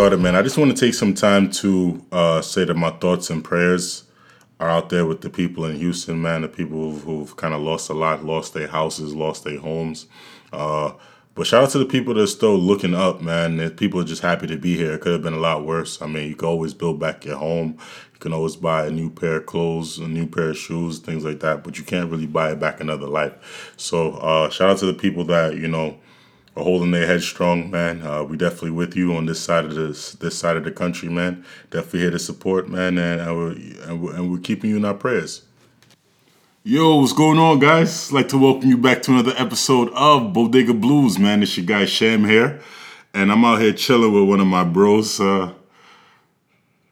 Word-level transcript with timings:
started, 0.00 0.18
man, 0.18 0.34
I 0.34 0.40
just 0.40 0.56
want 0.56 0.74
to 0.74 0.86
take 0.86 0.94
some 0.94 1.12
time 1.12 1.50
to 1.50 2.02
uh, 2.10 2.40
say 2.40 2.64
that 2.64 2.72
my 2.72 2.88
thoughts 2.88 3.28
and 3.28 3.44
prayers 3.44 4.04
are 4.58 4.70
out 4.70 4.88
there 4.88 5.04
with 5.04 5.20
the 5.20 5.28
people 5.28 5.66
in 5.66 5.76
Houston, 5.76 6.22
man. 6.22 6.40
The 6.40 6.48
people 6.48 6.78
who've, 6.78 7.02
who've 7.02 7.36
kind 7.36 7.52
of 7.52 7.60
lost 7.60 7.90
a 7.90 7.92
lot, 7.92 8.24
lost 8.24 8.54
their 8.54 8.66
houses, 8.66 9.14
lost 9.14 9.44
their 9.44 9.58
homes. 9.58 10.06
Uh, 10.54 10.92
but 11.34 11.46
shout 11.46 11.64
out 11.64 11.70
to 11.72 11.78
the 11.78 11.84
people 11.84 12.14
that 12.14 12.22
are 12.22 12.26
still 12.26 12.56
looking 12.56 12.94
up, 12.94 13.20
man. 13.20 13.68
People 13.72 14.00
are 14.00 14.04
just 14.04 14.22
happy 14.22 14.46
to 14.46 14.56
be 14.56 14.74
here. 14.74 14.94
It 14.94 15.02
could 15.02 15.12
have 15.12 15.22
been 15.22 15.34
a 15.34 15.38
lot 15.38 15.66
worse. 15.66 16.00
I 16.00 16.06
mean, 16.06 16.30
you 16.30 16.34
can 16.34 16.48
always 16.48 16.72
build 16.72 16.98
back 16.98 17.26
your 17.26 17.36
home. 17.36 17.76
You 18.14 18.20
can 18.20 18.32
always 18.32 18.56
buy 18.56 18.86
a 18.86 18.90
new 18.90 19.10
pair 19.10 19.36
of 19.36 19.44
clothes, 19.44 19.98
a 19.98 20.08
new 20.08 20.26
pair 20.26 20.48
of 20.48 20.56
shoes, 20.56 20.98
things 20.98 21.26
like 21.26 21.40
that. 21.40 21.62
But 21.62 21.76
you 21.76 21.84
can't 21.84 22.10
really 22.10 22.26
buy 22.26 22.54
back 22.54 22.80
another 22.80 23.06
life. 23.06 23.74
So 23.76 24.12
uh, 24.12 24.48
shout 24.48 24.70
out 24.70 24.78
to 24.78 24.86
the 24.86 24.94
people 24.94 25.24
that 25.24 25.56
you 25.56 25.68
know 25.68 25.98
are 26.56 26.64
holding 26.64 26.90
their 26.90 27.06
head 27.06 27.22
strong, 27.22 27.70
man. 27.70 28.02
Uh, 28.02 28.24
we 28.24 28.36
definitely 28.36 28.72
with 28.72 28.96
you 28.96 29.14
on 29.14 29.26
this 29.26 29.40
side 29.40 29.64
of 29.64 29.74
this 29.74 30.12
this 30.12 30.36
side 30.36 30.56
of 30.56 30.64
the 30.64 30.72
country, 30.72 31.08
man. 31.08 31.44
Definitely 31.70 32.00
here 32.00 32.10
to 32.10 32.18
support, 32.18 32.68
man, 32.68 32.98
and 32.98 33.20
and 33.20 33.36
we're, 33.36 33.52
and 33.88 34.02
we're, 34.02 34.14
and 34.14 34.30
we're 34.30 34.38
keeping 34.38 34.70
you 34.70 34.76
in 34.76 34.84
our 34.84 34.94
prayers. 34.94 35.42
Yo, 36.62 36.96
what's 36.96 37.12
going 37.12 37.38
on, 37.38 37.58
guys? 37.58 38.10
I'd 38.10 38.14
like 38.14 38.28
to 38.28 38.38
welcome 38.38 38.68
you 38.68 38.76
back 38.76 39.02
to 39.02 39.12
another 39.12 39.32
episode 39.36 39.90
of 39.94 40.32
Bodega 40.32 40.74
Blues, 40.74 41.18
man. 41.18 41.42
It's 41.42 41.56
your 41.56 41.64
guy 41.64 41.86
Sham 41.86 42.24
here, 42.24 42.60
and 43.14 43.32
I'm 43.32 43.44
out 43.44 43.60
here 43.60 43.72
chilling 43.72 44.12
with 44.12 44.28
one 44.28 44.40
of 44.40 44.46
my 44.46 44.64
bros. 44.64 45.20
Uh, 45.20 45.54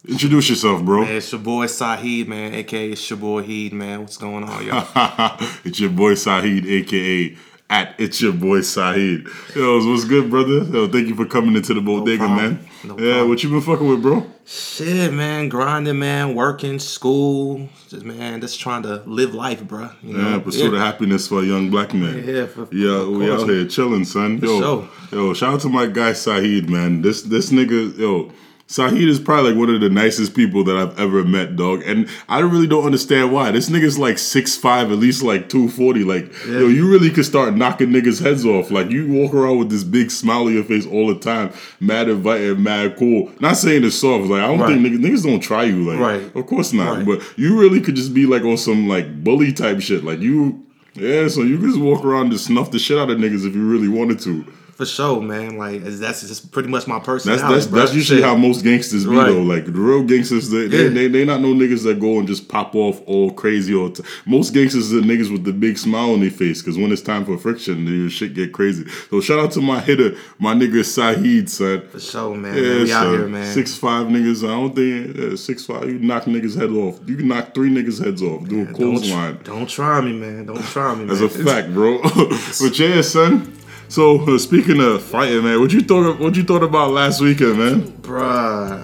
introduce 0.09 0.49
yourself, 0.49 0.83
bro. 0.85 1.03
Man, 1.03 1.17
it's 1.17 1.33
your 1.33 1.41
boy 1.41 1.67
Sahid, 1.67 2.29
man, 2.29 2.55
aka 2.55 2.93
it's 2.93 3.11
your 3.11 3.19
boy 3.19 3.43
Heed, 3.43 3.73
man. 3.75 4.01
What's 4.01 4.17
going 4.17 4.45
on, 4.45 4.65
y'all? 4.65 5.37
it's 5.65 5.81
your 5.81 5.91
boy 5.91 6.15
Sahid, 6.15 6.65
aka 6.65 7.37
at 7.71 7.95
it's 7.99 8.21
your 8.21 8.33
boy 8.33 8.59
Sahid. 8.59 9.29
Yo, 9.55 9.87
what's 9.87 10.05
good, 10.05 10.31
brother? 10.31 10.65
Yo, 10.65 10.89
thank 10.89 11.09
you 11.09 11.15
for 11.15 11.27
coming 11.27 11.55
into 11.55 11.75
the 11.75 11.81
bodega, 11.81 12.25
problem. 12.25 12.37
man. 12.37 12.69
No 12.85 12.99
yeah, 12.99 13.11
problem. 13.13 13.29
what 13.29 13.43
you 13.43 13.51
been 13.51 13.61
fucking 13.61 13.89
with, 13.89 14.03
bro? 14.03 14.27
Shit, 14.47 15.13
man, 15.13 15.51
grinding, 15.51 15.99
man, 15.99 16.35
working, 16.35 16.79
school, 16.79 17.69
just 17.89 18.05
man, 18.05 18.41
just 18.41 18.59
trying 18.59 18.83
to 18.85 19.03
live 19.05 19.35
life, 19.35 19.63
bro. 19.65 19.91
You 20.03 20.17
know? 20.17 20.31
Yeah, 20.31 20.39
pursue 20.39 20.71
the 20.71 20.79
happiness 20.79 21.29
for 21.29 21.43
a 21.43 21.45
young 21.45 21.71
black 21.71 21.93
man. 21.93 22.27
Yeah, 22.27 22.47
for- 22.47 22.69
yeah, 22.73 23.05
we 23.07 23.27
course. 23.27 23.43
out 23.43 23.49
here 23.49 23.67
chilling, 23.67 24.05
son. 24.05 24.39
Yo, 24.39 24.89
yo, 25.13 25.35
shout 25.35 25.55
out 25.55 25.61
to 25.61 25.69
my 25.69 25.87
guy 25.87 26.13
Sahid, 26.13 26.69
man. 26.69 27.03
This 27.03 27.23
this 27.23 27.51
nigga, 27.51 27.99
yo. 27.99 28.33
Sahid 28.69 29.09
is 29.09 29.19
probably 29.19 29.53
like 29.53 29.59
one 29.59 29.75
of 29.75 29.81
the 29.81 29.89
nicest 29.89 30.35
people 30.35 30.63
that 30.65 30.77
I've 30.77 31.01
ever 31.01 31.25
met, 31.25 31.57
dog. 31.57 31.83
And 31.87 32.07
I 32.29 32.41
really 32.41 32.67
don't 32.67 32.85
understand 32.85 33.33
why. 33.33 33.51
This 33.51 33.71
nigga's 33.71 33.99
like 33.99 34.17
6'5, 34.17 34.93
at 34.93 34.99
least 34.99 35.23
like 35.23 35.49
240. 35.49 36.05
Like, 36.05 36.31
yo, 36.47 36.69
you 36.69 36.87
really 36.87 37.09
could 37.09 37.25
start 37.25 37.55
knocking 37.57 37.89
niggas' 37.89 38.23
heads 38.23 38.45
off. 38.45 38.71
Like, 38.71 38.91
you 38.91 39.11
walk 39.11 39.33
around 39.33 39.59
with 39.59 39.71
this 39.71 39.85
big 39.85 40.11
smile 40.11 40.45
on 40.47 40.53
your 40.53 40.65
face 40.65 40.87
all 40.87 41.07
the 41.09 41.19
time, 41.19 41.51
mad 41.81 42.11
inviting, 42.11 42.63
mad 42.63 42.97
cool. 42.99 43.31
Not 43.41 43.57
saying 43.57 43.85
it's 43.85 43.97
soft. 43.97 44.27
Like, 44.27 44.43
I 44.43 44.49
don't 44.49 44.61
Right. 44.61 44.79
think 44.79 44.87
niggas, 44.87 44.99
niggas 45.03 45.25
don't 45.25 45.41
try 45.41 45.65
you. 45.65 45.85
Like, 45.91 45.99
Right. 45.99 46.37
of 46.37 46.47
course 46.47 46.75
not. 46.75 46.99
Right. 46.99 47.07
But 47.07 47.23
you 47.37 47.59
really 47.59 47.81
could 47.81 47.97
just 47.97 48.13
be 48.13 48.27
like 48.27 48.43
on 48.45 48.59
some 48.59 48.87
like 48.87 49.25
bully 49.25 49.51
type 49.51 49.81
shit. 49.81 50.05
Like 50.05 50.21
you, 50.21 50.61
yeah. 50.95 51.27
So 51.29 51.41
you 51.43 51.57
could 51.57 51.69
just 51.69 51.81
walk 51.81 52.05
around 52.05 52.33
and 52.33 52.39
snuff 52.41 52.71
the 52.71 52.79
shit 52.79 52.99
out 52.99 53.09
of 53.09 53.17
niggas 53.17 53.47
if 53.47 53.55
you 53.55 53.67
really 53.67 53.89
wanted 53.89 54.21
to. 54.21 54.45
For 54.79 54.87
sure, 54.87 55.21
man. 55.21 55.59
Like 55.59 55.83
that's 55.83 56.21
just 56.23 56.53
pretty 56.53 56.69
much 56.69 56.87
my 56.87 56.99
That's 56.99 57.07
personality. 57.07 57.53
that's 57.53 57.67
bro. 57.67 57.81
that's 57.81 57.95
usually 57.95 58.21
Shit. 58.21 58.25
how 58.29 58.37
most 58.37 58.63
gangsters 58.63 59.05
be 59.05 59.11
Right. 59.11 59.27
though. 59.33 59.43
Like 59.43 59.65
the 59.65 59.73
real 59.73 60.05
gangsters, 60.05 60.51
they 60.51 60.69
they, 60.69 60.85
Yeah. 60.85 60.89
they 60.91 61.09
they 61.09 61.25
not 61.25 61.41
no 61.41 61.49
niggas 61.53 61.83
that 61.83 61.99
go 61.99 62.21
and 62.21 62.29
just 62.29 62.47
pop 62.47 62.77
off 62.77 63.03
all 63.05 63.33
crazy 63.33 63.75
or 63.75 63.91
t- 63.91 64.05
most 64.25 64.55
gangsters 64.55 64.93
are 64.95 65.01
niggas 65.01 65.33
with 65.33 65.43
the 65.43 65.53
big 65.53 65.79
smile 65.79 66.13
on 66.13 66.21
their 66.21 66.31
face 66.31 66.63
because 66.63 66.79
when 66.79 66.93
it's 66.93 67.03
time 67.03 67.25
for 67.25 67.37
friction, 67.37 67.89
your 67.89 68.09
shit 68.09 68.35
get 68.35 68.53
crazy. 68.53 68.85
So 69.11 69.21
shout 69.21 69.41
out 69.41 69.51
to 69.55 69.61
my 69.61 69.81
hitter, 69.81 70.15
my 70.39 70.55
nigga 70.55 70.85
Sahid, 70.85 71.49
son. 71.49 71.83
For 71.91 71.99
sure, 71.99 72.37
man. 72.37 72.55
Yeah, 72.57 72.63
man. 72.63 72.85
We 72.85 72.93
out 72.93 73.13
here, 73.19 73.27
man. 73.27 73.53
Six 73.53 73.77
five 73.77 74.07
niggas. 74.07 74.45
I 74.45 74.53
don't 74.53 74.77
think 74.77 75.17
yeah, 75.17 75.35
six 75.35 75.67
five. 75.67 75.89
You 75.89 75.99
knock 75.99 76.27
niggas 76.27 76.57
head 76.57 76.71
off. 76.71 77.01
You 77.05 77.17
can 77.17 77.27
knock 77.27 77.53
three 77.53 77.71
niggas 77.71 78.05
heads 78.05 78.23
off. 78.23 78.47
Do 78.47 78.63
a 78.63 78.65
don't, 78.67 78.75
clothesline. 78.75 79.41
don't 79.43 79.69
try 79.69 80.01
me, 80.03 80.13
man. 80.13 80.47
Don't 80.47 80.63
try 80.63 80.95
me, 80.95 81.07
That's 81.07 81.19
man. 81.37 81.47
a 81.49 81.51
fact, 81.53 81.75
bro. 81.75 82.01
but 82.61 82.79
yeah, 82.79 83.01
son. 83.03 83.55
So 83.89 84.21
uh, 84.35 84.39
speaking 84.49 84.81
of 84.81 85.03
fighting, 85.03 85.45
man, 85.45 85.61
what 85.61 85.73
you 85.73 85.81
thought? 85.81 86.19
What 86.19 86.37
you 86.37 86.45
thought 86.45 86.63
about 86.63 86.91
last 86.91 87.21
weekend, 87.21 87.59
man? 87.59 87.83
Bruh, 88.03 88.83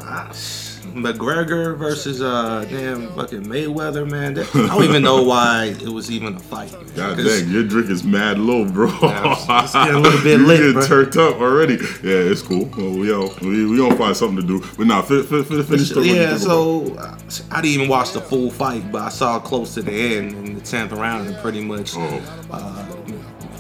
McGregor 0.94 1.76
versus 1.76 2.22
uh 2.22 2.65
damn 2.70 3.09
fucking 3.15 3.42
Mayweather, 3.44 4.09
man. 4.09 4.34
That- 4.34 4.54
I 4.54 4.69
don't 4.69 4.84
even 4.84 5.03
know 5.03 5.22
why 5.25 5.75
it 5.81 5.88
was 5.88 6.09
even 6.10 6.37
a 6.37 6.38
fight. 6.41 6.72
man. 6.72 6.84
God 6.94 7.16
dang, 7.16 7.48
your 7.50 7.65
drink 7.65 7.91
is 7.91 8.04
mad 8.04 8.38
low, 8.38 8.65
bro. 8.65 8.88
It's 9.03 9.72
getting 9.72 9.97
a 9.97 9.98
little 9.98 10.22
bit 10.22 10.38
you 10.41 10.47
lit, 10.47 10.59
getting 10.59 10.72
bro. 10.75 10.87
turned 10.87 11.16
up 11.16 11.41
already. 11.41 11.75
Yeah, 12.03 12.31
it's 12.31 12.42
cool. 12.42 12.66
Well, 12.76 12.97
we 12.97 13.12
all 13.12 13.34
we 13.42 13.66
we 13.66 13.76
gonna 13.76 13.97
find 13.97 14.16
something 14.16 14.36
to 14.41 14.47
do. 14.47 14.65
But 14.78 14.86
nah, 14.86 15.03
fi- 15.03 15.22
fi- 15.22 15.42
fi- 15.42 15.62
finish 15.65 15.91
the 15.91 16.00
Yeah, 16.03 16.36
so 16.36 16.94
uh, 16.97 17.19
I 17.50 17.60
didn't 17.60 17.75
even 17.75 17.88
watch 17.88 18.12
the 18.12 18.21
full 18.21 18.50
fight, 18.50 18.91
but 18.92 19.03
I 19.03 19.09
saw 19.09 19.41
close 19.41 19.75
to 19.75 19.82
the 19.82 19.91
end 19.92 20.32
in 20.32 20.54
the 20.54 20.60
tenth 20.60 20.92
round, 20.92 21.26
and 21.26 21.36
pretty 21.38 21.60
much 21.60 21.94
Oh. 21.97 22.47
uh, 22.53 22.86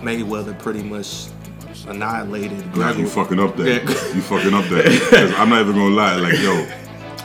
Mayweather 0.04 0.56
pretty 0.60 0.82
much 0.82 1.26
annihilated 1.86 2.58
Nah, 2.68 2.72
Gregor. 2.92 3.00
you 3.00 3.06
fucking 3.08 3.40
up 3.40 3.56
there. 3.56 3.66
Yeah. 3.82 4.14
You 4.14 4.20
fucking 4.22 4.54
up 4.54 4.64
there. 4.66 4.82
'Cause 5.10 5.32
I'm 5.36 5.48
not 5.50 5.60
even 5.62 5.74
gonna 5.74 5.94
lie. 5.94 6.16
Like, 6.16 6.40
yo, 6.40 6.66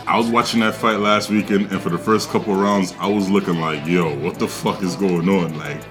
I 0.08 0.18
was 0.18 0.28
watching 0.28 0.59
that 0.62 0.75
fight 0.75 1.00
last 1.00 1.30
weekend, 1.30 1.72
and 1.72 1.81
for 1.81 1.90
the 1.90 1.97
first 1.97 2.30
couple 2.30 2.53
of 2.53 2.59
rounds, 2.59 2.94
I 3.00 3.08
was 3.08 3.30
looking 3.30 3.59
like, 3.59 3.86
yo, 3.86 4.16
what 4.18 4.40
the 4.40 4.48
fuck 4.48 4.81
is 4.81 4.96
going 4.96 5.30
on? 5.30 5.58
Like, 5.58 5.81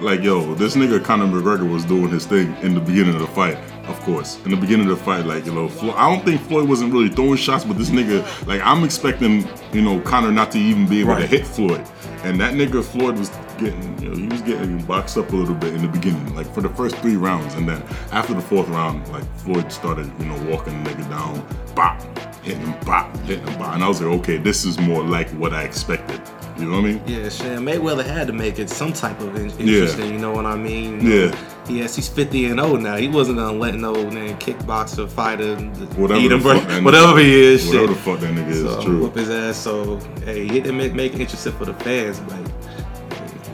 like, 0.00 0.22
yo, 0.22 0.54
this 0.54 0.76
nigga 0.76 1.02
Conor 1.04 1.26
McGregor 1.26 1.70
was 1.70 1.84
doing 1.84 2.08
his 2.08 2.24
thing 2.26 2.56
in 2.62 2.74
the 2.74 2.80
beginning 2.80 3.14
of 3.14 3.20
the 3.20 3.26
fight. 3.28 3.58
Of 3.86 3.98
course, 4.00 4.38
in 4.44 4.50
the 4.52 4.56
beginning 4.56 4.88
of 4.88 4.96
the 4.98 5.04
fight, 5.04 5.26
like 5.26 5.44
you 5.46 5.52
know, 5.52 5.68
Flo- 5.68 5.94
I 5.94 6.08
don't 6.14 6.24
think 6.24 6.40
Floyd 6.42 6.68
wasn't 6.68 6.92
really 6.92 7.08
throwing 7.08 7.36
shots, 7.36 7.64
but 7.64 7.76
this 7.76 7.90
nigga, 7.90 8.24
like, 8.46 8.60
I'm 8.64 8.84
expecting, 8.84 9.48
you 9.72 9.82
know, 9.82 10.00
Conor 10.00 10.30
not 10.30 10.52
to 10.52 10.58
even 10.58 10.86
be 10.86 11.00
able 11.00 11.16
to 11.16 11.26
hit 11.26 11.44
Floyd, 11.46 11.82
and 12.22 12.40
that 12.40 12.54
nigga 12.54 12.84
Floyd 12.84 13.18
was 13.18 13.30
getting, 13.60 14.02
you 14.02 14.08
know, 14.08 14.16
he 14.16 14.26
was 14.28 14.42
getting 14.42 14.82
boxed 14.84 15.16
up 15.18 15.30
a 15.32 15.36
little 15.36 15.54
bit 15.54 15.74
in 15.74 15.82
the 15.82 15.88
beginning, 15.88 16.34
like 16.34 16.52
for 16.54 16.60
the 16.60 16.68
first 16.70 16.96
three 16.96 17.16
rounds, 17.16 17.54
and 17.54 17.68
then 17.68 17.82
after 18.12 18.34
the 18.34 18.40
fourth 18.40 18.68
round, 18.68 19.06
like 19.12 19.24
Floyd 19.38 19.70
started, 19.70 20.10
you 20.18 20.26
know, 20.26 20.50
walking 20.50 20.82
the 20.82 20.90
nigga 20.90 21.08
down, 21.10 21.46
bop, 21.74 22.00
hitting 22.42 22.60
him, 22.62 22.74
bop, 22.84 23.14
hitting 23.20 23.46
him, 23.46 23.58
bop, 23.58 23.74
and 23.74 23.84
I 23.84 23.88
was 23.88 24.00
like, 24.00 24.10
okay, 24.20 24.38
this 24.38 24.64
is 24.64 24.78
more 24.80 25.02
like 25.04 25.28
what 25.30 25.52
I 25.52 25.62
expected. 25.62 26.20
You 26.58 26.66
know 26.66 26.72
what 26.72 26.84
I 26.90 26.92
mean? 26.92 27.02
Yeah, 27.06 27.28
Sham 27.30 27.64
Mayweather 27.64 28.04
had 28.04 28.26
to 28.26 28.34
make 28.34 28.58
it 28.58 28.68
some 28.68 28.92
type 28.92 29.18
of 29.20 29.34
in- 29.34 29.48
interesting. 29.58 30.12
You 30.12 30.18
know 30.18 30.32
what 30.32 30.44
I 30.44 30.56
mean? 30.56 31.00
Yeah. 31.00 31.34
Yes, 31.70 31.96
he's 31.96 32.08
50 32.08 32.46
and 32.46 32.60
0 32.60 32.76
now. 32.76 32.96
He 32.96 33.08
wasn't 33.08 33.38
gonna 33.38 33.56
let 33.56 33.76
no 33.76 33.94
man 34.10 34.36
kickboxer 34.38 35.08
fighter 35.08 35.56
Whatever 35.96 36.20
eat 36.20 36.32
him, 36.32 36.40
fuck 36.40 36.62
bro. 36.66 36.74
nigga- 36.74 36.84
whatever 36.84 37.18
he 37.18 37.32
is. 37.40 37.66
Whatever 37.66 37.86
shit. 37.86 37.96
the 37.96 38.02
fuck 38.02 38.20
that 38.20 38.34
nigga 38.34 38.48
is, 38.50 38.84
true. 38.84 39.00
whoop 39.00 39.14
his 39.16 39.30
ass. 39.30 39.56
So 39.56 39.98
hey, 40.24 40.42
he 40.46 40.60
didn't 40.60 40.76
make, 40.76 40.92
make 40.92 41.14
it 41.14 41.20
interesting 41.20 41.52
for 41.52 41.64
the 41.64 41.74
fans, 41.74 42.20
but 42.20 42.49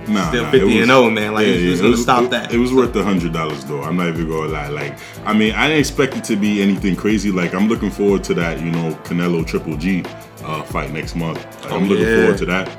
Nah, 0.08 0.28
still 0.28 0.44
nah, 0.44 0.50
50 0.50 0.58
it 0.60 0.64
was- 0.64 0.74
and 0.76 0.86
0, 0.90 1.10
man. 1.10 1.34
Like 1.34 1.46
yeah, 1.46 1.52
was 1.54 1.62
yeah, 1.62 1.76
gonna 1.82 1.94
it 1.94 1.96
stop 1.98 2.22
it- 2.24 2.30
that. 2.30 2.52
It 2.54 2.58
was 2.58 2.72
worth 2.72 2.92
the 2.92 3.02
hundred 3.02 3.32
dollars 3.32 3.64
though. 3.64 3.82
I'm 3.82 3.96
not 3.96 4.08
even 4.08 4.28
gonna 4.28 4.52
lie. 4.52 4.68
Like, 4.68 4.98
I 5.24 5.32
mean, 5.32 5.54
I 5.54 5.66
didn't 5.68 5.80
expect 5.80 6.16
it 6.16 6.24
to 6.24 6.36
be 6.36 6.62
anything 6.62 6.94
crazy. 6.96 7.30
Like, 7.30 7.54
I'm 7.54 7.68
looking 7.68 7.90
forward 7.90 8.22
to 8.24 8.34
that, 8.34 8.60
you 8.60 8.70
know, 8.70 8.92
Canelo 9.04 9.46
Triple 9.46 9.76
G 9.76 10.04
uh, 10.44 10.62
fight 10.62 10.92
next 10.92 11.16
month. 11.16 11.38
Like, 11.64 11.72
I'm 11.72 11.84
Oh, 11.84 11.86
looking 11.86 12.06
yeah. 12.06 12.16
forward 12.22 12.38
to 12.38 12.46
that. 12.46 12.70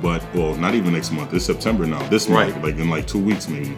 But 0.00 0.22
well, 0.34 0.54
not 0.54 0.74
even 0.74 0.92
next 0.92 1.10
month. 1.10 1.34
It's 1.34 1.44
September 1.44 1.84
now. 1.84 2.06
This 2.08 2.28
month, 2.28 2.54
Right. 2.54 2.62
like 2.64 2.78
in 2.78 2.88
like 2.88 3.06
two 3.08 3.18
weeks 3.18 3.48
maybe. 3.48 3.76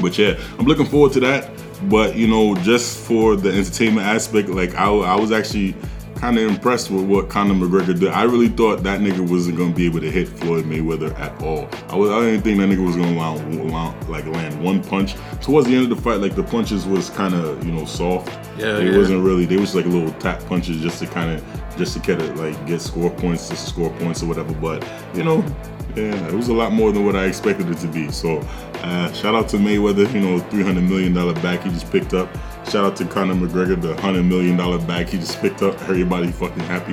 But 0.00 0.18
yeah, 0.18 0.34
I'm 0.58 0.66
looking 0.66 0.86
forward 0.86 1.12
to 1.12 1.20
that. 1.20 1.50
But 1.88 2.16
you 2.16 2.26
know, 2.26 2.54
just 2.56 2.98
for 3.06 3.36
the 3.36 3.50
entertainment 3.52 4.06
aspect, 4.06 4.48
like 4.48 4.74
I, 4.74 4.88
I 4.90 5.14
was 5.14 5.30
actually 5.32 5.74
kind 6.20 6.36
of 6.38 6.44
impressed 6.44 6.90
with 6.90 7.04
what 7.04 7.30
Conor 7.30 7.54
McGregor 7.54 7.98
did. 7.98 8.08
I 8.08 8.24
really 8.24 8.48
thought 8.48 8.82
that 8.82 9.00
nigga 9.00 9.26
wasn't 9.26 9.56
gonna 9.56 9.74
be 9.74 9.86
able 9.86 10.00
to 10.00 10.10
hit 10.10 10.28
Floyd 10.28 10.66
Mayweather 10.66 11.18
at 11.18 11.42
all. 11.42 11.66
I 11.88 11.96
was, 11.96 12.10
I 12.10 12.20
didn't 12.20 12.42
think 12.42 12.58
that 12.58 12.68
nigga 12.68 12.84
was 12.84 12.94
gonna 12.94 13.18
land, 13.18 14.08
like 14.08 14.26
land 14.26 14.62
one 14.62 14.84
punch. 14.84 15.14
Towards 15.40 15.66
the 15.66 15.74
end 15.74 15.90
of 15.90 15.96
the 15.96 16.02
fight, 16.02 16.20
like 16.20 16.36
the 16.36 16.42
punches 16.42 16.86
was 16.86 17.08
kind 17.10 17.34
of 17.34 17.64
you 17.64 17.72
know 17.72 17.86
soft. 17.86 18.28
Yeah, 18.58 18.76
it 18.76 18.92
yeah. 18.92 18.98
wasn't 18.98 19.24
really. 19.24 19.46
They 19.46 19.56
was 19.56 19.74
like 19.74 19.86
little 19.86 20.12
tap 20.14 20.44
punches 20.44 20.82
just 20.82 20.98
to 20.98 21.06
kind 21.06 21.30
of 21.30 21.76
just 21.78 21.94
to 21.94 22.00
kind 22.00 22.20
of 22.20 22.38
like 22.38 22.66
get 22.66 22.82
score 22.82 23.10
points, 23.10 23.48
just 23.48 23.64
to 23.64 23.70
score 23.70 23.90
points 23.98 24.22
or 24.22 24.26
whatever. 24.26 24.52
But 24.52 24.86
you 25.14 25.24
know, 25.24 25.42
yeah, 25.96 26.28
it 26.28 26.34
was 26.34 26.48
a 26.48 26.54
lot 26.54 26.72
more 26.72 26.92
than 26.92 27.06
what 27.06 27.16
I 27.16 27.24
expected 27.24 27.70
it 27.70 27.78
to 27.78 27.88
be. 27.88 28.10
So, 28.12 28.40
uh, 28.82 29.10
shout 29.12 29.34
out 29.34 29.48
to 29.50 29.56
Mayweather, 29.56 30.12
you 30.12 30.20
know, 30.20 30.38
three 30.50 30.64
hundred 30.64 30.84
million 30.84 31.14
dollar 31.14 31.32
back 31.34 31.62
he 31.62 31.70
just 31.70 31.90
picked 31.90 32.12
up. 32.12 32.28
Shout 32.70 32.84
out 32.84 32.96
to 32.96 33.04
Conor 33.04 33.34
McGregor, 33.34 33.80
the 33.80 34.00
hundred 34.00 34.22
million 34.24 34.56
dollar 34.56 34.78
bag 34.78 35.08
he 35.08 35.18
just 35.18 35.40
picked 35.40 35.60
up. 35.62 35.74
Everybody 35.82 36.30
fucking 36.30 36.60
happy. 36.60 36.92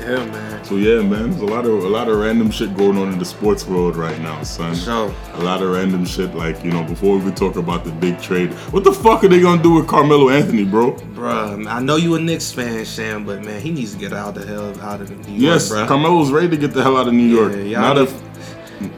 yeah, 0.00 0.24
man. 0.24 0.64
So 0.64 0.76
yeah, 0.76 1.02
man, 1.02 1.30
there's 1.30 1.42
a 1.42 1.46
lot 1.46 1.66
of 1.66 1.84
a 1.84 1.88
lot 1.88 2.08
of 2.08 2.18
random 2.18 2.50
shit 2.50 2.74
going 2.76 2.96
on 2.96 3.12
in 3.12 3.18
the 3.18 3.24
sports 3.24 3.66
world 3.66 3.96
right 3.96 4.18
now, 4.20 4.42
son. 4.42 4.74
So 4.74 5.14
A 5.34 5.42
lot 5.42 5.62
of 5.62 5.70
random 5.70 6.06
shit, 6.06 6.34
like 6.34 6.64
you 6.64 6.70
know, 6.72 6.82
before 6.82 7.18
we 7.18 7.30
talk 7.32 7.56
about 7.56 7.84
the 7.84 7.92
big 7.92 8.20
trade, 8.22 8.54
what 8.72 8.84
the 8.84 8.92
fuck 8.92 9.22
are 9.22 9.28
they 9.28 9.40
gonna 9.40 9.62
do 9.62 9.72
with 9.74 9.86
Carmelo 9.86 10.30
Anthony, 10.30 10.64
bro? 10.64 10.92
Bruh, 11.14 11.66
I 11.66 11.80
know 11.80 11.96
you 11.96 12.14
a 12.14 12.20
Knicks 12.20 12.50
fan, 12.50 12.84
Sham, 12.86 13.26
but 13.26 13.44
man, 13.44 13.60
he 13.60 13.72
needs 13.72 13.92
to 13.92 13.98
get 13.98 14.14
out 14.14 14.34
the 14.34 14.46
hell 14.46 14.80
out 14.80 15.02
of 15.02 15.10
New 15.10 15.16
York, 15.16 15.28
Yes, 15.40 15.70
bruh. 15.70 15.86
Carmelo's 15.86 16.30
ready 16.30 16.48
to 16.48 16.56
get 16.56 16.72
the 16.72 16.82
hell 16.82 16.96
out 16.96 17.06
of 17.06 17.12
New 17.12 17.22
York. 17.26 17.52
Yeah, 17.52 17.62
y'all 17.62 17.80
Not 17.82 17.98
if 17.98 18.22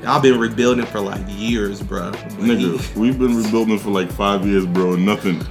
I've 0.07 0.23
been 0.23 0.39
rebuilding 0.39 0.87
for 0.87 1.01
like 1.01 1.23
years, 1.29 1.83
bro. 1.83 2.13
Nigga, 2.39 2.97
we've 2.97 3.19
been 3.19 3.37
rebuilding 3.37 3.79
for 3.79 3.91
like 3.91 4.11
five 4.13 4.47
years, 4.47 4.65
bro, 4.65 4.95
nothing. 4.97 5.45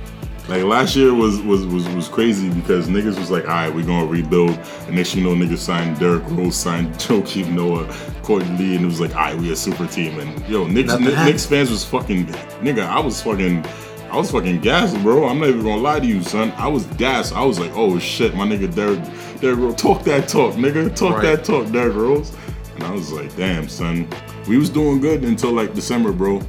Like 0.48 0.64
last 0.64 0.96
year 0.96 1.14
was 1.14 1.42
was 1.42 1.66
was 1.66 1.88
was 1.90 2.08
crazy 2.08 2.50
because 2.50 2.88
niggas 2.88 3.18
was 3.20 3.30
like, 3.30 3.44
all 3.44 3.50
right, 3.50 3.74
we're 3.74 3.86
gonna 3.86 4.06
rebuild, 4.06 4.52
and 4.88 4.96
next 4.96 5.14
you 5.14 5.22
know 5.22 5.36
niggas 5.36 5.58
signed 5.58 6.00
Derrick 6.00 6.24
Rose, 6.30 6.56
signed 6.56 6.94
Joakim 6.96 7.52
Noah, 7.52 7.94
Courtney 8.24 8.58
Lee, 8.58 8.76
and 8.78 8.86
it 8.86 8.88
was 8.88 9.02
like, 9.02 9.14
all 9.14 9.22
right, 9.24 9.38
we 9.38 9.52
a 9.52 9.56
super 9.58 9.86
team, 9.88 10.18
and 10.20 10.48
yo, 10.48 10.66
Knicks, 10.66 10.98
Knicks. 11.00 11.16
Knicks 11.18 11.46
fans 11.46 11.70
was 11.70 11.84
fucking 11.84 12.28
nigga. 12.62 12.86
I 12.88 13.00
was 13.00 13.22
fucking. 13.22 13.66
I 14.10 14.16
was 14.16 14.32
fucking 14.32 14.62
gassed, 14.62 14.98
bro. 15.04 15.26
I'm 15.28 15.38
not 15.40 15.50
even 15.50 15.64
gonna 15.64 15.82
lie 15.82 16.00
to 16.00 16.06
you, 16.08 16.24
son. 16.24 16.54
I 16.56 16.68
was 16.68 16.86
gassed. 16.96 17.34
I 17.34 17.44
was 17.44 17.60
like, 17.60 17.72
oh 17.76 18.00
shit, 18.00 18.34
my 18.36 18.46
nigga 18.48 18.74
Derrick, 18.74 19.02
Derrick 19.42 19.60
Rose, 19.60 19.76
talk 19.76 20.04
that 20.06 20.30
talk, 20.30 20.54
nigga. 20.54 20.96
Talk 20.96 21.16
Right. 21.16 21.24
that 21.24 21.44
talk, 21.44 21.70
Derrick 21.74 21.94
Rose. 21.96 22.34
And 22.76 22.86
I 22.86 22.92
was 22.92 23.12
like, 23.12 23.36
damn, 23.36 23.68
son. 23.68 24.08
We 24.48 24.58
was 24.58 24.70
doing 24.70 25.02
good 25.02 25.24
until 25.26 25.52
like 25.52 25.74
December, 25.74 26.14
bro. 26.14 26.42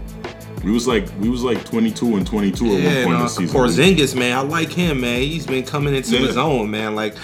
We 0.65 0.71
was 0.73 0.87
like 0.89 1.07
we 1.21 1.29
was 1.29 1.43
like 1.43 1.65
22 1.65 2.17
and 2.17 2.27
22 2.27 2.65
at 2.67 2.71
one 2.71 2.83
point 3.05 3.09
no, 3.11 3.23
this 3.23 3.37
season. 3.37 3.57
Porzingis, 3.61 4.15
man, 4.19 4.37
I 4.37 4.41
like 4.41 4.71
him, 4.73 5.01
man. 5.01 5.21
He's 5.23 5.47
been 5.47 5.65
coming 5.65 5.95
into 5.95 6.13
Yeah. 6.19 6.27
his 6.27 6.37
own, 6.37 6.71
man. 6.71 6.95
Like, 6.95 7.15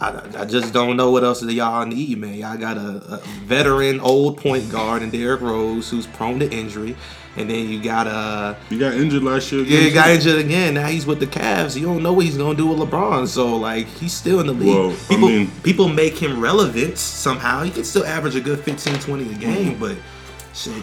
I, 0.00 0.20
I 0.38 0.44
just 0.44 0.72
don't 0.72 0.96
know 0.96 1.10
what 1.12 1.22
else 1.22 1.40
that 1.40 1.52
y'all 1.52 1.86
need, 1.86 2.18
man. 2.18 2.34
Y'all 2.34 2.56
got 2.58 2.76
a, 2.76 2.80
a 3.14 3.16
veteran, 3.44 4.00
old 4.00 4.36
point 4.38 4.68
guard 4.70 5.02
in 5.02 5.10
Derrick 5.10 5.40
Rose 5.42 5.88
who's 5.90 6.08
prone 6.08 6.40
to 6.40 6.50
injury, 6.52 6.96
and 7.36 7.48
then 7.48 7.68
you 7.68 7.80
got 7.80 8.08
a 8.08 8.56
He 8.68 8.78
got 8.78 8.94
injured 8.94 9.22
last 9.22 9.52
year. 9.52 9.62
yeah, 9.62 9.78
he 9.78 9.92
got 9.92 10.10
injured 10.10 10.40
again. 10.44 10.74
Now 10.74 10.88
he's 10.88 11.06
with 11.06 11.20
the 11.20 11.26
Cavs. 11.28 11.76
You 11.78 11.86
don't 11.86 12.02
know 12.02 12.12
what 12.12 12.24
he's 12.24 12.36
gonna 12.36 12.56
do 12.56 12.66
with 12.66 12.78
LeBron, 12.80 13.28
so 13.28 13.56
like 13.56 13.86
he's 13.86 14.12
still 14.12 14.40
in 14.40 14.48
the 14.48 14.52
league. 14.54 14.68
Well, 14.74 14.90
I 14.90 14.94
people 15.14 15.28
mean- 15.28 15.50
people 15.62 15.88
make 15.88 16.18
him 16.18 16.40
relevant 16.40 16.98
somehow. 16.98 17.62
He 17.62 17.70
can 17.70 17.84
still 17.84 18.04
average 18.04 18.34
a 18.34 18.40
good 18.40 18.58
15, 18.58 18.98
20 18.98 19.30
a 19.30 19.34
game, 19.36 19.78
but 19.78 19.96
shit. 20.52 20.82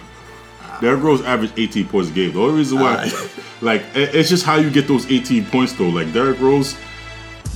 Derrick 0.81 1.03
Rose 1.03 1.21
averaged 1.23 1.53
18 1.57 1.87
points 1.87 2.09
a 2.09 2.13
game. 2.13 2.33
The 2.33 2.39
only 2.39 2.57
reason 2.57 2.79
why, 2.79 2.95
Alright. 2.95 3.11
Ah. 3.13 3.29
like, 3.61 3.83
it's 3.93 4.29
just 4.29 4.45
how 4.45 4.55
you 4.55 4.69
get 4.69 4.87
those 4.87 5.09
18 5.11 5.45
points 5.45 5.73
though. 5.73 5.89
Like 5.89 6.13
Derrick 6.13 6.39
Rose, 6.39 6.77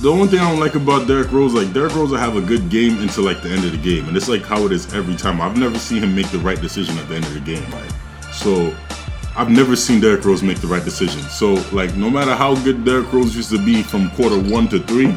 the 0.00 0.10
only 0.10 0.28
thing 0.28 0.40
I 0.40 0.50
don't 0.50 0.60
like 0.60 0.74
about 0.74 1.08
Derrick 1.08 1.32
Rose, 1.32 1.54
like 1.54 1.72
Derrick 1.72 1.94
Rose 1.94 2.10
will 2.10 2.18
have 2.18 2.36
a 2.36 2.40
good 2.40 2.68
game 2.68 3.00
until 3.00 3.24
like 3.24 3.42
the 3.42 3.50
end 3.50 3.64
of 3.64 3.72
the 3.72 3.78
game, 3.78 4.06
and 4.08 4.16
it's 4.16 4.28
like 4.28 4.42
how 4.42 4.64
it 4.66 4.72
is 4.72 4.92
every 4.92 5.16
time. 5.16 5.40
I've 5.40 5.56
never 5.56 5.78
seen 5.78 6.02
him 6.02 6.14
make 6.14 6.28
the 6.30 6.38
right 6.38 6.60
decision 6.60 6.98
at 6.98 7.08
the 7.08 7.16
end 7.16 7.24
of 7.24 7.34
the 7.34 7.40
game. 7.40 7.64
Right. 7.70 7.92
So. 8.32 8.74
I've 9.36 9.50
never 9.50 9.74
seen 9.74 9.98
Derrick 10.00 10.24
Rose 10.24 10.44
make 10.44 10.60
the 10.60 10.68
right 10.68 10.84
decision. 10.84 11.20
So, 11.22 11.54
like, 11.72 11.96
no 11.96 12.08
matter 12.08 12.36
how 12.36 12.54
good 12.62 12.84
Derrick 12.84 13.12
Rose 13.12 13.34
used 13.34 13.50
to 13.50 13.58
be 13.58 13.82
from 13.82 14.08
quarter 14.10 14.38
one 14.38 14.68
to 14.68 14.78
three, 14.78 15.12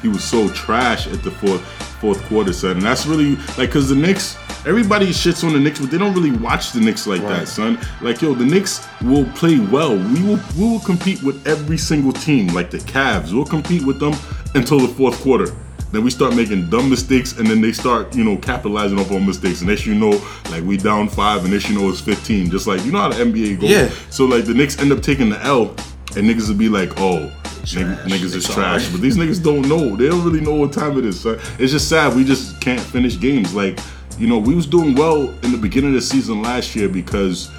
he 0.00 0.06
was 0.06 0.22
so 0.22 0.48
trash 0.50 1.08
at 1.08 1.24
the 1.24 1.32
fourth 1.32 1.60
fourth 2.00 2.22
quarter 2.26 2.52
son. 2.52 2.72
And 2.72 2.82
that's 2.82 3.06
really 3.06 3.36
like 3.58 3.70
cause 3.72 3.88
the 3.88 3.96
Knicks, 3.96 4.36
everybody 4.66 5.06
shits 5.08 5.44
on 5.44 5.52
the 5.52 5.60
Knicks, 5.60 5.80
but 5.80 5.90
they 5.90 5.98
don't 5.98 6.12
really 6.14 6.32
watch 6.32 6.72
the 6.72 6.80
Knicks 6.80 7.06
like 7.06 7.22
that, 7.22 7.48
son. 7.48 7.78
Like 8.02 8.20
yo, 8.20 8.34
the 8.34 8.44
Knicks 8.44 8.86
will 9.02 9.24
play 9.32 9.58
well. 9.58 9.96
We 9.96 10.22
will 10.22 10.40
we 10.58 10.68
will 10.68 10.80
compete 10.80 11.22
with 11.22 11.46
every 11.46 11.78
single 11.78 12.12
team, 12.12 12.48
like 12.48 12.70
the 12.70 12.78
Cavs. 12.78 13.32
We'll 13.32 13.46
compete 13.46 13.84
with 13.86 14.00
them 14.00 14.14
until 14.54 14.80
the 14.80 14.88
fourth 14.88 15.20
quarter. 15.22 15.54
Then 15.92 16.02
we 16.02 16.10
start 16.10 16.34
making 16.34 16.68
dumb 16.68 16.90
mistakes, 16.90 17.38
and 17.38 17.46
then 17.46 17.60
they 17.60 17.72
start, 17.72 18.14
you 18.14 18.24
know, 18.24 18.36
capitalizing 18.36 18.98
off 18.98 19.10
our 19.12 19.20
mistakes. 19.20 19.60
And 19.60 19.70
next 19.70 19.86
you 19.86 19.94
know, 19.94 20.20
like 20.50 20.64
we 20.64 20.76
down 20.76 21.08
five, 21.08 21.44
and 21.44 21.52
next 21.52 21.70
you 21.70 21.78
know 21.78 21.88
it's 21.88 22.00
15. 22.00 22.50
Just 22.50 22.66
like 22.66 22.84
you 22.84 22.92
know 22.92 22.98
how 22.98 23.08
the 23.08 23.24
NBA 23.24 23.60
goes. 23.60 23.70
Yeah. 23.70 23.88
So 24.10 24.24
like 24.24 24.44
the 24.44 24.54
Knicks 24.54 24.78
end 24.78 24.92
up 24.92 25.00
taking 25.00 25.30
the 25.30 25.40
L, 25.44 25.70
and 26.16 26.28
niggas 26.28 26.48
will 26.48 26.56
be 26.56 26.68
like, 26.68 26.92
oh, 26.98 27.32
Trash. 27.64 27.98
niggas 28.04 28.34
is 28.34 28.44
trash. 28.44 28.58
alright. 28.58 28.88
But 28.92 29.00
these 29.00 29.16
niggas 29.16 29.42
don't 29.42 29.68
know. 29.68 29.96
They 29.96 30.08
don't 30.08 30.24
really 30.24 30.40
know 30.40 30.54
what 30.54 30.72
time 30.72 30.98
it 30.98 31.04
is. 31.04 31.20
Son. 31.20 31.38
It's 31.58 31.72
just 31.72 31.88
sad. 31.88 32.14
We 32.14 32.24
just 32.24 32.60
can't 32.60 32.80
finish 32.80 33.18
games. 33.18 33.54
Like, 33.54 33.78
you 34.18 34.26
know, 34.26 34.38
we 34.38 34.54
was 34.54 34.66
doing 34.66 34.94
well 34.94 35.28
in 35.42 35.52
the 35.52 35.58
beginning 35.58 35.90
of 35.90 35.94
the 35.94 36.00
season 36.00 36.42
last 36.42 36.74
year 36.74 36.88
because 36.88 37.50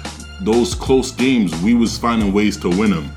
those 0.42 0.74
close 0.74 1.12
games, 1.12 1.54
we 1.62 1.74
was 1.74 1.96
finding 1.96 2.32
ways 2.32 2.56
to 2.58 2.68
win 2.68 2.90
them. 2.90 3.10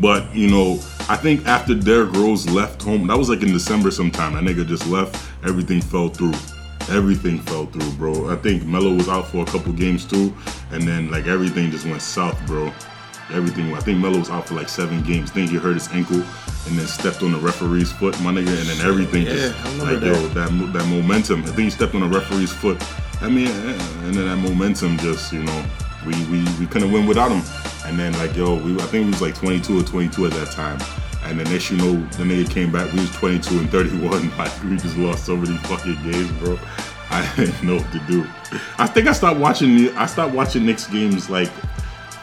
But, 0.00 0.34
you 0.34 0.50
know, 0.50 0.74
I 1.08 1.16
think 1.16 1.46
after 1.46 1.74
Derrick 1.74 2.12
Rose 2.12 2.48
left 2.50 2.82
home, 2.82 3.06
that 3.06 3.16
was 3.16 3.30
like 3.30 3.42
in 3.42 3.52
December 3.52 3.90
sometime. 3.90 4.34
That 4.34 4.44
nigga 4.44 4.66
just 4.66 4.86
left, 4.86 5.16
everything 5.44 5.80
fell 5.80 6.08
through. 6.08 6.34
Everything 6.90 7.38
fell 7.38 7.66
through, 7.66 7.90
bro. 7.92 8.30
I 8.30 8.36
think 8.36 8.64
Melo 8.64 8.94
was 8.94 9.08
out 9.08 9.28
for 9.28 9.42
a 9.42 9.46
couple 9.46 9.72
games 9.72 10.04
too, 10.04 10.34
and 10.72 10.82
then 10.82 11.10
like 11.10 11.26
everything 11.26 11.70
just 11.70 11.86
went 11.86 12.02
south, 12.02 12.38
bro. 12.46 12.72
Everything. 13.32 13.74
I 13.74 13.80
think 13.80 13.98
Melo 14.00 14.18
was 14.18 14.30
out 14.30 14.46
for 14.48 14.54
like 14.54 14.68
seven 14.68 15.02
games. 15.02 15.30
Then 15.32 15.46
he 15.48 15.56
hurt 15.56 15.74
his 15.74 15.88
ankle, 15.92 16.16
and 16.16 16.78
then 16.78 16.86
stepped 16.86 17.22
on 17.22 17.32
the 17.32 17.38
referee's 17.38 17.92
foot, 17.92 18.20
my 18.20 18.30
nigga, 18.32 18.48
and 18.58 18.68
then 18.68 18.86
everything 18.86 19.24
just 19.26 19.54
Yeah, 19.56 19.64
I 19.70 19.74
like 19.92 20.00
that. 20.00 20.06
yo, 20.06 20.26
that 20.28 20.72
that 20.72 20.86
momentum. 20.88 21.40
I 21.42 21.46
think 21.46 21.58
he 21.60 21.70
stepped 21.70 21.94
on 21.94 22.00
the 22.00 22.08
referee's 22.18 22.52
foot. 22.52 22.82
I 23.22 23.28
mean, 23.28 23.48
and 23.48 24.14
then 24.14 24.26
that 24.26 24.36
momentum 24.36 24.96
just, 24.98 25.32
you 25.32 25.42
know, 25.42 25.64
we 26.06 26.12
we, 26.26 26.44
we 26.58 26.66
couldn't 26.66 26.90
win 26.92 27.06
without 27.06 27.30
him. 27.30 27.42
And 27.86 27.98
then 27.98 28.12
like 28.18 28.34
yo, 28.36 28.56
we 28.56 28.74
I 28.76 28.86
think 28.86 29.04
we 29.06 29.10
was 29.10 29.22
like 29.22 29.34
22 29.34 29.80
or 29.80 29.82
22 29.82 30.26
at 30.26 30.32
that 30.32 30.50
time. 30.52 30.78
And 31.24 31.38
then 31.38 31.50
next 31.52 31.70
you 31.70 31.76
know, 31.76 31.92
the 32.16 32.24
nigga 32.24 32.48
came 32.50 32.72
back. 32.72 32.90
We 32.92 33.00
was 33.00 33.10
22 33.16 33.58
and 33.58 33.70
31. 33.70 34.30
Like 34.38 34.62
we 34.64 34.76
just 34.76 34.96
lost 34.96 35.26
so 35.26 35.36
many 35.36 35.56
fucking 35.58 36.02
games, 36.02 36.30
bro. 36.38 36.58
I 37.10 37.30
didn't 37.36 37.62
know 37.62 37.76
what 37.76 37.92
to 37.92 37.98
do. 38.08 38.26
I 38.78 38.86
think 38.86 39.06
I 39.06 39.12
stopped 39.12 39.38
watching. 39.38 39.76
the- 39.76 39.92
I 39.96 40.06
stopped 40.06 40.34
watching 40.34 40.64
Knicks 40.64 40.86
games 40.86 41.28
like 41.28 41.50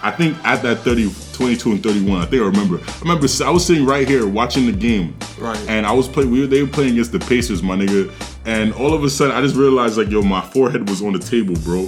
I 0.08 0.12
think 0.12 0.38
at 0.46 0.62
that 0.62 0.78
30, 0.80 1.14
22 1.34 1.72
and 1.72 1.84
31, 1.84 2.22
I 2.22 2.26
think 2.26 2.42
I 2.42 2.46
remember. 2.46 2.80
I 2.80 3.00
remember 3.02 3.28
I 3.44 3.50
was 3.50 3.66
sitting 3.66 3.86
right 3.86 4.08
here 4.08 4.26
watching 4.26 4.66
the 4.66 4.72
game. 4.72 5.14
Right. 5.38 5.60
And 5.68 5.86
I 5.86 5.92
was 5.92 6.08
playing, 6.08 6.32
we 6.32 6.40
were, 6.40 6.48
they 6.48 6.64
were 6.64 6.70
playing 6.70 6.94
against 6.94 7.12
the 7.12 7.20
Pacers, 7.20 7.62
my 7.62 7.76
nigga. 7.76 8.10
And 8.46 8.74
all 8.74 8.94
of 8.94 9.04
a 9.04 9.10
sudden, 9.10 9.36
I 9.36 9.42
just 9.42 9.58
realized, 9.58 9.98
like, 9.98 10.10
yo, 10.10 10.22
my 10.22 10.40
forehead 10.40 10.88
was 10.88 11.04
on 11.04 11.12
the 11.12 11.20
table, 11.20 11.56
bro. 11.56 11.82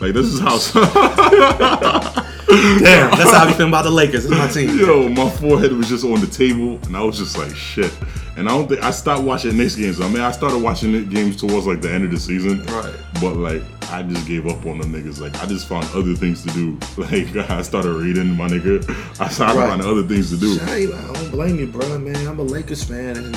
Like, 0.00 0.14
this 0.14 0.24
is 0.24 0.40
how, 0.40 0.56
Damn, 2.48 3.10
that's 3.10 3.32
how 3.32 3.44
I 3.44 3.46
be 3.48 3.52
feeling 3.54 3.68
about 3.72 3.82
the 3.84 3.90
Lakers. 3.90 4.24
It's 4.24 4.30
my 4.34 4.46
team. 4.52 4.78
yo, 4.78 5.08
my 5.08 5.28
forehead 5.28 5.72
was 5.72 5.88
just 5.88 6.04
on 6.04 6.20
the 6.20 6.26
table. 6.26 6.78
And 6.86 6.96
I 6.96 7.02
was 7.02 7.18
just 7.18 7.36
like, 7.36 7.54
shit. 7.54 7.92
And 8.36 8.48
I 8.48 8.52
don't 8.52 8.68
think, 8.68 8.82
I 8.82 8.90
stopped 8.90 9.22
watching 9.24 9.56
Knicks 9.56 9.74
games. 9.76 10.00
I 10.00 10.08
mean, 10.08 10.20
I 10.20 10.30
started 10.30 10.58
watching 10.58 10.92
Knicks 10.92 11.08
games 11.08 11.36
towards, 11.36 11.66
like, 11.66 11.80
the 11.80 11.90
end 11.90 12.04
of 12.04 12.10
the 12.10 12.20
season. 12.20 12.62
Right. 12.66 12.94
But, 13.20 13.36
like, 13.36 13.62
I 13.90 14.02
just 14.02 14.26
gave 14.28 14.46
up 14.46 14.64
on 14.66 14.78
the 14.78 14.84
niggas. 14.84 15.20
Like, 15.20 15.34
I 15.42 15.46
just 15.46 15.66
found 15.68 15.86
other 15.94 16.14
things 16.14 16.42
to 16.44 16.48
do. 16.52 16.78
Like, 16.98 17.34
I 17.50 17.62
started 17.62 17.92
reading, 17.92 18.36
my 18.36 18.46
nigga. 18.48 18.88
I 19.20 19.28
started 19.28 19.58
Right. 19.58 19.68
finding 19.70 19.88
other 19.88 20.02
things 20.02 20.30
to 20.30 20.36
do. 20.36 20.58
I, 20.62 20.86
I 20.92 21.12
don't 21.14 21.30
blame 21.30 21.58
you, 21.58 21.66
bro, 21.66 21.98
man. 21.98 22.26
I'm 22.26 22.38
a 22.38 22.42
Lakers 22.42 22.84
fan, 22.84 23.16
and 23.16 23.36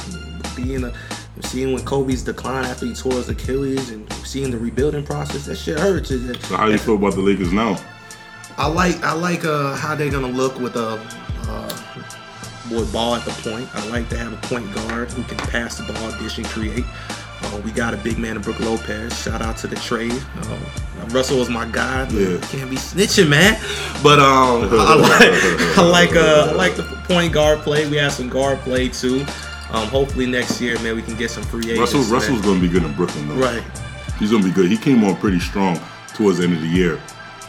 being 0.55 0.83
a 0.83 0.93
seeing 1.41 1.73
when 1.73 1.83
Kobe's 1.85 2.21
decline 2.21 2.65
after 2.65 2.85
he 2.85 2.93
tore 2.93 3.13
his 3.13 3.29
Achilles, 3.29 3.89
and 3.91 4.11
seeing 4.25 4.51
the 4.51 4.57
rebuilding 4.57 5.05
process, 5.05 5.45
that 5.45 5.55
shit 5.55 5.79
hurts. 5.79 6.09
So 6.09 6.57
how 6.57 6.67
you 6.67 6.77
feel 6.77 6.95
about 6.95 7.13
the 7.13 7.21
Lakers 7.21 7.53
now? 7.53 7.77
I 8.59 8.67
like 8.67 9.01
I 9.03 9.13
like 9.13 9.45
uh, 9.45 9.73
how 9.75 9.95
they're 9.95 10.11
gonna 10.11 10.27
look 10.27 10.59
with 10.59 10.75
a 10.75 10.99
uh, 11.47 11.81
with 12.69 12.91
ball 12.91 13.15
at 13.15 13.23
the 13.23 13.31
point. 13.49 13.73
I 13.73 13.87
like 13.87 14.09
to 14.09 14.17
have 14.17 14.33
a 14.33 14.47
point 14.47 14.73
guard 14.73 15.09
who 15.13 15.23
can 15.23 15.37
pass 15.37 15.77
the 15.77 15.93
ball, 15.93 16.11
dish, 16.19 16.37
and 16.37 16.45
create. 16.45 16.83
Uh, 17.41 17.61
we 17.63 17.71
got 17.71 17.93
a 17.93 17.97
big 17.97 18.17
man 18.17 18.35
in 18.35 18.41
Brook 18.41 18.59
Lopez. 18.59 19.17
Shout 19.23 19.41
out 19.41 19.55
to 19.57 19.67
the 19.67 19.77
trade. 19.77 20.21
Uh, 20.41 20.59
Russell 21.11 21.39
was 21.39 21.49
my 21.49 21.65
guy. 21.65 22.01
Yeah. 22.09 22.37
Can't 22.47 22.69
be 22.69 22.75
snitching, 22.75 23.29
man. 23.29 23.57
But 24.03 24.19
um, 24.19 24.67
I 24.73 25.77
like 25.77 25.77
I 25.77 25.81
like 25.81 26.15
uh, 26.17 26.49
I 26.49 26.53
like 26.53 26.75
the 26.75 26.83
point 27.05 27.31
guard 27.31 27.59
play. 27.59 27.89
We 27.89 27.95
have 27.95 28.11
some 28.11 28.27
guard 28.27 28.59
play 28.59 28.89
too. 28.89 29.21
Um, 29.71 29.87
hopefully 29.87 30.25
next 30.25 30.59
year, 30.59 30.77
man, 30.79 30.97
we 30.97 31.01
can 31.01 31.15
get 31.15 31.31
some 31.31 31.43
free 31.43 31.71
agents. 31.71 31.79
Russell 31.79 32.01
man. 32.01 32.11
Russell's 32.11 32.41
gonna 32.41 32.59
be 32.59 32.67
good 32.67 32.83
in 32.83 32.93
Brooklyn 32.93 33.29
though. 33.29 33.35
right. 33.35 33.63
He's 34.19 34.31
gonna 34.31 34.43
be 34.43 34.51
good. 34.51 34.69
He 34.69 34.77
came 34.77 35.01
on 35.05 35.15
pretty 35.15 35.39
strong 35.39 35.79
towards 36.13 36.39
the 36.39 36.43
end 36.43 36.55
of 36.55 36.61
the 36.61 36.67
year. 36.67 36.99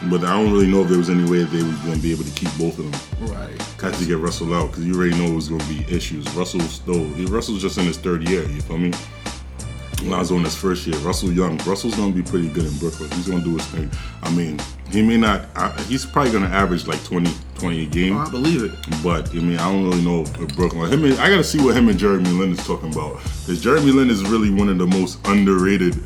But 0.09 0.23
I 0.23 0.33
don't 0.33 0.51
really 0.51 0.67
know 0.67 0.81
if 0.81 0.89
there 0.89 0.97
was 0.97 1.09
any 1.09 1.29
way 1.29 1.39
that 1.39 1.51
they 1.51 1.63
was 1.63 1.75
gonna 1.79 1.97
be 1.97 2.11
able 2.11 2.23
to 2.23 2.31
keep 2.31 2.49
both 2.57 2.79
of 2.79 2.91
them. 2.91 3.29
Right. 3.29 3.61
Had 3.79 3.93
to 3.95 4.05
get 4.05 4.17
Russell 4.17 4.53
out 4.53 4.71
because 4.71 4.85
you 4.85 4.95
already 4.95 5.17
know 5.17 5.31
it 5.31 5.35
was 5.35 5.49
gonna 5.49 5.63
be 5.65 5.85
issues. 5.93 6.27
Russell's 6.33 6.71
still 6.71 7.07
he, 7.13 7.25
Russell's 7.25 7.61
just 7.61 7.77
in 7.77 7.85
his 7.85 7.97
third 7.97 8.27
year, 8.27 8.47
you 8.49 8.61
feel 8.61 8.77
me? 8.77 8.91
Nas 10.03 10.31
on 10.31 10.43
his 10.43 10.55
first 10.55 10.87
year. 10.87 10.97
Russell 10.99 11.31
Young. 11.31 11.57
Russell's 11.59 11.95
gonna 11.95 12.11
be 12.11 12.23
pretty 12.23 12.49
good 12.49 12.65
in 12.65 12.75
Brooklyn. 12.77 13.11
He's 13.11 13.27
gonna 13.27 13.43
do 13.43 13.53
his 13.53 13.65
thing. 13.67 13.91
I 14.23 14.31
mean, 14.31 14.59
he 14.89 15.01
may 15.01 15.17
not. 15.17 15.45
I, 15.55 15.69
he's 15.83 16.05
probably 16.05 16.31
gonna 16.31 16.47
average 16.47 16.87
like 16.87 17.03
20, 17.03 17.31
20 17.55 17.83
a 17.83 17.85
game. 17.85 18.17
Oh, 18.17 18.21
I 18.21 18.29
believe 18.29 18.63
it. 18.63 18.71
But 19.03 19.29
I 19.29 19.35
mean, 19.35 19.59
I 19.59 19.71
don't 19.71 19.83
really 19.83 20.03
know 20.03 20.21
if 20.21 20.55
Brooklyn. 20.55 20.91
Him 20.91 21.05
and, 21.05 21.13
I 21.19 21.29
gotta 21.29 21.43
see 21.43 21.63
what 21.63 21.77
him 21.77 21.89
and 21.89 21.99
Jeremy 21.99 22.29
Lin 22.29 22.51
is 22.51 22.65
talking 22.65 22.91
about. 22.91 23.17
Because 23.17 23.61
Jeremy 23.61 23.91
Lin 23.91 24.09
is 24.09 24.23
really 24.23 24.49
one 24.49 24.69
of 24.69 24.77
the 24.77 24.87
most 24.87 25.25
underrated, 25.27 26.01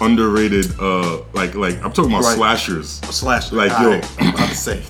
underrated. 0.00 0.78
Uh, 0.78 1.22
like 1.32 1.54
like 1.54 1.76
I'm 1.84 1.92
talking 1.92 2.12
about 2.12 2.24
Right. 2.24 2.36
slashers. 2.36 2.88
Slash. 3.10 3.52
Like, 3.52 3.70
yo. 3.72 4.00
I'm 4.18 4.34
about 4.34 4.48
to 4.48 4.56
say. 4.56 4.82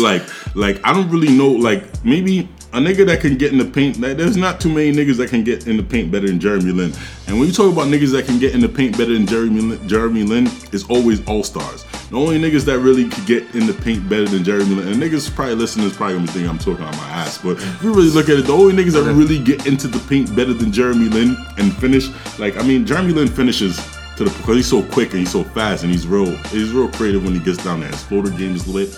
like 0.02 0.22
like 0.54 0.80
I 0.84 0.92
don't 0.92 1.10
really 1.10 1.30
know. 1.36 1.48
Like 1.48 1.84
maybe 2.04 2.48
a 2.72 2.78
nigga 2.78 3.06
that 3.06 3.20
can 3.20 3.36
get 3.38 3.52
in 3.52 3.58
the 3.58 3.64
paint. 3.64 4.00
Like, 4.00 4.16
there's 4.16 4.36
not 4.36 4.60
too 4.60 4.68
many 4.68 4.90
niggas 4.92 5.16
that 5.18 5.30
can 5.30 5.44
get 5.44 5.68
in 5.68 5.76
the 5.76 5.82
paint 5.84 6.10
better 6.10 6.26
than 6.26 6.40
Jeremy 6.40 6.72
Lin. 6.72 6.92
And 7.28 7.38
when 7.38 7.46
you 7.46 7.54
talk 7.54 7.72
about 7.72 7.86
niggas 7.86 8.10
that 8.10 8.26
can 8.26 8.40
get 8.40 8.52
in 8.52 8.60
the 8.60 8.68
paint 8.68 8.98
better 8.98 9.12
than 9.12 9.26
Jeremy 9.28 9.60
Lin, 9.60 9.88
Jeremy 9.88 10.24
Lin 10.24 10.46
is 10.72 10.84
always 10.90 11.24
all 11.28 11.44
stars. 11.44 11.84
The 12.10 12.16
only 12.16 12.36
niggas 12.40 12.64
that 12.64 12.80
really 12.80 13.08
could 13.08 13.26
get 13.26 13.54
in 13.54 13.66
the 13.68 13.74
paint 13.74 14.08
better 14.08 14.26
than 14.26 14.42
Jeremy 14.42 14.74
Lin, 14.74 14.88
and 14.88 14.96
niggas 15.00 15.32
probably 15.32 15.54
listening 15.54 15.86
is 15.86 15.92
probably 15.96 16.14
gonna 16.16 16.26
be 16.26 16.32
thinking 16.32 16.50
I'm 16.50 16.58
talking 16.58 16.84
on 16.84 16.96
my 16.96 17.08
ass, 17.10 17.38
but 17.38 17.58
if 17.58 17.82
you 17.82 17.92
really 17.94 18.10
look 18.10 18.28
at 18.28 18.38
it, 18.38 18.46
the 18.46 18.52
only 18.52 18.74
niggas 18.74 18.92
that 18.92 19.04
really 19.14 19.38
get 19.42 19.66
into 19.66 19.86
the 19.86 20.00
paint 20.08 20.34
better 20.34 20.52
than 20.52 20.72
Jeremy 20.72 21.08
Lin 21.08 21.36
and 21.58 21.72
finish, 21.76 22.08
like 22.40 22.56
I 22.56 22.62
mean, 22.62 22.84
Jeremy 22.84 23.12
Lin 23.12 23.28
finishes 23.28 23.78
to 24.16 24.24
the 24.24 24.30
because 24.38 24.56
he's 24.56 24.68
so 24.68 24.82
quick 24.82 25.10
and 25.10 25.20
he's 25.20 25.32
so 25.32 25.44
fast 25.44 25.82
and 25.82 25.92
he's 25.92 26.06
real 26.06 26.36
he's 26.48 26.70
real 26.72 26.88
creative 26.92 27.24
when 27.24 27.34
he 27.34 27.40
gets 27.40 27.62
down 27.62 27.80
there. 27.80 27.90
His 27.90 28.02
floater 28.02 28.30
game 28.30 28.54
is 28.54 28.66
lit. 28.68 28.88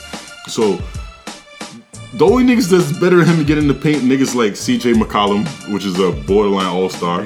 So 0.49 0.79
The 2.15 2.25
only 2.25 2.45
niggas 2.45 2.71
that's 2.71 2.99
better 2.99 3.17
than 3.17 3.27
him 3.27 3.39
to 3.39 3.45
get 3.45 3.59
in 3.59 3.69
the 3.69 3.75
paint, 3.75 4.03
niggas 4.03 4.35
like 4.35 4.53
CJ 4.53 4.95
McCollum, 4.95 5.45
which 5.73 5.85
is 5.85 5.99
a 5.99 6.13
borderline 6.27 6.67
all 6.67 6.89
star. 6.89 7.23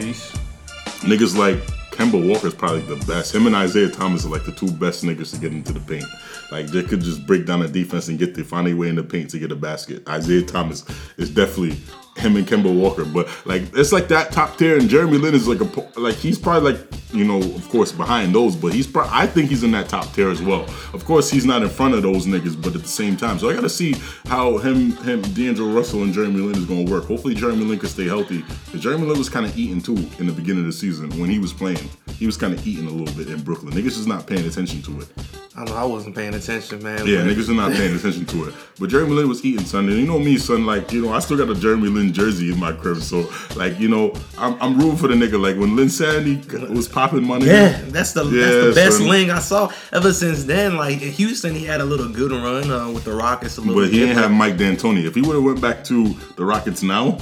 Niggas 1.05 1.37
like 1.37 1.57
Kemba 1.93 2.27
Walker 2.29 2.47
is 2.47 2.55
probably 2.55 2.81
the 2.81 2.97
best. 3.07 3.35
Him 3.35 3.47
and 3.47 3.55
Isaiah 3.55 3.89
Thomas 3.91 4.25
are 4.25 4.31
like 4.31 4.45
the 4.45 4.53
two 4.53 4.71
best 4.71 5.05
niggas 5.05 5.33
to 5.35 5.41
get 5.41 5.53
into 5.53 5.73
the 5.73 5.81
paint. 5.81 6.07
Like 6.51 6.67
they 6.69 6.83
could 6.83 7.03
just 7.03 7.27
break 7.27 7.47
down 7.47 7.61
the 7.61 7.69
defense 7.69 8.09
and 8.09 8.19
get 8.19 8.35
to 8.35 8.43
find 8.45 8.67
a 8.69 8.75
way 8.75 8.89
in 8.89 8.97
the 8.97 9.03
paint 9.05 9.31
to 9.31 9.39
get 9.39 9.53
a 9.53 9.57
basket. 9.57 10.09
Isaiah 10.09 10.43
Thomas 10.43 10.85
is 11.19 11.31
definitely 11.31 11.79
him 12.17 12.37
and 12.37 12.47
Kemba 12.47 12.75
Walker, 12.75 13.05
but 13.05 13.29
like 13.47 13.63
it's 13.75 13.93
like 13.93 14.09
that 14.09 14.33
top 14.33 14.59
tier. 14.59 14.79
And 14.79 14.89
Jeremy 14.89 15.19
Lin 15.19 15.35
is 15.35 15.49
like 15.49 15.61
a 15.61 16.01
like 16.01 16.17
he's 16.17 16.39
probably 16.39 16.73
like 16.73 16.87
you 17.13 17.25
know 17.25 17.39
of 17.39 17.69
course 17.69 17.93
behind 17.93 18.35
those, 18.35 18.57
but 18.57 18.73
he's 18.73 18.87
probably 18.87 19.11
I 19.13 19.27
think 19.27 19.49
he's 19.49 19.63
in 19.63 19.71
that 19.73 19.89
top 19.89 20.13
tier 20.13 20.31
as 20.31 20.43
well. 20.43 20.63
Of 20.93 21.05
course 21.05 21.31
he's 21.31 21.45
not 21.45 21.63
in 21.63 21.69
front 21.69 21.95
of 21.95 22.03
those 22.03 22.27
niggas, 22.27 22.61
but 22.61 22.75
at 22.75 22.83
the 22.83 22.89
same 22.89 23.17
time, 23.17 23.39
so 23.39 23.49
I 23.49 23.55
got 23.55 23.63
to 23.63 23.71
see 23.71 23.95
how 24.27 24.59
him 24.59 24.93
him 24.99 25.23
D'Angelo 25.23 25.73
Russell 25.73 26.03
and 26.03 26.13
Jeremy 26.13 26.41
Lin 26.41 26.57
is 26.57 26.67
to 26.67 26.91
work. 26.93 27.05
Hopefully 27.05 27.35
Jeremy 27.35 27.65
Lin 27.65 27.79
can 27.79 27.89
stay 27.89 28.07
healthy. 28.07 28.45
But 28.71 28.81
Jeremy 28.81 29.07
Lin 29.07 29.19
was 29.19 29.29
kind 29.29 29.47
of 29.47 29.57
eating 29.57 29.81
too 29.81 29.97
in 30.19 30.27
the 30.27 30.33
beginning 30.33 30.61
of 30.61 30.67
the 30.67 30.73
season 30.73 31.11
when 31.19 31.31
he 31.31 31.39
was 31.39 31.53
playing. 31.53 31.89
He 32.19 32.27
was 32.27 32.37
kind 32.37 32.53
of 32.53 32.67
eating 32.67 32.87
a 32.87 32.91
little 32.91 33.15
bit 33.15 33.29
in 33.29 33.43
Brooklyn. 33.43 33.73
Niggas 33.73 33.97
just 33.97 34.07
not 34.07 34.27
paying 34.27 34.47
attention 34.47 34.83
to 34.83 35.01
it. 35.01 35.09
I 35.57 35.65
know 35.65 35.75
I 35.75 35.85
wasn't 35.85 36.15
paying 36.15 36.35
attention, 36.35 36.83
man. 36.83 37.07
Yeah, 37.07 37.19
niggas 37.19 37.49
are 37.49 37.55
not 37.55 37.73
paying 37.73 37.95
attention 37.95 38.25
to 38.27 38.49
it. 38.49 38.55
But 38.79 38.89
Jeremy 38.89 39.13
Lin 39.13 39.29
was 39.29 39.45
eating, 39.45 39.67
son. 39.67 39.89
And 39.89 39.99
you 39.99 40.07
know 40.07 40.19
me, 40.19 40.39
son, 40.39 40.65
like, 40.65 40.93
you 40.93 41.03
know, 41.03 41.13
I 41.13 41.19
still 41.19 41.37
got 41.37 41.55
a 41.55 41.59
Jeremy 41.59 41.89
Lin 41.89 42.10
jersey 42.13 42.53
in 42.53 42.59
my 42.59 42.73
crib. 42.73 42.99
So, 43.03 43.31
like, 43.57 43.79
you 43.79 43.89
know, 43.89 44.15
I'm, 44.39 44.61
I'm 44.61 44.79
rooting 44.79 44.97
for 44.97 45.09
the 45.09 45.15
nigga. 45.15 45.41
Like, 45.41 45.57
when 45.57 45.77
Linsanity 45.77 46.71
was 46.71 46.89
popping 46.89 47.25
money. 47.25 47.47
Yeah, 47.47 47.81
that's 47.89 48.13
the 48.13 48.25
that's 48.25 48.67
the 48.67 48.73
best 48.75 49.01
ling 49.01 49.31
I 49.31 49.39
saw 49.39 49.71
ever 49.93 50.13
since 50.13 50.45
then. 50.45 50.77
Like 50.77 51.03
in 51.03 51.13
Houston, 51.13 51.55
he 51.55 51.65
had 51.65 51.81
a 51.81 51.85
little 51.85 52.09
good 52.09 52.33
run 52.33 52.71
uh, 52.71 52.91
with 52.91 53.05
the 53.05 53.13
Rockets. 53.13 53.57
A 53.57 53.61
little 53.61 53.75
But 53.75 53.91
he 53.91 54.01
didn't 54.01 54.17
have 54.17 54.31
Mike 54.31 54.57
D'Antoni. 54.57 55.05
If 55.07 55.15
he 55.15 55.23
would 55.23 55.35
have 55.35 55.45
went 55.45 55.61
back 55.61 55.85
to 55.85 56.15
the 56.37 56.45
Rockets 56.45 56.83
now, 56.83 57.19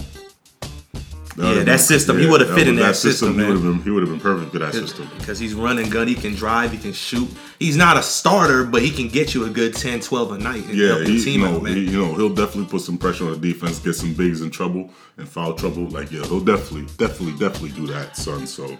Yeah, 1.38 1.62
that 1.64 1.80
system, 1.80 2.18
he 2.18 2.26
would've 2.26 2.52
fit 2.54 2.66
in 2.66 2.76
that 2.76 2.96
system, 2.96 3.32
He 3.32 3.36
man. 3.38 3.48
would 3.48 3.54
have 3.56 3.62
been. 3.64 3.82
He 3.82 3.90
would 3.90 4.02
have 4.02 4.10
been 4.10 4.20
perfect 4.20 4.52
for 4.52 4.58
that 4.58 4.72
system. 4.74 5.08
because 5.18 5.38
he's 5.38 5.54
running 5.54 5.88
gun. 5.88 6.08
He 6.08 6.14
can 6.14 6.34
drive. 6.34 6.72
He 6.72 6.78
can 6.78 6.92
shoot. 6.92 7.28
He's 7.58 7.76
not 7.76 7.96
a 7.96 8.02
starter, 8.02 8.64
but 8.64 8.82
he 8.82 8.90
can 8.90 9.08
get 9.08 9.34
you 9.34 9.44
a 9.44 9.50
good 9.50 9.74
10, 9.74 10.00
12 10.00 10.32
a 10.32 10.38
night. 10.38 10.66
Yeah, 10.66 11.02
he, 11.04 11.12
you 11.18 11.24
team 11.24 11.40
man. 11.42 11.64
he, 11.66 11.90
you 11.90 11.98
know, 12.04 12.14
he'll 12.14 12.34
definitely 12.34 12.70
put 12.70 12.80
some 12.82 12.98
pressure 12.98 13.24
on 13.26 13.38
the 13.40 13.52
defense, 13.52 13.78
get 13.78 13.94
some 13.94 14.14
bigs 14.14 14.40
in 14.42 14.50
trouble 14.50 14.90
and 15.16 15.28
foul 15.28 15.54
trouble. 15.54 15.88
Like, 15.88 16.10
yeah, 16.10 16.24
he'll 16.24 16.40
definitely, 16.44 16.86
definitely, 16.96 17.38
definitely 17.38 17.70
do 17.72 17.86
that, 17.92 18.16
son. 18.16 18.46
So, 18.46 18.76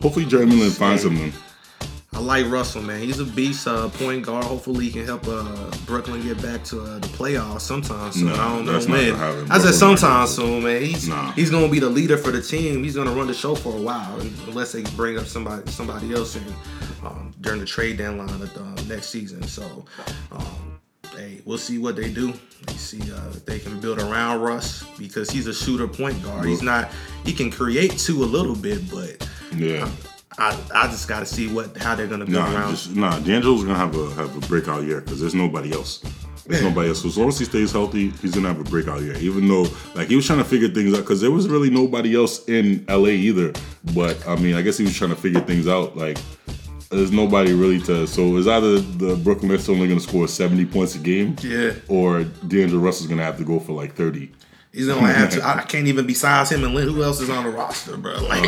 hopefully, 0.00 0.26
Jeremy 0.26 0.56
Lin 0.56 0.70
finds 0.70 1.02
something. 1.02 1.32
I 2.14 2.20
like 2.20 2.46
Russell, 2.48 2.80
man. 2.82 3.00
He's 3.00 3.18
a 3.18 3.24
beast, 3.24 3.66
uh, 3.66 3.88
point 3.88 4.24
guard. 4.24 4.44
Hopefully, 4.44 4.84
he 4.84 4.90
can 4.92 5.04
help 5.04 5.26
uh, 5.26 5.70
Brooklyn 5.84 6.22
get 6.22 6.40
back 6.40 6.62
to 6.64 6.80
uh, 6.80 6.98
the 7.00 7.08
playoffs 7.08 7.62
sometime 7.62 8.12
soon. 8.12 8.26
No, 8.26 8.34
I 8.34 8.36
don't 8.56 8.64
know 8.66 8.78
when. 8.92 9.14
happen. 9.16 9.50
I 9.50 9.58
said 9.58 9.74
sometime 9.74 10.26
soon, 10.28 10.62
man. 10.62 10.80
He's 10.82 11.08
Nah. 11.08 11.32
he's 11.32 11.50
gonna 11.50 11.68
be 11.68 11.80
the 11.80 11.90
leader 11.90 12.16
for 12.16 12.30
the 12.30 12.40
team. 12.40 12.84
He's 12.84 12.94
gonna 12.94 13.10
run 13.12 13.26
the 13.26 13.34
show 13.34 13.56
for 13.56 13.76
a 13.76 13.80
while, 13.80 14.20
unless 14.46 14.70
they 14.72 14.82
bring 14.96 15.18
up 15.18 15.26
somebody 15.26 15.68
somebody 15.70 16.14
else 16.14 16.36
in 16.36 16.44
um, 17.04 17.34
during 17.40 17.58
the 17.58 17.66
trade 17.66 17.98
deadline 17.98 18.28
of 18.28 18.56
uh, 18.56 18.82
next 18.84 19.08
season. 19.10 19.42
So, 19.42 19.84
um, 20.30 20.80
hey, 21.16 21.40
we'll 21.44 21.58
see 21.58 21.78
what 21.78 21.96
they 21.96 22.12
do. 22.12 22.32
They 22.68 22.74
see 22.74 23.00
uh, 23.12 23.28
if 23.30 23.44
they 23.44 23.58
can 23.58 23.80
build 23.80 24.00
around 24.00 24.40
Russ 24.40 24.84
because 24.98 25.30
he's 25.30 25.48
a 25.48 25.52
shooter 25.54 25.88
point 25.88 26.22
guard. 26.22 26.46
He's 26.46 26.62
not. 26.62 26.90
He 27.24 27.32
can 27.32 27.50
create 27.50 27.98
too 27.98 28.22
a 28.22 28.24
little 28.24 28.54
bit, 28.54 28.88
but 28.88 29.28
Yeah. 29.56 29.90
I, 30.38 30.58
I 30.74 30.86
just 30.88 31.06
got 31.08 31.20
to 31.20 31.26
see 31.26 31.46
what 31.52 31.76
how 31.76 31.94
they're 31.94 32.06
gonna 32.08 32.24
be 32.26 32.32
Nah, 32.32 32.52
around. 32.52 32.70
just 32.70 32.94
nah. 32.94 33.18
D'Angelo's 33.20 33.62
gonna 33.62 33.76
have 33.78 33.94
a 33.96 34.10
have 34.14 34.36
a 34.36 34.46
breakout 34.48 34.82
year 34.84 35.00
because 35.00 35.20
there's 35.20 35.34
nobody 35.34 35.72
else. 35.72 36.02
There's 36.46 36.62
nobody 36.62 36.88
else. 36.90 37.00
So 37.02 37.08
as 37.08 37.16
long 37.16 37.28
as 37.28 37.38
he 37.38 37.44
stays 37.46 37.72
healthy, 37.72 38.10
he's 38.10 38.34
gonna 38.34 38.48
have 38.48 38.60
a 38.60 38.64
breakout 38.64 39.00
year. 39.02 39.14
Even 39.16 39.46
though 39.48 39.66
like 39.94 40.08
he 40.08 40.16
was 40.16 40.26
trying 40.26 40.40
to 40.40 40.44
figure 40.44 40.68
things 40.68 40.92
out 40.92 40.98
because 41.00 41.20
there 41.20 41.30
was 41.30 41.48
really 41.48 41.70
nobody 41.70 42.14
else 42.16 42.46
in 42.48 42.84
LA 42.88 43.10
either. 43.10 43.52
But 43.94 44.26
I 44.28 44.36
mean, 44.36 44.54
I 44.54 44.62
guess 44.62 44.76
he 44.76 44.84
was 44.84 44.94
trying 44.96 45.10
to 45.10 45.16
figure 45.16 45.40
things 45.40 45.68
out. 45.68 45.96
Like 45.96 46.18
there's 46.90 47.12
nobody 47.12 47.52
really 47.54 47.80
to. 47.82 48.06
So 48.06 48.36
it's 48.36 48.46
either 48.46 48.78
the 48.80 49.16
Brooklyn 49.16 49.52
Nets 49.52 49.68
only 49.68 49.88
gonna 49.88 50.00
score 50.00 50.28
70 50.28 50.66
points 50.66 50.94
a 50.96 50.98
game, 50.98 51.36
Yeah. 51.42 51.72
or 51.88 52.24
D'Angelo 52.48 52.80
Russell's 52.82 53.08
gonna 53.08 53.22
have 53.24 53.38
to 53.38 53.44
go 53.44 53.58
for 53.60 53.72
like 53.72 53.94
30. 53.94 54.30
He's 54.74 54.88
gonna 54.88 55.12
have 55.12 55.30
to. 55.30 55.46
I 55.46 55.62
can't 55.68 55.86
even 55.86 56.06
besides 56.06 56.50
him 56.50 56.64
and 56.64 56.74
Lin. 56.74 56.88
Who 56.88 57.02
else 57.04 57.20
is 57.20 57.30
on 57.30 57.44
the 57.44 57.50
roster, 57.50 57.96
bro? 57.96 58.14
Like, 58.28 58.44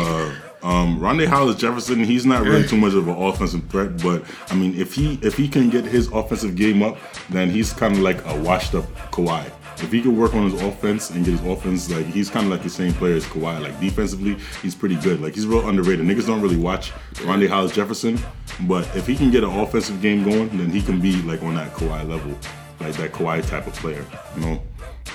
Um, 0.63 0.99
Rondae 0.99 1.27
Hollis 1.27 1.55
Jefferson, 1.55 2.03
he's 2.03 2.25
not 2.25 2.41
really 2.43 2.67
too 2.67 2.77
much 2.77 2.93
of 2.93 3.07
an 3.07 3.15
offensive 3.15 3.63
threat, 3.69 4.01
but 4.01 4.23
I 4.49 4.55
mean, 4.55 4.75
if 4.75 4.93
he 4.93 5.17
if 5.21 5.37
he 5.37 5.47
can 5.47 5.69
get 5.69 5.85
his 5.85 6.07
offensive 6.11 6.55
game 6.55 6.81
up, 6.83 6.97
then 7.29 7.49
he's 7.49 7.71
kind 7.71 7.93
of 7.93 7.99
like 8.01 8.25
a 8.25 8.35
washed 8.41 8.75
up 8.75 8.85
Kawhi. 9.11 9.49
If 9.79 9.91
he 9.91 10.01
can 10.01 10.17
work 10.17 10.33
on 10.33 10.49
his 10.49 10.59
offense 10.61 11.11
and 11.11 11.23
get 11.23 11.33
his 11.39 11.45
offense, 11.45 11.89
like 11.91 12.07
he's 12.07 12.29
kind 12.31 12.47
of 12.47 12.51
like 12.51 12.63
the 12.63 12.69
same 12.69 12.91
player 12.93 13.15
as 13.15 13.25
Kawhi. 13.25 13.61
Like 13.61 13.79
defensively, 13.79 14.35
he's 14.63 14.73
pretty 14.73 14.95
good. 14.95 15.21
Like 15.21 15.35
he's 15.35 15.45
real 15.45 15.69
underrated. 15.69 16.05
Niggas 16.05 16.25
don't 16.25 16.41
really 16.41 16.57
watch 16.57 16.91
Rondae 17.21 17.47
Hollis 17.47 17.73
Jefferson, 17.73 18.19
but 18.61 18.83
if 18.95 19.05
he 19.05 19.15
can 19.15 19.29
get 19.29 19.43
an 19.43 19.51
offensive 19.51 20.01
game 20.01 20.23
going, 20.23 20.49
then 20.57 20.71
he 20.71 20.81
can 20.81 20.99
be 20.99 21.21
like 21.21 21.43
on 21.43 21.53
that 21.55 21.71
Kawhi 21.73 22.09
level, 22.09 22.35
like 22.79 22.95
that 22.95 23.13
Kawhi 23.13 23.47
type 23.47 23.67
of 23.67 23.73
player. 23.75 24.03
You 24.35 24.41
know, 24.41 24.63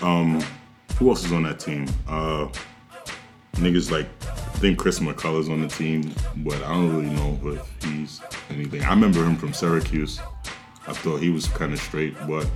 um, 0.00 0.42
who 1.02 1.10
else 1.10 1.24
is 1.24 1.32
on 1.32 1.42
that 1.42 1.58
team? 1.58 1.86
Uh, 2.06 2.46
niggas 3.54 3.90
like 3.90 4.06
I 4.24 4.58
think 4.62 4.78
Chris 4.78 5.00
McCullough's 5.00 5.48
on 5.48 5.60
the 5.60 5.68
team, 5.68 6.14
but 6.36 6.62
I 6.62 6.72
don't 6.74 6.96
really 6.96 7.14
know 7.14 7.38
if 7.50 7.84
he's 7.84 8.20
anything. 8.50 8.82
I 8.82 8.90
remember 8.90 9.24
him 9.24 9.36
from 9.36 9.52
Syracuse. 9.52 10.20
I 10.86 10.92
thought 10.92 11.20
he 11.20 11.30
was 11.30 11.48
kind 11.48 11.72
of 11.72 11.80
straight, 11.80 12.14
but 12.28 12.46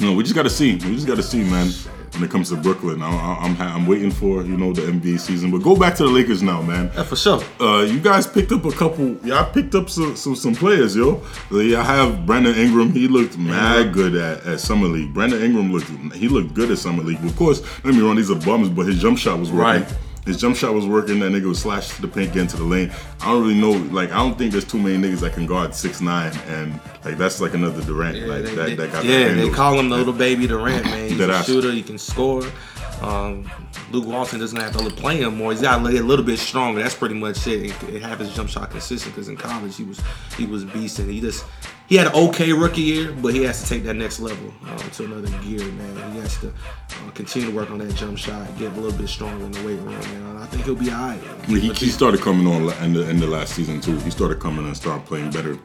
know, 0.00 0.14
we 0.14 0.22
just 0.22 0.34
got 0.34 0.42
to 0.44 0.50
see. 0.50 0.74
We 0.74 0.94
just 0.94 1.06
got 1.06 1.16
to 1.16 1.22
see, 1.22 1.42
man. 1.44 1.70
When 2.12 2.24
it 2.24 2.30
comes 2.30 2.50
to 2.50 2.56
Brooklyn, 2.56 3.00
I, 3.00 3.08
I, 3.08 3.38
I'm 3.40 3.58
I'm 3.58 3.86
waiting 3.86 4.10
for 4.10 4.42
you 4.42 4.58
know 4.58 4.74
the 4.74 4.82
NBA 4.82 5.18
season. 5.18 5.50
But 5.50 5.62
go 5.62 5.74
back 5.74 5.94
to 5.96 6.02
the 6.02 6.10
Lakers 6.10 6.42
now, 6.42 6.60
man. 6.60 6.90
yeah, 6.94 7.04
for 7.04 7.16
sure. 7.16 7.42
Uh, 7.58 7.84
you 7.84 8.00
guys 8.00 8.26
picked 8.26 8.52
up 8.52 8.66
a 8.66 8.70
couple. 8.72 9.16
Y'all 9.26 9.50
picked 9.50 9.74
up 9.74 9.88
some 9.88 10.14
some, 10.14 10.36
some 10.36 10.54
players, 10.54 10.94
yo. 10.94 11.22
Y'all 11.50 11.82
have 11.82 12.26
Brandon 12.26 12.54
Ingram. 12.54 12.92
He 12.92 13.08
looked 13.08 13.38
mad 13.38 13.94
good 13.94 14.14
at, 14.14 14.44
at 14.44 14.60
Summer 14.60 14.88
League. 14.88 15.14
Brandon 15.14 15.40
Ingram 15.40 15.72
looked 15.72 15.88
he 16.14 16.28
looked 16.28 16.52
good 16.52 16.70
at 16.70 16.76
Summer 16.76 17.02
League. 17.02 17.24
Of 17.24 17.34
course, 17.34 17.62
let 17.82 17.94
me 17.94 18.02
run 18.02 18.16
these 18.16 18.30
are 18.30 18.34
bums, 18.34 18.68
but 18.68 18.84
his 18.86 19.00
jump 19.00 19.16
shot 19.16 19.38
was 19.38 19.50
working. 19.50 19.82
Right. 19.82 19.94
His 20.24 20.40
jump 20.40 20.56
shot 20.56 20.72
was 20.72 20.86
working. 20.86 21.18
That 21.18 21.32
nigga 21.32 21.46
was 21.46 21.58
slash 21.60 21.88
to 21.96 22.02
the 22.02 22.06
paint, 22.08 22.32
get 22.32 22.42
into 22.42 22.56
the 22.56 22.62
lane. 22.64 22.92
I 23.20 23.32
don't 23.32 23.42
really 23.42 23.60
know. 23.60 23.72
Like 23.92 24.12
I 24.12 24.16
don't 24.18 24.38
think 24.38 24.52
there's 24.52 24.64
too 24.64 24.78
many 24.78 24.96
niggas 24.96 25.20
that 25.20 25.32
can 25.32 25.46
guard 25.46 25.74
six 25.74 26.00
nine, 26.00 26.32
and 26.48 26.78
like 27.04 27.18
that's 27.18 27.40
like 27.40 27.54
another 27.54 27.82
Durant. 27.82 28.18
like 28.28 28.44
they, 28.44 28.54
that, 28.54 28.64
they- 28.66 28.74
that 28.76 28.92
got 28.92 29.02
the 29.02 29.08
yeah, 29.08 29.32
they 29.34 29.50
call 29.50 29.78
him 29.80 29.88
the 29.88 29.96
little 29.96 30.12
baby 30.12 30.46
Durant, 30.46 30.84
man. 30.84 31.08
He's 31.08 31.18
Dead 31.18 31.30
a 31.30 31.34
ass. 31.34 31.46
shooter. 31.46 31.72
He 31.72 31.82
can 31.82 31.98
score. 31.98 32.44
Um, 33.02 33.50
Luke 33.90 34.06
Walton 34.06 34.38
doesn't 34.38 34.58
have 34.58 34.72
to 34.76 34.90
play 34.90 35.18
him 35.18 35.36
more. 35.36 35.50
He's 35.50 35.60
got 35.60 35.84
to 35.84 35.90
get 35.90 36.02
a 36.02 36.06
little 36.06 36.24
bit 36.24 36.38
stronger. 36.38 36.82
That's 36.82 36.94
pretty 36.94 37.16
much 37.16 37.46
it. 37.46 37.82
And 37.82 38.02
have 38.04 38.20
his 38.20 38.34
jump 38.34 38.48
shot 38.48 38.70
consistent 38.70 39.14
because 39.14 39.28
in 39.28 39.36
college 39.36 39.76
he 39.76 39.84
was 39.84 40.00
he 40.36 40.46
was 40.46 40.64
beast 40.64 40.98
and 41.00 41.10
He 41.10 41.20
just 41.20 41.44
he 41.88 41.96
had 41.96 42.06
an 42.06 42.14
okay 42.14 42.52
rookie 42.52 42.80
year, 42.80 43.12
but 43.12 43.34
he 43.34 43.42
has 43.42 43.62
to 43.62 43.68
take 43.68 43.82
that 43.84 43.94
next 43.94 44.20
level 44.20 44.52
uh, 44.66 44.78
to 44.78 45.04
another 45.04 45.28
gear, 45.42 45.64
man. 45.72 46.12
He 46.12 46.20
has 46.20 46.38
to 46.38 46.48
uh, 46.48 47.10
continue 47.14 47.50
to 47.50 47.54
work 47.54 47.70
on 47.70 47.78
that 47.78 47.94
jump 47.94 48.16
shot, 48.16 48.46
get 48.56 48.72
a 48.72 48.80
little 48.80 48.96
bit 48.96 49.08
stronger 49.08 49.44
in 49.44 49.52
the 49.52 49.58
weight 49.66 49.78
room, 49.80 49.90
man. 49.90 50.36
I 50.36 50.46
think 50.46 50.64
he'll 50.64 50.74
be 50.74 50.90
all 50.90 51.08
right. 51.08 51.20
He, 51.46 51.72
he 51.72 51.90
started 51.90 52.20
coming 52.20 52.46
on 52.46 52.72
in 52.84 52.94
the, 52.94 53.10
in 53.10 53.18
the 53.18 53.26
last 53.26 53.54
season 53.54 53.80
too. 53.80 53.98
He 53.98 54.10
started 54.10 54.40
coming 54.40 54.64
and 54.64 54.76
started 54.76 55.04
playing 55.06 55.32
better. 55.32 55.58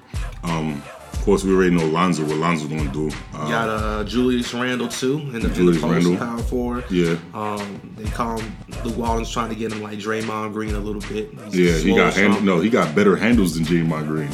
Um, 0.43 0.73
of 0.73 0.96
course, 1.27 1.43
we 1.43 1.53
already 1.53 1.71
know 1.75 1.85
Lonzo 1.85 2.23
what 2.23 2.37
Lonzo's 2.37 2.69
going 2.69 2.89
to 2.89 3.09
do. 3.09 3.15
Uh, 3.33 3.49
Got 3.49 3.69
uh, 3.69 4.03
Julius 4.05 4.53
Randle 4.53 4.87
too 4.87 5.17
in 5.19 5.31
the, 5.31 5.35
in 5.37 5.43
the 5.43 5.49
Julius 5.49 5.81
post 5.81 5.93
Randle. 6.05 6.17
power 6.17 6.37
forward. 6.39 6.85
Yeah. 6.89 7.17
Um, 7.33 7.93
they 7.97 8.09
call 8.09 8.39
him 8.39 8.55
Luke 8.85 8.97
Walton's 8.97 9.29
trying 9.29 9.49
to 9.49 9.55
get 9.55 9.71
him 9.73 9.83
like 9.83 9.99
Draymond 9.99 10.53
Green 10.53 10.73
a 10.75 10.79
little 10.79 11.01
bit. 11.01 11.29
He's 11.51 11.55
Yeah, 11.55 11.77
he 11.91 11.95
got 11.95 12.13
hand, 12.13 12.45
no, 12.45 12.61
he 12.61 12.69
got 12.69 12.95
better 12.95 13.15
handles 13.17 13.55
than 13.55 13.65
Draymond 13.65 14.07
Green. 14.07 14.29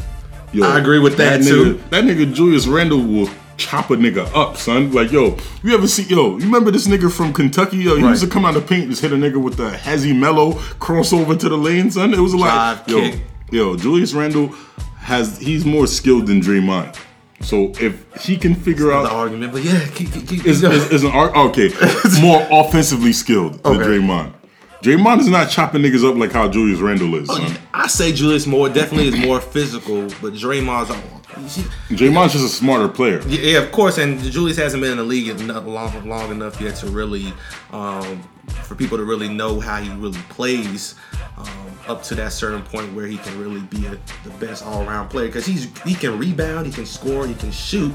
Yo, 0.54 0.64
I 0.66 0.78
agree 0.80 1.00
with 1.00 1.18
that, 1.18 1.42
nigga, 1.42 1.48
too. 1.48 1.84
That 1.90 2.04
nigga 2.04 2.32
Julius 2.32 2.68
Randle 2.68 3.02
will 3.02 3.28
chop 3.58 3.90
a 3.90 3.96
nigga 3.96 4.30
up, 4.36 4.56
son. 4.58 4.92
Like, 4.92 5.12
yo, 5.12 5.36
you 5.64 5.74
ever 5.74 5.88
see, 5.88 6.04
yo, 6.04 6.38
you 6.38 6.46
remember 6.46 6.70
this 6.70 6.86
nigga 6.88 7.12
from 7.12 7.34
Kentucky? 7.34 7.78
Yo, 7.78 7.96
he 7.96 8.04
Right. 8.04 8.10
used 8.12 8.24
to 8.24 8.30
come 8.30 8.46
out 8.46 8.56
of 8.56 8.62
the 8.62 8.68
paint, 8.70 8.90
just 8.92 9.02
hit 9.02 9.12
a 9.12 9.16
nigga 9.16 9.42
with 9.42 9.58
the 9.58 9.72
Hezzy 9.72 10.16
Mellow 10.16 10.52
crossover 10.80 11.40
to 11.40 11.50
the 11.50 11.58
lane, 11.58 11.90
son. 11.90 12.14
It 12.14 12.20
was 12.20 12.34
a 12.34 12.38
lot. 12.38 12.86
Drive, 12.86 12.88
Yo, 12.88 13.02
kick. 13.12 13.22
yo, 13.52 13.76
Julius 13.78 14.14
Randle 14.14 14.54
has 15.04 15.38
he's 15.40 15.66
more 15.66 15.88
skilled 15.88 16.28
than 16.28 16.42
Draymond. 16.42 16.98
So 17.42 17.74
if 17.80 18.06
he 18.24 18.38
can 18.38 18.56
figure 18.56 18.92
out 18.94 19.04
The 19.04 19.10
argument, 19.12 19.52
but 19.52 19.64
yeah, 19.64 19.86
keep, 19.90 20.12
keep, 20.14 20.28
keep 20.28 20.46
is, 20.46 20.64
is, 20.64 20.92
is 20.92 21.04
an 21.04 21.12
okay 21.14 21.70
more 22.22 22.46
offensively 22.52 23.12
skilled 23.14 23.62
than 23.64 23.76
Okay. 23.76 23.84
Draymond. 23.84 24.34
Draymond 24.82 25.20
is 25.22 25.28
not 25.30 25.50
chopping 25.50 25.82
niggas 25.82 26.10
up 26.10 26.18
like 26.18 26.32
how 26.34 26.48
Julius 26.50 26.80
Randle 26.80 27.16
is, 27.16 27.28
son. 27.28 27.58
I 27.74 27.88
say 27.88 28.12
Julius 28.12 28.46
more 28.46 28.68
definitely 28.70 29.08
is 29.08 29.18
more 29.18 29.40
physical, 29.40 30.04
but 30.22 30.34
Draymond's 30.34 30.90
he- 31.56 31.64
Draymond's 31.96 32.34
just 32.34 32.46
a 32.46 32.50
smarter 32.50 32.88
player. 32.90 33.22
Yeah, 33.28 33.60
of 33.60 33.72
course, 33.72 33.98
and 33.98 34.20
Julius 34.22 34.58
hasn't 34.58 34.82
been 34.82 34.92
in 34.92 34.98
the 34.98 35.04
league 35.04 35.28
long, 35.40 36.08
long 36.08 36.32
enough 36.32 36.60
yet 36.62 36.76
to 36.78 36.88
really, 36.88 37.34
um, 37.72 38.22
for 38.64 38.76
people 38.76 38.98
to 38.98 39.04
really 39.04 39.30
know 39.30 39.60
how 39.60 39.82
he 39.82 39.90
really 39.92 40.20
plays 40.30 40.96
um, 41.38 41.48
up 41.88 42.04
to 42.04 42.16
that 42.16 42.32
certain 42.32 42.62
point 42.64 42.94
where 42.94 43.06
he 43.08 43.18
can 43.18 43.38
really 43.40 43.62
be 43.62 43.86
a, 43.86 43.92
the 44.24 44.30
best 44.40 44.64
all 44.66 44.88
around 44.88 45.10
player. 45.10 45.28
Because 45.28 45.46
he's 45.46 45.66
he 45.84 45.94
can 45.96 46.18
rebound, 46.18 46.66
he 46.66 46.72
can 46.72 46.86
score, 46.86 47.26
he 47.28 47.34
can 47.36 47.52
shoot, 47.52 47.94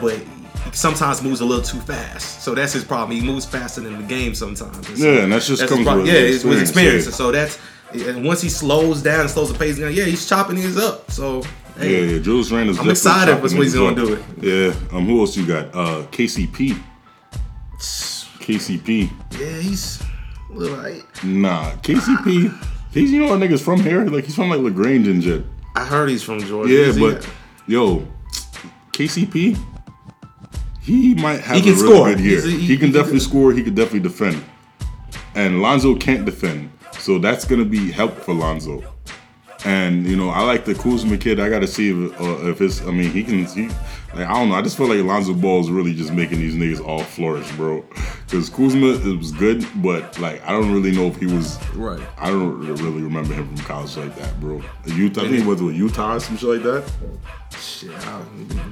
but 0.00 0.14
he 0.18 0.70
sometimes 0.72 1.22
moves 1.22 1.40
a 1.40 1.44
little 1.44 1.62
too 1.64 1.80
fast. 1.80 2.42
So 2.42 2.54
that's 2.54 2.72
his 2.72 2.84
problem. 2.84 3.18
He 3.18 3.24
moves 3.26 3.44
faster 3.46 3.80
than 3.80 3.96
the 4.00 4.06
game 4.06 4.34
sometimes. 4.34 4.88
And 4.88 4.98
so 4.98 5.12
Yeah, 5.12 5.20
and 5.22 5.32
that's 5.32 5.46
just 5.46 5.62
his 5.62 5.70
comes 5.70 5.86
with 5.86 6.06
yeah, 6.06 6.12
it's 6.14 6.44
with 6.44 6.60
experience, 6.60 7.06
experience. 7.06 7.06
yeah. 7.06 7.12
So 7.12 7.32
that's 7.32 7.58
and 7.92 8.24
once 8.24 8.42
he 8.42 8.48
slows 8.48 9.02
down 9.02 9.20
and 9.20 9.30
slows 9.30 9.52
the 9.52 9.58
pace 9.58 9.78
down, 9.78 9.92
yeah, 9.94 10.04
he's 10.04 10.28
chopping 10.28 10.56
his 10.56 10.76
up. 10.76 11.10
So 11.10 11.42
hey, 11.78 12.06
Yeah, 12.06 12.12
yeah, 12.14 12.18
Julius 12.20 12.50
Randle's 12.50 12.78
I'm 12.78 12.90
excited 12.90 13.36
for 13.36 13.42
what 13.42 13.52
he's 13.52 13.74
gonna 13.74 13.94
do. 13.96 14.14
It. 14.14 14.22
Yeah, 14.40 14.96
um, 14.96 15.06
who 15.06 15.20
else 15.20 15.36
you 15.36 15.46
got? 15.46 15.66
Uh, 15.74 16.02
KCP. 16.10 16.76
KCP. 18.46 19.10
yeah, 19.40 19.58
he's 19.60 20.00
a 20.50 20.52
little 20.52 20.76
like 20.78 21.24
Nah, 21.24 21.72
KCP. 21.82 22.56
He's 22.92 23.10
you 23.10 23.20
know 23.20 23.30
what 23.30 23.40
niggas 23.40 23.60
from 23.62 23.80
here? 23.80 24.04
Like 24.04 24.24
he's 24.24 24.36
from 24.36 24.50
like 24.50 24.60
LaGrange 24.60 25.08
and 25.08 25.22
shit. 25.22 25.44
I 25.74 25.84
heard 25.84 26.08
he's 26.08 26.22
from 26.22 26.38
Georgia. 26.40 26.72
Yeah, 26.72 26.80
Is 26.86 26.96
he- 26.96 27.02
but 27.02 27.28
yo, 27.66 28.06
KCP. 28.92 29.58
He 30.80 31.14
might 31.16 31.40
have 31.40 31.56
He 31.56 31.62
can 31.62 31.72
a 31.72 31.76
really 31.76 31.88
score. 31.94 32.08
good 32.10 32.20
year. 32.20 32.38
A- 32.38 32.42
He, 32.48 32.58
he- 32.58 32.76
can 32.76 32.86
he 32.86 32.92
definitely 32.92 33.18
do- 33.18 33.24
score. 33.24 33.52
He 33.52 33.62
could 33.64 33.74
definitely 33.74 34.00
defend. 34.08 34.42
And 35.34 35.60
Lonzo 35.60 35.96
can't 35.96 36.24
defend, 36.24 36.70
so 36.98 37.18
that's 37.18 37.44
gonna 37.44 37.64
be 37.64 37.90
help 37.90 38.16
for 38.20 38.32
Lonzo. 38.32 38.82
And 39.64 40.06
you 40.06 40.14
know, 40.16 40.30
I 40.30 40.42
like 40.44 40.64
the 40.64 40.74
Kuzma 40.74 41.16
kid. 41.18 41.40
I 41.40 41.48
gotta 41.50 41.66
see 41.66 41.90
if, 41.90 42.20
uh, 42.20 42.48
if 42.48 42.60
it's. 42.60 42.80
I 42.82 42.92
mean, 42.92 43.10
he 43.10 43.24
can. 43.24 43.44
He, 43.46 43.68
like, 44.16 44.26
I 44.28 44.32
don't 44.34 44.48
know. 44.48 44.54
I 44.56 44.62
just 44.62 44.76
feel 44.76 44.88
like 44.88 44.98
Lonzo 45.04 45.34
Ball 45.34 45.60
is 45.60 45.70
really 45.70 45.94
just 45.94 46.12
making 46.12 46.38
these 46.40 46.54
niggas 46.54 46.84
all 46.86 47.02
flourish, 47.02 47.50
bro. 47.52 47.84
Because 48.24 48.48
Kuzma 48.50 48.86
it 48.88 49.16
was 49.18 49.30
good, 49.32 49.64
but 49.76 50.18
like 50.18 50.42
I 50.44 50.50
don't 50.52 50.72
really 50.72 50.92
know 50.92 51.06
if 51.06 51.16
he 51.16 51.26
was. 51.26 51.58
Right. 51.74 52.00
I 52.18 52.30
don't 52.30 52.58
really 52.60 53.02
remember 53.02 53.34
him 53.34 53.46
from 53.54 53.64
college 53.66 53.96
like 53.96 54.16
that, 54.16 54.40
bro. 54.40 54.62
Utah. 54.86 55.20
I 55.22 55.24
think 55.28 55.42
he 55.42 55.46
was 55.46 55.62
with 55.62 55.74
Utah 55.76 56.14
or 56.16 56.20
some 56.20 56.36
shit 56.36 56.48
like 56.48 56.62
that. 56.62 56.90
shit, 57.60 57.90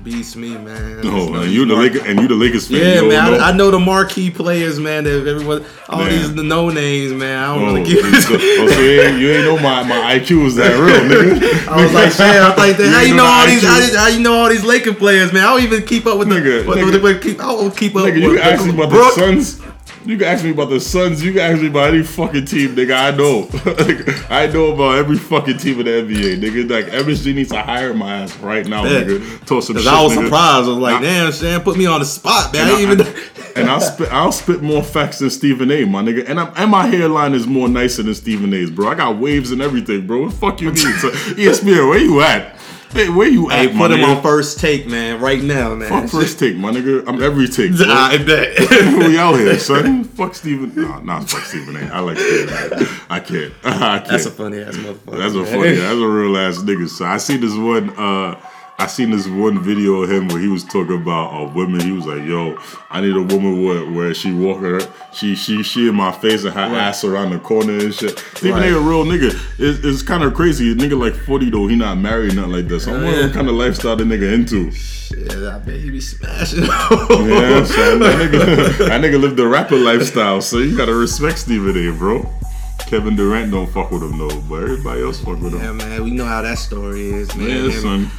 beats 0.02 0.34
me, 0.36 0.56
man. 0.58 1.00
Oh, 1.04 1.34
It's 1.36 1.44
and 1.44 1.52
you 1.52 1.64
the 1.66 1.74
Lakers, 1.76 2.02
and 2.02 2.20
you 2.20 2.28
the 2.28 2.34
Lakers 2.34 2.68
fan. 2.68 2.78
Yeah, 2.80 3.00
man. 3.02 3.10
know? 3.32 3.38
I, 3.38 3.50
I 3.50 3.52
know 3.52 3.70
the 3.70 3.78
marquee 3.78 4.30
players, 4.30 4.78
man. 4.80 5.04
That 5.04 5.26
everyone, 5.26 5.64
all 5.88 6.00
Man. 6.00 6.10
these 6.10 6.30
no 6.34 6.68
names, 6.70 7.12
man. 7.12 7.38
I 7.38 7.54
don't 7.54 7.62
Oh, 7.68 7.74
really 7.74 7.84
give. 7.84 8.04
so, 8.22 8.34
oh, 8.36 8.68
so 8.68 8.80
you, 8.80 9.00
ain't, 9.02 9.18
you 9.20 9.30
ain't 9.30 9.44
know 9.44 9.56
my, 9.58 9.82
my 9.84 10.18
IQ 10.18 10.42
was 10.44 10.56
that 10.56 10.72
real, 10.78 11.00
nigga. 11.08 11.68
I 11.68 11.82
was 11.82 11.92
like, 11.94 12.10
shit. 12.12 12.20
I 12.20 12.48
was 12.48 12.58
like, 12.58 12.76
how 12.76 13.00
you 13.02 13.14
know 13.14 13.24
all 13.24 13.46
these? 13.46 13.62
How, 13.62 13.98
how 14.00 14.08
you 14.08 14.20
know 14.20 14.34
all 14.34 14.48
these 14.48 14.64
Laker 14.64 14.92
players, 14.94 15.32
man? 15.34 15.44
I 15.44 15.50
don't 15.50 15.62
even 15.62 15.82
keep 15.86 16.06
up 16.06 16.18
with 16.18 16.28
the. 16.28 16.36
Nigga, 16.36 16.66
with, 16.66 16.78
nigga. 16.78 17.02
with, 17.02 17.22
keep, 17.22 17.40
I 17.40 17.44
don't 17.48 17.76
keep 17.76 17.94
up 17.96 18.02
Nigga, 18.04 18.14
with. 18.14 18.22
you 18.22 18.36
can 18.38 18.38
ask 18.52 18.64
me 18.64 18.70
about 18.74 18.90
the 18.90 19.10
Suns. 19.12 19.60
You 20.06 20.18
can 20.18 20.26
ask 20.26 20.44
me 20.44 20.50
about 20.50 20.68
the 20.68 20.80
Suns. 20.80 21.24
You 21.24 21.32
can 21.32 21.40
ask 21.40 21.62
me 21.62 21.68
about 21.68 21.88
any 21.94 22.02
fucking 22.02 22.44
team, 22.44 22.76
nigga. 22.76 22.94
I 22.94 23.16
know. 23.16 23.48
I 24.28 24.46
know 24.48 24.72
about 24.74 24.96
every 24.96 25.16
fucking 25.16 25.56
team 25.58 25.80
in 25.80 25.86
the 25.86 25.92
NBA, 26.14 26.40
nigga. 26.40 26.70
Like 26.70 26.86
MSG 26.92 27.34
needs 27.34 27.50
to 27.50 27.62
hire 27.62 27.94
my 27.94 28.16
ass 28.22 28.36
right 28.38 28.66
now, 28.66 28.84
Yeah. 28.84 29.00
nigga. 29.04 29.46
Talk 29.46 29.62
some 29.62 29.76
shit, 29.78 29.86
I 29.86 30.02
was 30.02 30.12
nigga. 30.12 30.24
surprised. 30.24 30.66
I 30.66 30.68
was 30.68 30.78
like, 30.78 31.00
damn, 31.02 31.32
Sham 31.32 31.62
put 31.62 31.78
me 31.78 31.86
on 31.86 32.00
the 32.00 32.06
spot, 32.06 32.52
man. 32.52 32.66
I 32.66 32.70
And 32.70 32.78
didn't 32.98 33.06
I- 33.06 33.10
even. 33.10 33.24
And 33.56 33.70
I'll 33.70 33.80
spit, 33.80 34.08
I'll 34.10 34.32
spit 34.32 34.62
more 34.62 34.82
facts 34.82 35.20
than 35.20 35.30
Stephen 35.30 35.70
A, 35.70 35.84
my 35.84 36.02
nigga. 36.02 36.28
And 36.28 36.40
I'm, 36.40 36.52
and 36.56 36.68
my 36.72 36.88
hairline 36.88 37.34
is 37.34 37.46
more 37.46 37.68
nicer 37.68 38.02
than 38.02 38.16
Stephen 38.16 38.52
A's, 38.52 38.68
bro. 38.68 38.88
I 38.88 38.96
got 38.96 39.18
waves 39.18 39.52
and 39.52 39.62
everything, 39.62 40.08
bro. 40.08 40.22
What 40.22 40.30
the 40.32 40.36
fuck 40.36 40.60
you 40.60 40.72
mean? 40.72 40.76
So, 40.76 41.10
ESPN, 41.36 41.88
where 41.88 41.98
you 42.00 42.20
at? 42.20 42.53
Hey, 42.94 43.08
where 43.08 43.28
you 43.28 43.50
at, 43.50 43.74
my 43.74 43.88
put 43.88 43.90
him 43.90 44.04
on 44.04 44.22
first 44.22 44.60
take, 44.60 44.86
man, 44.86 45.20
right 45.20 45.42
now, 45.42 45.74
man. 45.74 45.88
Fuck 45.88 46.08
first 46.10 46.38
take, 46.38 46.56
my 46.56 46.70
nigga. 46.70 47.02
I'm 47.08 47.20
every 47.20 47.48
take. 47.48 47.76
Bro. 47.76 47.86
I 47.88 48.18
bet. 48.18 48.56
Who 48.56 48.98
we 49.08 49.18
out 49.18 49.34
here, 49.38 49.58
son. 49.58 50.04
Fuck 50.04 50.36
Stephen. 50.36 50.72
Nah, 50.76 51.00
nah, 51.00 51.20
fuck 51.20 51.42
Stephen 51.42 51.76
A. 51.76 51.80
I 51.92 51.98
like 51.98 52.16
Stephen 52.16 52.54
A. 52.54 52.88
I 53.10 53.18
can't. 53.18 53.52
I 53.64 53.98
can't. 53.98 54.08
That's 54.08 54.26
a 54.26 54.30
funny 54.30 54.60
ass 54.60 54.76
motherfucker. 54.76 55.18
That's 55.18 55.34
a 55.34 55.38
man. 55.38 55.46
funny. 55.46 55.74
That's 55.74 55.98
a 56.00 56.06
real 56.06 56.36
ass 56.38 56.58
nigga. 56.58 56.88
So 56.88 57.04
I 57.04 57.16
see 57.16 57.36
this 57.36 57.56
one. 57.56 57.90
uh 57.98 58.40
I 58.76 58.86
seen 58.86 59.10
this 59.12 59.28
one 59.28 59.62
video 59.62 60.02
of 60.02 60.10
him 60.10 60.26
where 60.28 60.40
he 60.40 60.48
was 60.48 60.64
talking 60.64 61.00
about 61.00 61.32
uh, 61.32 61.46
women. 61.54 61.80
He 61.80 61.92
was 61.92 62.06
like, 62.06 62.22
"Yo, 62.24 62.58
I 62.90 63.00
need 63.00 63.14
a 63.14 63.22
woman 63.22 63.64
where, 63.64 63.88
where 63.90 64.12
she 64.14 64.32
walk 64.32 64.60
her, 64.60 64.80
she 65.12 65.36
she 65.36 65.62
she 65.62 65.88
in 65.88 65.94
my 65.94 66.10
face 66.10 66.44
and 66.44 66.52
her 66.54 66.60
ass 66.60 67.04
around 67.04 67.30
the 67.30 67.38
corner 67.38 67.72
and 67.72 67.94
shit." 67.94 68.18
Stephen 68.34 68.60
Right. 68.60 68.72
A. 68.72 68.76
a 68.76 68.80
real 68.80 69.04
nigga. 69.04 69.30
It's, 69.58 69.84
it's 69.84 70.02
kind 70.02 70.24
of 70.24 70.34
crazy. 70.34 70.72
A 70.72 70.74
nigga 70.74 70.98
like 70.98 71.14
forty 71.14 71.50
though. 71.50 71.68
He 71.68 71.76
not 71.76 71.98
married, 71.98 72.34
nothing 72.34 72.52
like 72.52 72.68
that. 72.68 72.80
So 72.80 72.90
I'm 72.90 73.02
wondering 73.04 73.20
yeah. 73.20 73.26
what 73.26 73.34
kind 73.34 73.48
of 73.48 73.54
lifestyle 73.54 73.94
the 73.96 74.04
nigga 74.04 74.32
into. 74.34 74.72
Shit, 74.72 75.30
I 75.32 75.58
bet 75.60 75.76
he 75.80 75.90
be 75.90 76.00
smashing. 76.00 76.64
Yeah, 76.64 77.64
so 77.64 77.98
that 77.98 78.18
nigga, 78.20 78.78
that 78.88 79.00
nigga 79.00 79.20
lived 79.20 79.36
the 79.36 79.46
rapper 79.46 79.76
lifestyle, 79.76 80.40
so 80.42 80.58
you 80.58 80.76
gotta 80.76 80.94
respect 80.94 81.38
Stephen 81.38 81.76
A, 81.76 81.92
bro. 81.96 82.28
Kevin 82.86 83.16
Durant 83.16 83.50
don't 83.50 83.66
fuck 83.70 83.90
with 83.90 84.02
him 84.02 84.18
though, 84.18 84.40
but 84.42 84.62
everybody 84.62 85.02
else 85.02 85.18
fuck 85.20 85.40
with 85.40 85.54
Yeah, 85.54 85.60
him. 85.70 85.78
man, 85.78 86.04
we 86.04 86.10
know 86.10 86.24
how 86.26 86.42
that 86.42 86.58
story 86.58 87.06
is, 87.06 87.34
man. 87.34 87.70
Yeah, 87.70 87.80
son. 87.80 88.10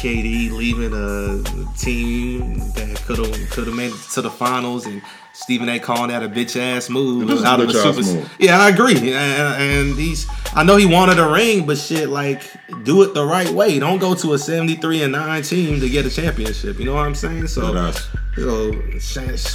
KD 0.00 0.50
leaving 0.50 0.94
a 0.94 1.42
team 1.76 2.54
that 2.72 3.02
could 3.04 3.18
have 3.18 3.50
could 3.50 3.66
have 3.66 3.76
made 3.76 3.92
it 3.92 4.00
to 4.14 4.22
the 4.22 4.30
finals, 4.30 4.86
and 4.86 5.02
Stephen 5.40 5.68
A. 5.68 5.78
calling 5.80 6.08
that 6.10 6.22
a 6.22 6.28
bitch 6.28 6.58
ass 6.60 6.88
move 6.90 7.28
It 7.28 7.32
is 7.34 7.42
a 7.42 7.46
out 7.46 7.60
of 7.60 7.68
a 7.68 7.72
bitch-ass 7.72 7.96
super. 7.96 8.18
move. 8.18 8.36
Yeah, 8.38 8.60
I 8.60 8.68
agree, 8.68 8.96
and, 8.96 9.12
and 9.12 9.98
he's. 9.98 10.26
I 10.54 10.62
know 10.64 10.76
he 10.76 10.86
wanted 10.86 11.18
a 11.18 11.28
ring, 11.28 11.66
but 11.66 11.78
shit, 11.78 12.08
like 12.08 12.42
do 12.84 13.02
it 13.02 13.14
the 13.14 13.24
right 13.24 13.48
way. 13.50 13.78
Don't 13.78 13.98
go 13.98 14.14
to 14.14 14.34
a 14.34 14.38
seventy 14.38 14.74
three 14.76 15.02
and 15.02 15.12
nine 15.12 15.42
team 15.42 15.80
to 15.80 15.88
get 15.88 16.04
a 16.06 16.10
championship. 16.10 16.78
You 16.78 16.84
know 16.84 16.94
what 16.94 17.06
I'm 17.06 17.14
saying? 17.14 17.46
So. 17.48 17.92
So, 18.36 18.72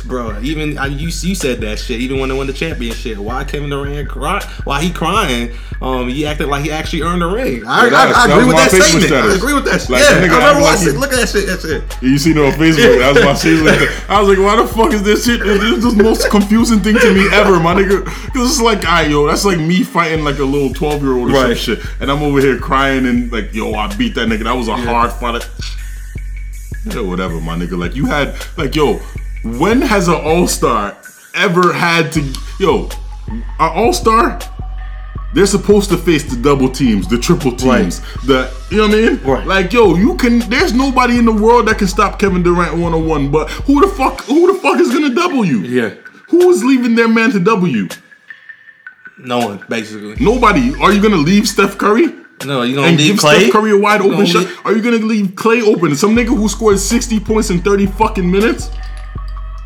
bro, 0.06 0.40
even 0.42 0.78
I, 0.78 0.88
you, 0.88 1.08
you 1.08 1.34
said 1.36 1.62
that 1.62 1.80
shit. 1.80 2.00
Even 2.02 2.20
when 2.20 2.30
they 2.30 2.36
won 2.36 2.46
the 2.46 2.54
championship, 2.54 3.18
why 3.18 3.44
Kevin 3.46 3.70
Durant 3.70 4.08
cry? 4.10 4.44
Why 4.64 4.82
he 4.84 4.92
crying? 4.92 5.54
Um, 5.82 6.10
he 6.10 6.26
acted 6.26 6.48
like 6.50 6.64
he 6.66 6.72
actually 6.72 7.02
earned 7.02 7.24
a 7.24 7.28
ring. 7.28 7.66
I, 7.66 7.86
Yeah, 7.86 7.90
that- 7.90 8.16
I, 8.16 8.22
I 8.30 8.34
agree 8.36 8.46
with 8.48 8.56
that 8.58 8.70
statement. 8.72 9.12
I 9.14 9.36
agree 9.36 9.54
with 9.54 9.66
that. 9.66 9.82
shit. 9.82 9.90
Like, 9.92 10.02
yeah, 10.04 10.14
the 10.20 10.20
I 10.20 10.22
remember 10.24 10.46
acted 10.46 10.64
like 10.64 10.64
watching. 10.64 11.00
Look 11.00 11.14
at 11.14 11.20
that 11.20 11.30
shit. 11.30 11.48
That 11.48 11.62
shit. 11.62 12.04
You 12.04 12.18
seen 12.18 12.38
it 12.38 12.46
on 12.46 12.52
Facebook. 12.54 13.00
That 13.00 13.14
was 13.16 13.24
my 13.24 13.34
shit. 13.40 13.64
Like, 13.64 14.10
I 14.10 14.20
was 14.22 14.30
like, 14.30 14.40
why 14.46 14.56
the 14.62 14.68
fuck 14.68 14.94
is 14.94 15.04
this 15.04 15.26
shit? 15.26 15.40
This 15.42 15.75
is 15.84 15.96
the 15.96 16.04
most 16.04 16.30
confusing 16.30 16.80
thing 16.80 16.96
to 16.98 17.14
me 17.14 17.28
ever, 17.34 17.60
my 17.60 17.74
nigga. 17.76 18.06
Cause 18.34 18.52
it's 18.52 18.62
like, 18.62 18.86
I 18.86 19.08
yo, 19.08 19.28
that's 19.28 19.44
like 19.46 19.58
me 19.60 19.84
fighting 19.84 20.24
like 20.24 20.40
a 20.40 20.44
little 20.46 20.74
twelve 20.74 21.02
year 21.02 21.14
old 21.14 21.32
or 21.32 21.34
Right. 21.34 21.58
some 21.58 21.76
shit, 21.76 21.86
and 22.00 22.10
I'm 22.12 22.22
over 22.24 22.40
here 22.40 22.58
crying 22.60 23.06
and 23.06 23.32
like, 23.32 23.54
yo, 23.54 23.74
I 23.74 23.94
beat 23.96 24.16
that 24.16 24.28
nigga. 24.30 24.44
That 24.46 24.56
was 24.56 24.68
a 24.68 24.76
hard 24.78 25.12
fight. 25.12 25.50
Yeah, 26.86 27.02
whatever, 27.02 27.42
my 27.42 27.56
nigga. 27.56 27.78
Like 27.78 27.96
you 27.96 28.06
had, 28.06 28.36
like, 28.58 28.76
yo, 28.76 28.96
when 29.44 29.82
has 29.82 30.08
an 30.08 30.16
all 30.16 30.48
star 30.48 30.96
ever 31.34 31.74
had 31.74 32.12
to, 32.14 32.34
yo, 32.60 32.90
an 33.28 33.44
all 33.60 33.92
star? 33.94 34.40
They're 35.36 35.46
supposed 35.46 35.90
to 35.90 35.98
face 35.98 36.24
the 36.24 36.42
double 36.42 36.70
teams, 36.70 37.08
the 37.10 37.18
triple 37.18 37.52
teams, 37.52 38.00
the 38.26 38.50
you 38.72 38.78
know 38.78 38.88
what 38.88 38.98
I 38.98 39.02
mean? 39.02 39.22
Right. 39.24 39.46
Like, 39.46 39.74
yo, 39.74 39.96
you 39.96 40.16
can. 40.16 40.40
There's 40.50 40.74
nobody 40.74 41.18
in 41.18 41.26
the 41.26 41.34
world 41.34 41.68
that 41.68 41.78
can 41.78 41.88
stop 41.88 42.18
Kevin 42.20 42.42
Durant 42.42 42.78
one 42.78 42.94
on 42.94 43.06
one. 43.06 43.30
But 43.32 43.50
who 43.68 43.82
the 43.82 43.88
fuck? 43.94 44.22
Who 44.22 44.52
the 44.54 44.58
fuck 44.60 44.80
is 44.80 44.92
gonna 44.94 45.14
double 45.14 45.44
you? 45.44 45.60
Yeah. 45.60 45.94
Who 46.30 46.50
is 46.52 46.64
leaving 46.64 46.96
their 46.96 47.10
man 47.10 47.32
to 47.32 47.40
double 47.42 47.68
you? 47.68 47.90
No 49.18 49.40
one, 49.40 49.66
basically. 49.70 50.16
Nobody. 50.24 50.74
Are 50.82 50.94
you 50.94 51.02
gonna 51.02 51.18
leave 51.18 51.48
Steph 51.50 51.78
Curry? 51.78 52.14
No, 52.46 52.64
you 52.64 52.76
gonna 52.76 52.88
and 52.88 52.98
leave 52.98 53.12
give 53.14 53.20
Clay? 53.20 53.40
Steph 53.42 53.52
Curry 53.54 53.72
a 53.72 53.78
wide 53.78 54.02
open 54.02 54.26
shot? 54.26 54.46
leave- 54.46 54.60
Are 54.66 54.74
you 54.74 54.82
gonna 54.82 54.98
leave 55.06 55.36
Clay 55.36 55.62
open? 55.62 55.96
Some 55.96 56.16
nigga 56.16 56.28
who 56.28 56.48
scored 56.48 56.80
60 56.80 57.20
points 57.20 57.50
in 57.50 57.60
30 57.60 57.86
fucking 57.88 58.30
minutes? 58.30 58.70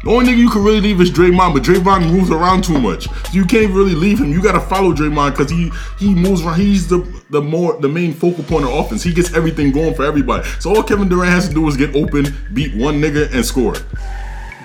The 0.03 0.11
only 0.11 0.31
nigga 0.31 0.37
you 0.37 0.49
can 0.49 0.63
really 0.63 0.79
leave 0.79 1.01
is 1.01 1.11
Draymond, 1.11 1.53
but 1.53 1.63
Draymond 1.63 2.09
moves 2.09 2.31
around 2.31 2.63
too 2.63 2.79
much. 2.79 3.09
So 3.09 3.33
you 3.33 3.43
can't 3.43 3.73
really 3.73 3.95
leave 3.95 4.19
him. 4.19 4.31
You 4.31 4.41
gotta 4.41 4.61
follow 4.61 4.93
Draymond 4.93 5.31
because 5.31 5.51
he 5.51 5.71
he 5.97 6.15
moves 6.15 6.41
around. 6.41 6.59
He's 6.59 6.87
the 6.87 6.99
the 7.29 7.41
more 7.41 7.77
the 7.81 7.89
main 7.89 8.13
focal 8.13 8.45
point 8.45 8.63
of 8.63 8.71
offense. 8.71 9.03
He 9.03 9.13
gets 9.13 9.33
everything 9.33 9.73
going 9.73 9.93
for 9.95 10.05
everybody. 10.05 10.47
So 10.59 10.73
all 10.73 10.83
Kevin 10.83 11.09
Durant 11.09 11.31
has 11.31 11.49
to 11.49 11.53
do 11.53 11.67
is 11.67 11.75
get 11.75 11.95
open, 11.95 12.33
beat 12.53 12.73
one 12.75 13.01
nigga, 13.01 13.33
and 13.33 13.45
score. 13.45 13.75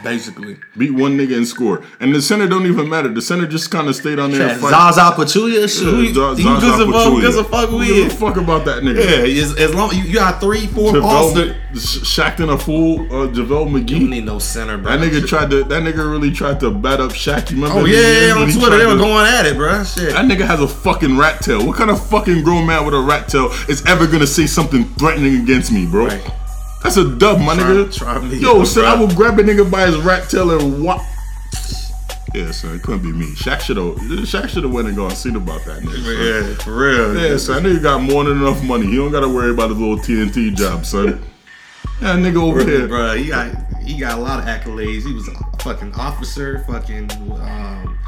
Basically. 0.04 0.58
Beat 0.76 0.92
one 0.92 1.16
nigga 1.18 1.36
and 1.36 1.46
score. 1.48 1.82
And 2.00 2.14
the 2.14 2.22
center 2.22 2.46
don't 2.46 2.66
even 2.66 2.88
matter. 2.88 3.08
The 3.08 3.22
center 3.22 3.46
just 3.46 3.70
kind 3.70 3.88
of 3.88 3.96
stayed 3.96 4.18
on 4.18 4.30
there. 4.30 4.50
and. 4.50 4.60
Zaza 4.60 5.00
Pachulia, 5.16 5.66
shit. 5.68 5.88
who 5.88 6.02
you- 6.02 6.14
Zaza 6.14 6.42
you 6.42 6.60
gives 6.60 6.78
a 6.80 6.86
fuck? 6.86 6.94
Pachulia. 6.94 7.20
Gives 7.22 7.36
a 7.36 7.44
fuck 7.44 7.68
who 7.70 7.78
Who 7.78 7.84
is? 8.06 8.12
a 8.12 8.16
fuck 8.16 8.36
about 8.36 8.64
that 8.66 8.82
nigga? 8.82 9.02
Yeah, 9.04 9.42
as, 9.42 9.56
as 9.56 9.74
long 9.74 9.92
you, 9.94 10.02
you 10.04 10.14
got 10.14 10.40
three, 10.40 10.66
four 10.66 10.96
all 11.00 11.32
JaVale, 11.34 11.56
Shaq 11.74 12.38
a 12.48 12.58
fool, 12.58 13.00
uh, 13.06 13.28
JaVale 13.28 13.88
You 13.90 14.08
need 14.08 14.24
no 14.24 14.38
center, 14.38 14.76
bro. 14.78 14.96
That 14.96 15.00
nigga 15.10 15.26
tried 15.26 15.50
to. 15.50 15.64
That 15.64 15.82
nigga 15.82 16.08
really 16.10 16.30
tried 16.30 16.60
to 16.60 16.70
bat 16.70 17.00
up 17.00 17.12
Shaq. 17.12 17.50
You 17.50 17.56
remember? 17.56 17.80
Oh 17.80 17.82
the 17.84 17.90
yeah, 17.90 18.26
yeah, 18.28 18.42
on 18.42 18.50
Twitter 18.52 18.78
they 18.78 18.86
were 18.86 18.92
to- 18.92 18.98
going 18.98 19.26
at 19.26 19.46
it, 19.46 19.56
bro. 19.56 19.82
Shit. 19.84 20.12
That 20.12 20.26
nigga 20.26 20.46
has 20.46 20.60
a 20.60 20.68
fucking 20.68 21.16
rat 21.16 21.40
tail. 21.40 21.66
What 21.66 21.76
kind 21.76 21.90
of 21.90 22.04
fucking 22.08 22.44
grown 22.44 22.66
man 22.66 22.84
with 22.84 22.94
a 22.94 23.00
rat 23.00 23.28
tail 23.28 23.46
is 23.68 23.84
ever 23.86 24.06
gonna 24.06 24.26
say 24.26 24.46
something 24.46 24.84
threatening 24.94 25.40
against 25.42 25.72
me, 25.72 25.86
bro? 25.86 26.06
Right. 26.06 26.30
That's 26.84 26.96
a 26.98 27.08
dub, 27.16 27.40
my 27.40 27.54
Try- 27.54 27.64
nigga. 27.64 27.96
try 27.96 28.18
me, 28.20 28.36
Yo, 28.36 28.62
son. 28.64 28.84
I 28.84 28.94
will 28.94 29.08
grab 29.12 29.38
a 29.38 29.42
nigga 29.42 29.68
by 29.68 29.86
his 29.86 29.96
rat 29.96 30.28
tail 30.28 30.50
and 30.50 30.84
what? 30.84 31.02
Yeah, 32.34 32.50
son, 32.50 32.74
it 32.76 32.82
couldn't 32.82 33.02
be 33.02 33.12
me. 33.12 33.26
Shaq 33.34 33.60
should 33.60 33.76
have. 33.78 33.94
Shaq 34.26 34.48
should 34.48 34.64
have 34.64 34.72
went 34.72 34.88
and 34.88 34.96
gone 34.96 35.08
and 35.10 35.16
seen 35.16 35.34
about 35.36 35.64
that 35.64 35.82
nigga. 35.82 36.48
Yeah, 36.48 36.54
for 36.62 36.76
real. 36.76 37.16
Yeah, 37.16 37.36
son, 37.38 37.62
know 37.62 37.70
you 37.70 37.80
got 37.80 38.02
more 38.02 38.24
than 38.24 38.38
enough 38.38 38.62
money. 38.62 38.86
He 38.86 38.96
don't 38.96 39.12
gotta 39.12 39.28
worry 39.28 39.50
about 39.52 39.70
his 39.70 39.78
little 39.78 39.96
TNT 39.96 40.54
job, 40.54 40.84
son. 40.84 41.22
Yeah, 42.02 42.16
nigga 42.16 42.42
over 42.42 42.62
here. 42.64 42.86
bro. 42.88 43.14
He 43.16 43.28
got 43.28 43.54
he 43.82 43.98
got 43.98 44.18
a 44.18 44.20
lot 44.20 44.40
of 44.40 44.44
accolades. 44.46 45.06
He 45.06 45.12
was 45.14 45.28
a 45.28 45.34
fucking 45.62 45.94
officer. 45.94 46.64
Fucking 46.66 47.10
um, 47.40 47.98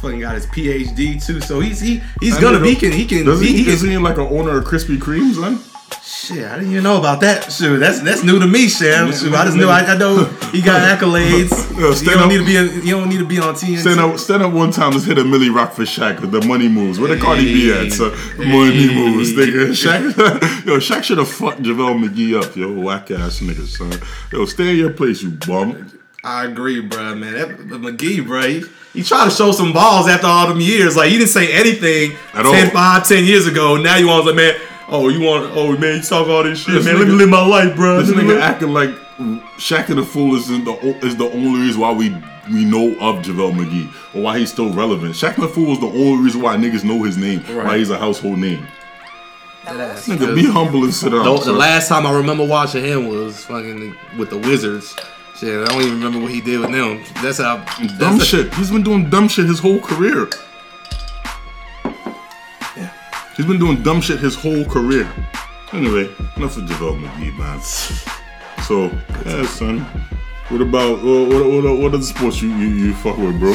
fucking 0.00 0.20
got 0.20 0.36
his 0.36 0.46
PhD 0.46 1.22
too. 1.24 1.40
So 1.40 1.58
he's 1.60 1.80
he 1.80 2.00
he's 2.20 2.34
That 2.34 2.42
gonna 2.42 2.60
be 2.60 2.76
can 2.76 2.92
he 2.92 3.04
can 3.04 3.24
Does 3.26 3.40
he, 3.40 3.48
he, 3.48 3.64
he 3.64 3.70
is 3.70 3.82
he 3.82 3.98
like 3.98 4.16
an 4.16 4.28
owner 4.28 4.56
of 4.58 4.64
Krispy 4.64 4.96
Kreme, 4.96 5.34
son? 5.34 5.58
Shit, 6.08 6.44
I 6.44 6.54
didn't 6.54 6.70
even 6.70 6.84
know 6.84 6.98
about 7.00 7.20
that. 7.22 7.50
Shoot, 7.52 7.78
that's 7.78 7.98
that's 8.00 8.22
new 8.22 8.38
to 8.38 8.46
me, 8.46 8.68
Sham. 8.68 9.10
Shoot, 9.12 9.34
I 9.34 9.44
just 9.44 9.56
knew 9.56 9.66
I, 9.66 9.80
I 9.80 9.96
know 9.98 10.22
he 10.52 10.62
got 10.62 10.80
accolades. 10.98 11.50
Yo, 11.76 11.90
you 11.90 12.04
don't 12.12 12.22
up. 12.22 12.28
need 12.28 12.38
to 12.38 12.44
be 12.46 12.56
in, 12.56 12.86
you 12.86 12.96
don't 12.96 13.08
need 13.08 13.18
to 13.18 13.24
be 13.26 13.40
on 13.40 13.54
TNT. 13.54 13.78
Stand 13.78 13.98
up, 13.98 14.16
stand 14.20 14.42
up 14.44 14.52
one 14.52 14.70
time. 14.70 14.92
Let's 14.92 15.04
hit 15.04 15.18
a 15.18 15.24
Millie 15.24 15.50
Rock 15.50 15.72
for 15.72 15.82
Shaq 15.82 16.20
with 16.20 16.30
the 16.30 16.42
money 16.46 16.68
moves. 16.68 17.00
Where 17.00 17.12
the 17.12 17.20
Cardi 17.20 17.46
B 17.52 17.72
at? 17.72 17.90
So, 17.92 18.10
money 18.38 18.86
Hey. 18.86 18.94
moves, 18.94 19.32
nigga. 19.32 19.70
Shaq, 19.70 20.64
yo, 20.66 20.76
Shaq 20.78 21.02
should 21.02 21.18
have 21.18 21.28
fucked 21.28 21.62
JaVale 21.62 22.08
McGee 22.08 22.40
up, 22.40 22.54
yo, 22.54 22.70
whack 22.72 23.10
ass 23.10 23.40
nigga, 23.40 23.66
son. 23.66 23.92
Yo, 24.30 24.44
stay 24.44 24.70
in 24.70 24.76
your 24.76 24.92
place, 24.92 25.22
you 25.24 25.30
bum. 25.30 25.90
I 26.22 26.44
agree, 26.44 26.80
bro, 26.82 27.16
man. 27.16 27.32
That, 27.34 27.48
McGee, 27.80 28.24
bro, 28.24 28.42
he, 28.42 28.62
he 28.92 29.02
tried 29.02 29.24
to 29.24 29.30
show 29.32 29.50
some 29.50 29.72
balls 29.72 30.06
after 30.08 30.28
all 30.28 30.46
them 30.46 30.60
years. 30.60 30.96
Like 30.96 31.08
he 31.10 31.18
didn't 31.18 31.30
say 31.30 31.52
anything 31.52 32.12
At 32.32 32.44
10, 32.44 32.66
all. 32.66 32.70
5, 32.72 33.08
10 33.08 33.24
years 33.24 33.48
ago. 33.48 33.76
Now 33.76 33.96
you 33.96 34.06
want 34.06 34.22
to 34.24 34.30
like, 34.30 34.36
man, 34.36 34.54
oh, 34.88 35.08
you 35.08 35.20
want, 35.20 35.52
oh 35.56 35.76
man, 35.76 35.96
you 35.96 36.02
talk 36.02 36.28
all 36.28 36.42
this 36.42 36.60
shit, 36.60 36.74
This 36.74 36.84
man. 36.84 36.98
Let 36.98 37.08
me 37.08 37.14
live 37.14 37.28
my 37.28 37.46
life, 37.46 37.74
bro. 37.76 38.02
This 38.02 38.14
nigga 38.16 38.40
acting 38.40 38.72
like 38.72 38.90
Shaqtin' 39.58 39.98
a 39.98 40.04
Fool 40.04 40.34
is 40.36 40.48
the 40.48 40.98
is 41.04 41.16
the 41.16 41.30
only 41.30 41.60
reason 41.60 41.80
why 41.80 41.92
we 41.92 42.10
we 42.52 42.64
know 42.64 42.92
of 43.00 43.24
JaVale 43.24 43.52
McGee 43.52 44.14
or 44.14 44.22
why 44.22 44.38
he's 44.38 44.52
still 44.52 44.72
relevant. 44.72 45.14
Shaqtin' 45.14 45.44
a 45.44 45.48
Fool 45.48 45.72
is 45.72 45.80
the 45.80 45.86
only 45.86 46.24
reason 46.24 46.40
why 46.42 46.56
niggas 46.56 46.84
know 46.84 47.02
his 47.02 47.16
name, 47.16 47.40
why 47.40 47.78
he's 47.78 47.90
a 47.90 47.98
household 47.98 48.38
name. 48.38 48.66
That. 49.64 49.96
Nigga, 49.96 50.32
be 50.32 50.46
humble 50.46 50.84
and 50.84 50.94
sit 50.94 51.10
down. 51.10 51.24
The, 51.24 51.40
the 51.40 51.52
last 51.52 51.88
time 51.88 52.06
I 52.06 52.12
remember 52.14 52.46
watching 52.46 52.84
him 52.84 53.08
was 53.08 53.44
fucking 53.46 53.96
with 54.16 54.30
the 54.30 54.38
Wizards. 54.38 54.94
Shit, 55.36 55.60
I 55.60 55.64
don't 55.64 55.82
even 55.82 55.94
remember 55.94 56.20
what 56.20 56.30
he 56.30 56.40
did 56.40 56.60
with 56.60 56.70
them. 56.70 57.02
That's 57.20 57.38
how 57.38 57.56
dumb 57.98 58.18
that's 58.18 58.24
shit. 58.24 58.54
He's 58.54 58.70
been 58.70 58.84
doing 58.84 59.10
dumb 59.10 59.26
shit 59.28 59.46
his 59.46 59.58
whole 59.58 59.80
career. 59.80 60.28
He's 63.36 63.46
been 63.46 63.58
doing 63.58 63.82
dumb 63.82 64.00
shit 64.00 64.18
his 64.18 64.34
whole 64.34 64.64
career. 64.64 65.10
Anyway, 65.72 66.08
enough 66.36 66.56
of 66.56 66.64
JaVale 66.64 67.00
McGee, 67.02 67.36
man. 67.36 67.60
So, 68.62 68.86
yeah, 69.26 69.46
son. 69.46 69.80
What 70.48 70.60
about 70.60 71.02
what 71.02 71.28
what, 71.28 71.64
what, 71.64 71.78
what 71.78 71.94
other 71.94 72.02
sports 72.04 72.40
you, 72.40 72.48
you 72.50 72.68
you 72.68 72.94
fuck 72.94 73.18
with, 73.18 73.38
bro? 73.40 73.50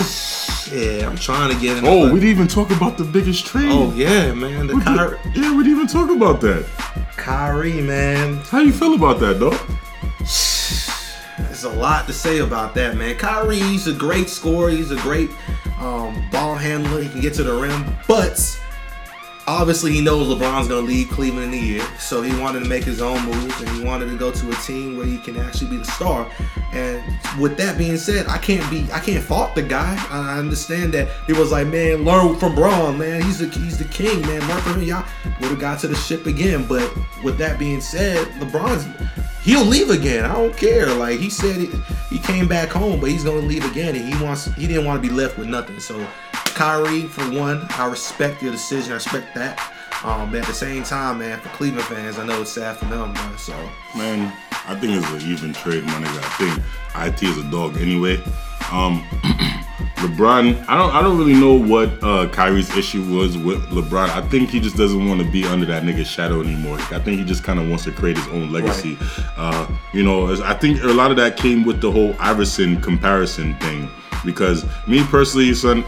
Yeah, 0.77 1.07
I'm 1.07 1.15
trying 1.15 1.53
to 1.53 1.59
get 1.59 1.77
in. 1.77 1.85
Oh, 1.87 2.11
we 2.13 2.19
didn't 2.19 2.31
even 2.35 2.47
talk 2.49 2.69
about 2.69 2.97
the 2.97 3.05
biggest 3.05 3.45
trade. 3.45 3.69
Oh 3.71 3.93
yeah, 3.93 4.33
man. 4.33 4.67
The 4.67 4.75
We 4.75 4.79
did- 4.81 4.87
Kyrie, 4.87 5.17
yeah, 5.33 5.55
we 5.55 5.63
didn't 5.63 5.77
even 5.79 5.87
talk 5.87 6.09
about 6.09 6.41
that. 6.41 6.65
Kyrie, 7.15 7.81
man. 7.81 8.37
How 8.49 8.59
you 8.59 8.73
feel 8.73 8.93
about 8.95 9.19
that, 9.21 9.39
dog? 9.39 9.55
There's 10.19 11.63
a 11.63 11.69
lot 11.69 12.07
to 12.07 12.13
say 12.13 12.39
about 12.39 12.75
that, 12.75 12.97
man. 12.97 13.15
Kyrie, 13.15 13.59
he's 13.59 13.87
a 13.87 13.93
great 13.93 14.27
scorer. 14.29 14.69
He's 14.69 14.91
a 14.91 14.97
great 14.97 15.29
um, 15.79 16.21
ball 16.29 16.55
handler. 16.55 17.01
He 17.01 17.09
can 17.09 17.21
get 17.21 17.33
to 17.35 17.43
the 17.43 17.53
rim, 17.53 17.85
but 18.07 18.61
obviously 19.47 19.91
he 19.91 20.01
knows 20.01 20.27
LeBron's 20.27 20.67
gonna 20.67 20.82
lead 20.86 21.10
Cleveland 21.10 21.54
in 21.54 21.60
a 21.60 21.63
year, 21.63 21.84
so 21.99 22.21
he 22.21 22.38
wanted 22.39 22.63
to 22.63 22.69
make 22.69 22.84
his 22.84 23.01
own 23.01 23.23
moves 23.25 23.60
and 23.62 23.69
he 23.69 23.84
wanted 23.84 24.10
to 24.10 24.17
go 24.17 24.32
to 24.32 24.51
a 24.51 24.56
team 24.56 24.97
where 24.97 25.06
he 25.06 25.17
can 25.17 25.38
actually 25.38 25.69
be 25.69 25.77
the 25.77 25.86
star. 25.86 26.30
And 26.73 27.04
with 27.39 27.58
that 27.58 27.77
being 27.77 27.97
said, 27.97 28.27
I 28.27 28.38
can't 28.38 28.69
be, 28.71 28.88
I 28.91 28.99
can't 28.99 29.23
fault 29.23 29.56
the 29.56 29.62
guy. 29.62 29.97
I 30.10 30.38
understand 30.38 30.93
that 30.93 31.10
he 31.27 31.34
was 31.34 31.51
like, 31.51 31.67
man, 31.67 32.06
learn 32.06 32.36
from 32.38 32.56
Bron, 32.56 32.97
man. 32.97 33.21
He's 33.21 33.39
the 33.39 33.47
he's 33.47 33.77
the 33.77 33.86
king, 33.86 34.21
man. 34.21 34.47
Learn 34.47 34.62
from 34.62 34.73
him. 34.75 34.84
Y'all 34.84 35.06
would 35.41 35.51
have 35.51 35.60
got 35.60 35.80
to 35.80 35.88
the 35.88 35.95
ship 35.95 36.25
again. 36.25 36.65
But 36.65 36.91
with 37.23 37.38
that 37.38 37.60
being 37.60 37.82
said, 37.82 38.27
LeBron's 38.39 38.86
he'll 39.43 39.65
leave 39.65 39.89
again. 39.89 40.25
I 40.25 40.34
don't 40.34 40.56
care. 40.56 40.93
Like 40.93 41.19
he 41.19 41.30
said, 41.30 41.58
he, 41.58 41.69
he 42.10 42.19
came 42.19 42.47
back 42.47 42.69
home, 42.69 42.99
but 42.99 43.10
he's 43.10 43.23
gonna 43.23 43.39
leave 43.39 43.69
again, 43.69 43.95
and 43.95 44.13
he 44.13 44.23
wants 44.23 44.45
he 44.56 44.67
didn't 44.67 44.86
want 44.86 45.01
to 45.01 45.08
be 45.08 45.13
left 45.13 45.38
with 45.38 45.47
nothing. 45.47 45.80
So, 45.80 46.06
Kyrie, 46.51 47.03
for 47.03 47.23
one, 47.31 47.65
I 47.71 47.87
respect 47.87 48.41
your 48.41 48.51
decision. 48.51 48.91
I 48.91 48.95
respect 48.95 49.33
that. 49.35 49.59
Um, 50.03 50.31
but 50.31 50.41
at 50.41 50.47
the 50.47 50.53
same 50.53 50.83
time, 50.83 51.19
man, 51.19 51.39
for 51.39 51.49
Cleveland 51.49 51.85
fans, 51.85 52.17
I 52.17 52.25
know 52.25 52.41
it's 52.41 52.51
sad 52.51 52.77
for 52.77 52.85
them, 52.85 53.13
man. 53.13 53.37
So, 53.37 53.53
Man, 53.95 54.33
I 54.67 54.75
think 54.75 54.93
it's 54.93 55.23
an 55.23 55.29
even 55.29 55.53
trade, 55.53 55.83
my 55.83 55.93
nigga. 55.93 56.17
I 56.17 57.09
think 57.09 57.21
IT 57.23 57.23
is 57.23 57.37
a 57.37 57.51
dog 57.51 57.77
anyway. 57.77 58.15
Um, 58.71 59.03
LeBron, 60.01 60.65
I 60.67 60.77
don't, 60.77 60.95
I 60.95 61.01
don't 61.03 61.17
really 61.17 61.39
know 61.39 61.53
what 61.53 61.89
uh, 62.03 62.27
Kyrie's 62.29 62.75
issue 62.75 63.03
was 63.15 63.37
with 63.37 63.61
LeBron. 63.67 64.09
I 64.09 64.27
think 64.29 64.49
he 64.49 64.59
just 64.59 64.75
doesn't 64.75 65.07
want 65.07 65.21
to 65.21 65.29
be 65.29 65.45
under 65.45 65.65
that 65.67 65.83
nigga's 65.83 66.07
shadow 66.07 66.41
anymore. 66.41 66.77
I 66.89 66.97
think 66.99 67.19
he 67.19 67.23
just 67.25 67.43
kind 67.43 67.59
of 67.59 67.69
wants 67.69 67.83
to 67.83 67.91
create 67.91 68.17
his 68.17 68.27
own 68.29 68.51
legacy. 68.51 68.97
Uh, 69.37 69.67
you 69.93 70.01
know, 70.03 70.33
I 70.43 70.55
think 70.55 70.81
a 70.81 70.87
lot 70.87 71.11
of 71.11 71.17
that 71.17 71.37
came 71.37 71.63
with 71.63 71.81
the 71.81 71.91
whole 71.91 72.15
Iverson 72.19 72.81
comparison 72.81 73.55
thing. 73.59 73.89
Because 74.25 74.65
me 74.87 75.03
personally, 75.03 75.53
son, 75.53 75.83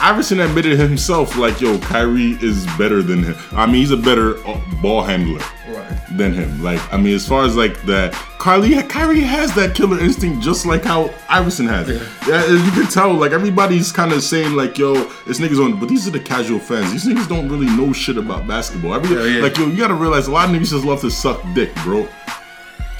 Iverson 0.00 0.40
admitted 0.40 0.78
himself, 0.78 1.36
like, 1.36 1.60
yo, 1.60 1.78
Kyrie 1.78 2.36
is 2.42 2.66
better 2.76 3.02
than 3.02 3.22
him. 3.22 3.36
I 3.52 3.66
mean, 3.66 3.76
he's 3.76 3.92
a 3.92 3.96
better 3.96 4.36
uh, 4.46 4.60
ball 4.82 5.02
handler 5.02 5.40
right. 5.68 6.00
than 6.10 6.34
him. 6.34 6.62
Like, 6.62 6.80
I 6.92 6.96
mean, 6.96 7.14
as 7.14 7.26
far 7.26 7.44
as 7.44 7.56
like 7.56 7.80
that, 7.82 8.12
Kyrie, 8.38 8.82
Kyrie 8.82 9.20
has 9.20 9.54
that 9.54 9.76
killer 9.76 10.00
instinct 10.00 10.42
just 10.42 10.66
like 10.66 10.82
how 10.82 11.14
Iverson 11.28 11.66
has. 11.66 11.88
it. 11.88 12.02
Yeah, 12.26 12.42
as 12.44 12.64
you 12.64 12.72
can 12.72 12.90
tell, 12.90 13.14
like 13.14 13.30
everybody's 13.30 13.92
kind 13.92 14.12
of 14.12 14.22
saying 14.24 14.54
like, 14.54 14.76
"Yo, 14.76 14.94
this 15.26 15.38
niggas 15.38 15.64
on," 15.64 15.78
but 15.78 15.88
these 15.88 16.08
are 16.08 16.10
the 16.10 16.18
casual 16.18 16.58
fans. 16.58 16.90
These 16.90 17.06
niggas 17.06 17.28
don't 17.28 17.48
really 17.48 17.66
know 17.76 17.92
shit 17.92 18.18
about 18.18 18.48
basketball. 18.48 18.94
Every, 18.94 19.16
Yeah, 19.16 19.36
yeah. 19.36 19.42
Like, 19.42 19.56
yo, 19.56 19.66
you 19.66 19.78
gotta 19.78 19.94
realize 19.94 20.26
a 20.26 20.32
lot 20.32 20.48
of 20.48 20.56
niggas 20.56 20.70
just 20.70 20.84
love 20.84 21.00
to 21.02 21.10
suck 21.10 21.40
dick, 21.54 21.72
bro. 21.76 22.08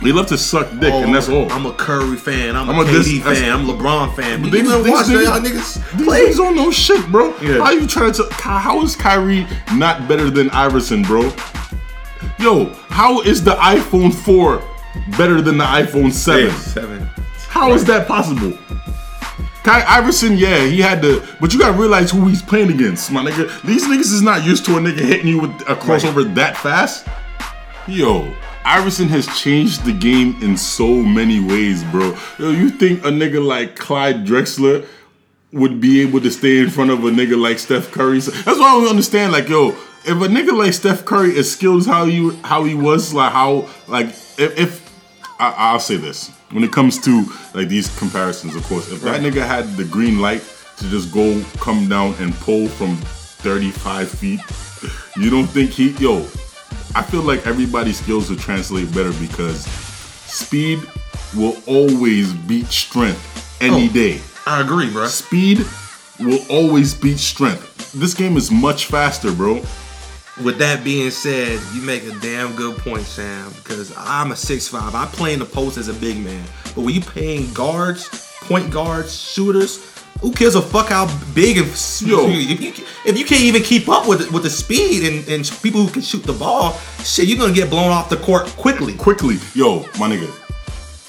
They 0.02 0.12
love 0.12 0.26
to 0.28 0.38
suck 0.38 0.68
dick, 0.80 0.92
and 0.92 1.14
that's 1.14 1.28
all. 1.28 1.50
I'm 1.52 1.64
a 1.66 1.72
Curry 1.72 2.16
fan. 2.16 2.56
I'm 2.56 2.68
a 2.68 2.72
I'm 2.72 2.78
a 2.80 2.84
KD 2.84 3.22
this- 3.22 3.38
fan. 3.40 3.52
I'm 3.52 3.68
a 3.68 3.72
LeBron 3.74 4.14
fan. 4.16 4.42
But 4.42 4.50
These- 4.50 4.62
you 4.64 4.82
these 4.82 4.92
watch 4.92 5.06
niggas- 5.06 5.24
y'all 5.24 5.40
niggas 5.40 5.96
These 5.96 6.06
play. 6.06 6.26
niggas 6.26 6.36
don't 6.36 6.56
know 6.56 6.70
shit, 6.70 7.06
bro. 7.12 7.34
Yeah. 7.40 7.58
How 7.64 7.70
you 7.70 7.86
trying 7.86 8.12
to? 8.12 8.28
How 8.32 8.82
is 8.82 8.96
Kyrie 8.96 9.46
not 9.74 10.08
better 10.08 10.28
than 10.30 10.50
Iverson, 10.50 11.02
bro? 11.02 11.32
Yo, 12.38 12.72
how 12.88 13.20
is 13.20 13.44
the 13.44 13.52
iPhone 13.56 14.12
4 14.12 14.62
better 15.16 15.40
than 15.40 15.58
the 15.58 15.64
iPhone 15.64 16.12
7? 16.12 16.50
Seven. 16.56 17.08
How 17.48 17.72
is 17.72 17.84
that 17.84 18.08
possible? 18.08 18.52
Kai 19.62 19.84
Iverson, 19.86 20.36
yeah, 20.36 20.64
he 20.64 20.80
had 20.80 21.00
to, 21.02 21.22
but 21.40 21.52
you 21.52 21.60
gotta 21.60 21.74
realize 21.78 22.10
who 22.10 22.26
he's 22.26 22.42
playing 22.42 22.70
against, 22.70 23.12
my 23.12 23.22
nigga. 23.22 23.48
These 23.62 23.86
niggas 23.86 24.12
is 24.12 24.20
not 24.22 24.44
used 24.44 24.64
to 24.64 24.76
a 24.76 24.80
nigga 24.80 24.98
hitting 24.98 25.28
you 25.28 25.38
with 25.38 25.52
a 25.68 25.76
crossover 25.76 26.34
that 26.34 26.56
fast. 26.56 27.06
Yo, 27.86 28.32
Iverson 28.64 29.08
has 29.08 29.26
changed 29.38 29.84
the 29.84 29.92
game 29.92 30.36
in 30.42 30.56
so 30.56 30.86
many 30.88 31.40
ways, 31.40 31.84
bro. 31.84 32.16
Yo, 32.38 32.50
you 32.50 32.70
think 32.70 33.00
a 33.00 33.08
nigga 33.08 33.44
like 33.44 33.76
Clyde 33.76 34.24
Drexler 34.24 34.86
would 35.52 35.80
be 35.80 36.00
able 36.00 36.20
to 36.20 36.30
stay 36.30 36.58
in 36.58 36.70
front 36.70 36.90
of 36.90 37.04
a 37.04 37.10
nigga 37.10 37.40
like 37.40 37.58
Steph 37.58 37.90
Curry? 37.90 38.20
That's 38.20 38.46
why 38.46 38.52
I 38.52 38.80
don't 38.80 38.88
understand. 38.88 39.32
Like, 39.32 39.48
yo, 39.48 39.70
if 40.04 40.08
a 40.08 40.28
nigga 40.28 40.56
like 40.56 40.72
Steph 40.72 41.04
Curry 41.04 41.36
is 41.36 41.52
skilled 41.52 41.80
as 41.80 41.86
how 41.86 42.04
he 42.06 42.34
how 42.44 42.64
he 42.64 42.74
was, 42.74 43.12
like 43.12 43.32
how 43.32 43.68
like 43.88 44.06
if, 44.38 44.58
if 44.58 44.92
I, 45.38 45.54
I'll 45.56 45.80
say 45.80 45.96
this 45.96 46.30
when 46.50 46.64
it 46.64 46.72
comes 46.72 47.00
to 47.02 47.24
like 47.54 47.68
these 47.68 47.94
comparisons, 47.98 48.54
of 48.54 48.64
course, 48.64 48.90
if 48.90 49.00
that 49.02 49.20
nigga 49.20 49.46
had 49.46 49.66
the 49.76 49.84
green 49.84 50.20
light 50.20 50.42
to 50.78 50.88
just 50.88 51.12
go 51.12 51.42
come 51.58 51.88
down 51.88 52.14
and 52.18 52.34
pull 52.34 52.68
from 52.68 52.96
35 52.96 54.08
feet, 54.08 54.40
you 55.16 55.30
don't 55.30 55.46
think 55.46 55.70
he 55.70 55.90
yo? 55.92 56.26
I 56.94 57.02
feel 57.02 57.22
like 57.22 57.46
everybody's 57.46 57.98
skills 57.98 58.28
will 58.28 58.36
translate 58.36 58.92
better 58.94 59.12
because 59.14 59.64
speed 59.64 60.80
will 61.34 61.56
always 61.66 62.32
beat 62.34 62.66
strength 62.66 63.56
any 63.62 63.88
Oh. 63.88 63.92
day. 63.92 64.20
I 64.46 64.60
agree, 64.60 64.90
bro. 64.90 65.06
Speed 65.06 65.64
will 66.20 66.40
always 66.50 66.94
beat 66.94 67.18
strength. 67.18 67.92
This 67.92 68.12
game 68.14 68.36
is 68.36 68.50
much 68.50 68.86
faster, 68.86 69.32
bro. 69.32 69.62
With 70.42 70.58
that 70.58 70.82
being 70.84 71.10
said, 71.10 71.60
you 71.74 71.82
make 71.82 72.04
a 72.04 72.12
damn 72.20 72.54
good 72.56 72.76
point, 72.78 73.06
Sam. 73.06 73.52
Because 73.62 73.92
I'm 73.96 74.32
a 74.32 74.36
6'5". 74.36 74.94
I 74.94 75.06
play 75.06 75.32
in 75.32 75.38
the 75.38 75.44
post 75.46 75.76
as 75.78 75.88
a 75.88 75.94
big 75.94 76.18
man. 76.18 76.44
But 76.74 76.82
when 76.82 76.94
you 76.94 77.00
playing 77.02 77.52
guards, 77.52 78.08
point 78.42 78.70
guards, 78.70 79.14
shooters, 79.18 79.78
who 80.22 80.32
cares 80.32 80.54
a 80.54 80.62
fuck 80.62 80.88
how 80.88 81.06
big 81.34 81.58
and 81.58 81.66
Yo. 82.00 82.26
if 82.30 82.60
you 82.60 82.84
if 83.04 83.18
you 83.18 83.24
can't 83.24 83.42
even 83.42 83.62
keep 83.62 83.88
up 83.88 84.08
with 84.08 84.30
with 84.32 84.44
the 84.44 84.50
speed 84.50 85.02
and, 85.04 85.28
and 85.28 85.44
people 85.62 85.84
who 85.84 85.92
can 85.92 86.02
shoot 86.02 86.22
the 86.22 86.32
ball, 86.32 86.72
shit, 87.04 87.26
you're 87.28 87.38
gonna 87.38 87.52
get 87.52 87.68
blown 87.68 87.90
off 87.90 88.08
the 88.08 88.16
court 88.16 88.46
quickly. 88.56 88.94
quickly, 88.94 89.36
yo, 89.54 89.80
my 89.98 90.08
nigga. 90.08 90.30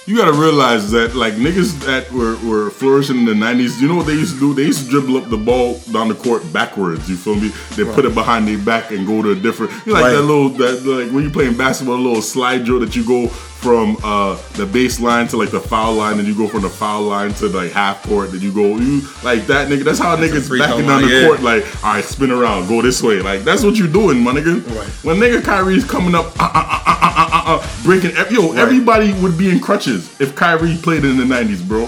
You 0.05 0.17
gotta 0.17 0.33
realize 0.33 0.91
that 0.91 1.15
like 1.15 1.35
niggas 1.35 1.79
that 1.85 2.11
were, 2.11 2.35
were 2.45 2.71
flourishing 2.71 3.19
in 3.19 3.25
the 3.25 3.35
nineties, 3.35 3.81
you 3.81 3.87
know 3.87 3.95
what 3.95 4.05
they 4.05 4.13
used 4.13 4.33
to 4.33 4.39
do? 4.39 4.53
They 4.53 4.63
used 4.63 4.83
to 4.85 4.89
dribble 4.89 5.15
up 5.15 5.29
the 5.29 5.37
ball 5.37 5.79
down 5.93 6.09
the 6.09 6.15
court 6.15 6.43
backwards. 6.51 7.09
You 7.09 7.15
feel 7.15 7.35
me? 7.35 7.53
They 7.77 7.85
put 7.85 8.03
it 8.03 8.13
behind 8.13 8.45
their 8.47 8.57
back 8.57 8.91
and 8.91 9.07
go 9.07 9.21
to 9.21 9.31
a 9.31 9.35
different. 9.35 9.71
You 9.85 9.93
know, 9.93 10.01
like 10.01 10.03
Right. 10.03 10.13
that 10.15 10.21
little 10.23 10.49
that 10.49 10.83
like 10.85 11.09
when 11.13 11.23
you 11.23 11.29
playing 11.29 11.55
basketball, 11.55 11.95
a 11.95 12.03
little 12.03 12.21
slide 12.21 12.65
drill 12.65 12.79
that 12.81 12.97
you 12.97 13.05
go 13.05 13.31
from 13.63 13.95
uh 14.03 14.35
the 14.53 14.65
baseline 14.65 15.29
to 15.29 15.37
like 15.37 15.49
the 15.49 15.59
foul 15.59 15.93
line, 15.93 16.19
and 16.19 16.27
you 16.27 16.35
go 16.35 16.49
from 16.49 16.63
the 16.63 16.69
foul 16.69 17.03
line 17.03 17.33
to 17.35 17.47
like 17.47 17.71
half 17.71 18.03
court, 18.03 18.31
then 18.31 18.41
you 18.41 18.51
go 18.51 18.75
you 18.75 19.01
like 19.23 19.47
that 19.47 19.69
nigga. 19.69 19.85
That's 19.85 19.99
how 19.99 20.17
niggas 20.17 20.49
backing 20.59 20.85
down 20.85 21.01
the 21.01 21.07
yeah. 21.07 21.25
court. 21.25 21.41
Like, 21.41 21.63
all 21.83 21.93
right, 21.93 22.03
spin 22.03 22.29
around, 22.29 22.67
go 22.67 22.81
this 22.81 23.01
way. 23.01 23.21
Like 23.21 23.43
that's 23.43 23.63
what 23.63 23.77
you're 23.77 23.87
doing, 23.87 24.19
my 24.19 24.33
nigga. 24.33 24.63
Right. 24.75 24.87
When 25.05 25.15
nigga 25.17 25.41
Kyrie's 25.41 25.85
coming 25.85 26.13
up, 26.13 26.25
uh, 26.37 26.51
uh, 26.53 26.67
uh, 26.67 26.83
uh, 26.85 27.13
uh, 27.15 27.29
uh, 27.31 27.43
uh, 27.57 27.83
breaking, 27.83 28.11
yo, 28.29 28.51
everybody 28.51 29.13
would 29.21 29.37
be 29.37 29.49
in 29.49 29.61
crutches 29.61 30.19
if 30.19 30.35
Kyrie 30.35 30.75
played 30.75 31.05
in 31.05 31.15
the 31.15 31.23
'90s, 31.23 31.65
bro. 31.65 31.83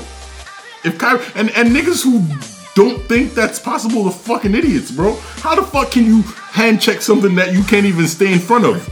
If 0.85 0.97
Kyrie 0.97 1.25
and 1.35 1.51
and 1.51 1.75
niggas 1.75 2.03
who 2.03 2.25
don't 2.73 3.01
think 3.03 3.33
that's 3.33 3.59
possible 3.59 4.05
the 4.05 4.11
fucking 4.11 4.55
idiots, 4.55 4.91
bro. 4.91 5.15
How 5.37 5.55
the 5.55 5.63
fuck 5.63 5.91
can 5.91 6.05
you 6.05 6.21
hand 6.21 6.81
check 6.81 7.01
something 7.01 7.35
that 7.35 7.53
you 7.53 7.63
can't 7.63 7.85
even 7.85 8.07
stay 8.07 8.31
in 8.31 8.39
front 8.39 8.65
of? 8.65 8.91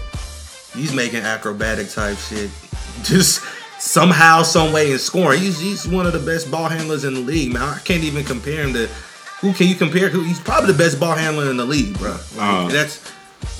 he's 0.75 0.93
making 0.93 1.21
acrobatic 1.21 1.89
type 1.89 2.17
shit. 2.17 2.49
Just 3.03 3.41
somehow, 3.79 4.43
some 4.43 4.71
way, 4.71 4.91
in 4.91 4.99
scoring. 4.99 5.41
He's 5.41 5.59
he's 5.59 5.87
one 5.87 6.05
of 6.05 6.13
the 6.13 6.19
best 6.19 6.49
ball 6.51 6.69
handlers 6.69 7.03
in 7.03 7.13
the 7.15 7.19
league, 7.19 7.53
man. 7.53 7.61
I 7.63 7.79
can't 7.79 8.03
even 8.03 8.23
compare 8.23 8.63
him 8.63 8.73
to. 8.73 8.87
Who 9.41 9.53
can 9.53 9.67
you 9.67 9.75
compare? 9.75 10.09
Who 10.09 10.21
he's 10.23 10.39
probably 10.39 10.71
the 10.71 10.77
best 10.77 10.99
ball 10.99 11.15
handler 11.15 11.49
in 11.49 11.57
the 11.57 11.65
league, 11.65 11.97
bro. 11.97 12.11
Like, 12.11 12.19
Uh, 12.37 12.67
that's 12.69 12.99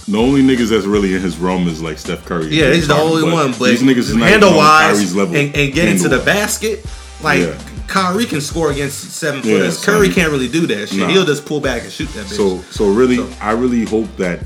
The 0.08 0.18
only 0.18 0.42
niggas 0.42 0.70
that's 0.70 0.86
really 0.86 1.14
in 1.16 1.22
his 1.22 1.38
realm 1.38 1.68
is 1.68 1.82
like 1.82 1.98
Steph 1.98 2.24
Curry. 2.26 2.48
yeah, 2.48 2.72
he's 2.74 2.88
the 2.88 2.96
only 2.96 3.24
one. 3.30 3.52
But 3.52 3.70
these 3.70 3.82
niggas 3.84 3.98
is 4.10 4.16
not 4.16 4.30
handle 4.30 4.56
wise 4.56 4.94
Kyrie's 4.98 5.16
level. 5.16 5.36
and, 5.36 5.54
and 5.56 5.74
getting 5.74 5.98
to 6.00 6.08
the 6.10 6.20
basket, 6.20 6.86
like 7.22 7.40
Yeah. 7.42 7.58
Kyrie 7.88 8.26
can 8.26 8.40
score 8.40 8.72
against 8.72 9.12
seven 9.12 9.42
Yeah, 9.44 9.58
footers. 9.58 9.78
son. 9.80 9.96
Curry 9.96 10.10
can't 10.10 10.32
really 10.32 10.48
do 10.48 10.66
that 10.68 10.88
shit. 10.90 11.00
Nah. 11.00 11.08
He'll 11.10 11.26
just 11.26 11.46
pull 11.46 11.60
back 11.60 11.84
and 11.84 11.92
shoot 11.92 12.08
that 12.14 12.26
bitch. 12.28 12.38
So 12.38 12.64
so 12.72 12.90
really, 12.90 13.18
So- 13.18 13.30
I 13.42 13.52
really 13.52 13.84
hope 13.84 14.08
that 14.18 14.40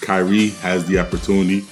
Kyrie 0.00 0.50
has 0.62 0.86
the 0.86 0.98
opportunity 1.00 1.66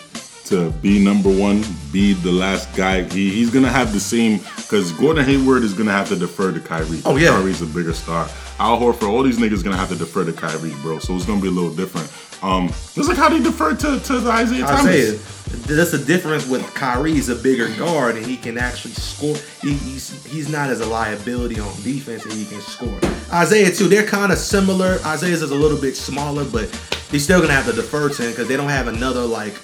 to 0.46 0.70
be 0.70 1.02
number 1.02 1.30
one, 1.30 1.64
be 1.92 2.12
the 2.12 2.32
last 2.32 2.74
guy. 2.74 3.02
He, 3.04 3.30
he's 3.30 3.50
gonna 3.50 3.68
have 3.68 3.92
the 3.92 4.00
same 4.00 4.38
because 4.56 4.92
Gordon 4.92 5.24
Hayward 5.24 5.62
is 5.62 5.74
gonna 5.74 5.92
have 5.92 6.08
to 6.08 6.16
defer 6.16 6.52
to 6.52 6.60
Kyrie. 6.60 7.00
Oh, 7.04 7.16
yeah. 7.16 7.30
Kyrie's 7.30 7.62
a 7.62 7.66
bigger 7.66 7.92
star. 7.92 8.28
Al 8.58 8.80
Horford, 8.80 9.08
all 9.08 9.22
these 9.22 9.38
niggas 9.38 9.62
gonna 9.62 9.76
have 9.76 9.90
to 9.90 9.96
defer 9.96 10.24
to 10.24 10.32
Kyrie, 10.32 10.74
bro. 10.82 10.98
So 10.98 11.14
it's 11.14 11.26
gonna 11.26 11.40
be 11.40 11.48
a 11.48 11.50
little 11.50 11.74
different. 11.74 12.10
Um, 12.42 12.66
it's 12.66 13.08
like 13.08 13.16
how 13.16 13.28
they 13.28 13.42
defer 13.42 13.74
to 13.74 14.00
to 14.00 14.20
the 14.20 14.30
Isaiah 14.30 14.62
Thomas. 14.62 14.86
Isaiah, 14.86 15.18
that's 15.66 15.92
the 15.92 15.98
difference 15.98 16.46
with 16.46 16.62
Kyrie's 16.74 17.28
a 17.28 17.34
bigger 17.34 17.68
guard 17.76 18.16
and 18.16 18.24
he 18.24 18.36
can 18.36 18.58
actually 18.58 18.94
score. 18.94 19.36
He, 19.62 19.74
he's 19.74 20.24
he's 20.26 20.50
not 20.50 20.70
as 20.70 20.80
a 20.80 20.86
liability 20.86 21.58
on 21.60 21.74
defense 21.82 22.24
and 22.24 22.32
he 22.32 22.44
can 22.44 22.60
score. 22.60 22.98
Isaiah 23.32 23.70
too, 23.70 23.88
they're 23.88 24.06
kind 24.06 24.32
of 24.32 24.38
similar. 24.38 24.98
Isaiah's 25.04 25.42
is 25.42 25.50
a 25.50 25.54
little 25.54 25.80
bit 25.80 25.96
smaller, 25.96 26.44
but 26.44 26.68
he's 27.10 27.24
still 27.24 27.40
gonna 27.40 27.52
have 27.52 27.66
to 27.66 27.72
defer 27.72 28.08
to 28.08 28.22
him 28.22 28.30
because 28.30 28.48
they 28.48 28.56
don't 28.56 28.68
have 28.68 28.86
another 28.86 29.22
like 29.22 29.54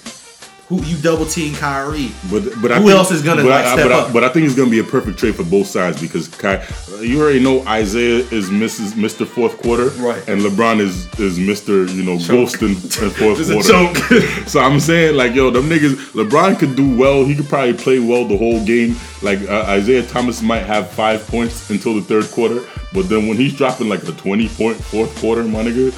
who 0.77 0.83
you 0.85 0.97
double 0.97 1.25
team 1.25 1.53
Kyrie. 1.55 2.11
But 2.31 2.43
but 2.61 2.71
I 2.71 2.75
Who 2.77 2.87
think- 2.87 2.97
else 2.97 3.11
is 3.11 3.21
gonna, 3.21 3.43
like, 3.43 3.65
I, 3.65 3.73
step 3.75 3.89
but 3.89 3.91
I- 4.09 4.13
but 4.13 4.23
I 4.23 4.29
think 4.29 4.45
it's 4.45 4.55
gonna 4.55 4.69
be 4.69 4.79
a 4.79 4.83
perfect 4.83 5.17
trade 5.19 5.35
for 5.35 5.43
both 5.43 5.67
sides 5.67 6.01
because 6.01 6.27
Ky, 6.27 6.57
you 7.01 7.21
already 7.21 7.39
know 7.39 7.61
Isaiah 7.67 8.25
is 8.31 8.49
Mrs. 8.49 8.93
Mr. 8.93 9.25
Fourth 9.27 9.57
Quarter, 9.61 9.89
Right. 10.01 10.27
And 10.27 10.41
LeBron 10.41 10.79
is 10.79 11.07
is 11.19 11.37
Mr. 11.39 11.87
You 11.93 12.03
know 12.03 12.17
Ghost 12.27 12.61
in, 12.61 12.69
in 12.71 12.75
fourth 13.19 13.39
It's 13.39 13.49
a 13.49 13.53
quarter. 13.53 13.69
joke. 13.69 13.97
so 14.47 14.59
I'm 14.59 14.79
saying 14.79 15.15
like 15.15 15.33
yo, 15.35 15.49
them 15.51 15.69
niggas. 15.69 15.95
LeBron 16.13 16.57
could 16.59 16.75
do 16.75 16.95
well. 16.95 17.23
He 17.25 17.35
could 17.35 17.47
probably 17.49 17.73
play 17.73 17.99
well 17.99 18.25
the 18.25 18.37
whole 18.37 18.63
game. 18.65 18.95
Like 19.21 19.41
uh, 19.49 19.63
Isaiah 19.67 20.03
Thomas 20.03 20.41
might 20.41 20.63
have 20.65 20.89
five 20.91 21.25
points 21.27 21.69
until 21.69 21.95
the 21.95 22.01
third 22.01 22.29
quarter, 22.31 22.61
but 22.93 23.07
then 23.09 23.27
when 23.27 23.37
he's 23.37 23.53
dropping 23.55 23.87
like 23.89 24.03
a 24.07 24.11
20 24.11 24.47
point 24.49 24.77
fourth 24.77 25.15
quarter, 25.19 25.43
my 25.43 25.63
nigga. 25.63 25.93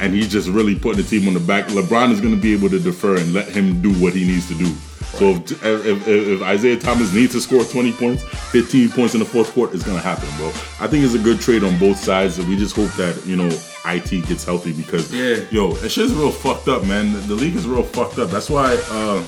And 0.00 0.14
he's 0.14 0.28
just 0.28 0.48
really 0.48 0.74
putting 0.74 1.02
the 1.02 1.08
team 1.08 1.28
on 1.28 1.34
the 1.34 1.40
back. 1.40 1.66
LeBron 1.66 2.10
is 2.10 2.20
going 2.20 2.34
to 2.34 2.40
be 2.40 2.54
able 2.54 2.70
to 2.70 2.78
defer 2.80 3.16
and 3.18 3.34
let 3.34 3.48
him 3.48 3.82
do 3.82 3.92
what 4.02 4.14
he 4.14 4.24
needs 4.24 4.48
to 4.48 4.54
do. 4.54 4.66
So 5.18 5.30
if, 5.30 5.52
if, 5.62 6.08
if, 6.08 6.42
Isaiah 6.42 6.78
Thomas 6.78 7.12
needs 7.12 7.32
to 7.32 7.40
score 7.40 7.64
20 7.64 7.92
points, 7.92 8.22
15 8.22 8.90
points 8.90 9.12
in 9.14 9.20
the 9.20 9.26
fourth 9.26 9.52
quarter, 9.52 9.74
it's 9.74 9.84
gonna 9.84 9.98
happen, 9.98 10.28
bro. 10.38 10.48
I 10.80 10.86
think 10.86 11.04
it's 11.04 11.14
a 11.14 11.18
good 11.18 11.40
trade 11.40 11.64
on 11.64 11.78
both 11.78 11.98
sides. 11.98 12.38
We 12.38 12.56
just 12.56 12.74
hope 12.76 12.90
that 12.92 13.20
you 13.26 13.36
know 13.36 13.48
IT 13.86 14.26
gets 14.28 14.44
healthy 14.44 14.72
because 14.72 15.12
Yeah. 15.12 15.44
yo, 15.50 15.72
that 15.72 15.90
shit's 15.90 16.12
real 16.14 16.30
fucked 16.30 16.68
up, 16.68 16.86
man. 16.86 17.12
The, 17.12 17.18
the 17.18 17.34
league 17.34 17.56
is 17.56 17.66
real 17.66 17.82
fucked 17.82 18.18
up. 18.18 18.30
That's 18.30 18.48
why 18.48 18.76
uh 18.90 19.22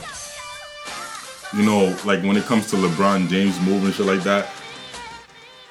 you 1.54 1.64
know, 1.64 1.94
like 2.06 2.22
when 2.22 2.36
it 2.36 2.44
comes 2.44 2.70
to 2.70 2.76
LeBron 2.76 3.28
James 3.28 3.60
move 3.60 3.84
and 3.84 3.92
shit 3.92 4.06
like 4.06 4.22
that, 4.22 4.48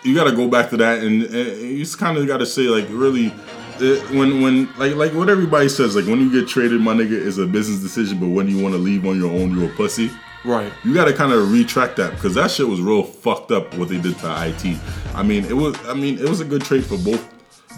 you 0.04 0.14
got 0.14 0.26
to 0.26 0.36
go 0.36 0.48
back 0.48 0.70
to 0.72 0.78
that, 0.78 1.00
and, 1.04 1.24
and 1.24 1.62
you 1.62 1.80
just 1.80 1.98
kind 1.98 2.18
of 2.18 2.28
got 2.28 2.38
to 2.38 2.46
say 2.46 2.64
like 2.64 2.88
really. 2.90 3.34
When 3.82 4.42
when 4.42 4.68
like 4.78 4.96
like 4.96 5.14
what 5.14 5.30
everybody 5.30 5.68
says 5.70 5.96
like 5.96 6.06
when 6.06 6.20
you 6.22 6.32
get 6.32 6.48
traded 6.48 6.82
my 6.82 6.94
nigga 6.94 7.12
is 7.14 7.38
a 7.40 7.48
business 7.48 7.80
decision 7.82 8.20
but 8.20 8.28
when 8.28 8.48
you 8.48 8.62
want 8.62 8.74
to 8.76 8.78
leave 8.80 9.06
on 9.08 9.18
your 9.20 9.32
own 9.32 9.58
you're 9.58 9.70
a 9.72 9.76
pussy 9.76 10.12
Right. 10.44 10.72
you 10.84 10.94
got 10.94 11.06
to 11.06 11.14
kind 11.14 11.32
of 11.32 11.52
retract 11.52 11.98
that 11.98 12.12
because 12.16 12.34
that 12.36 12.50
shit 12.52 12.68
was 12.68 12.80
real 12.82 13.04
fucked 13.04 13.52
up 13.52 13.74
what 13.76 13.90
they 13.90 14.00
did 14.00 14.18
to 14.20 14.28
IT. 14.48 14.78
I 15.16 15.22
mean, 15.24 15.46
it 15.46 15.54
was. 15.54 15.76
I 15.88 15.94
mean, 15.94 16.18
it 16.18 16.28
was 16.28 16.40
a 16.42 16.46
good 16.46 16.64
trade 16.64 16.84
for 16.84 16.98
both. 16.98 17.24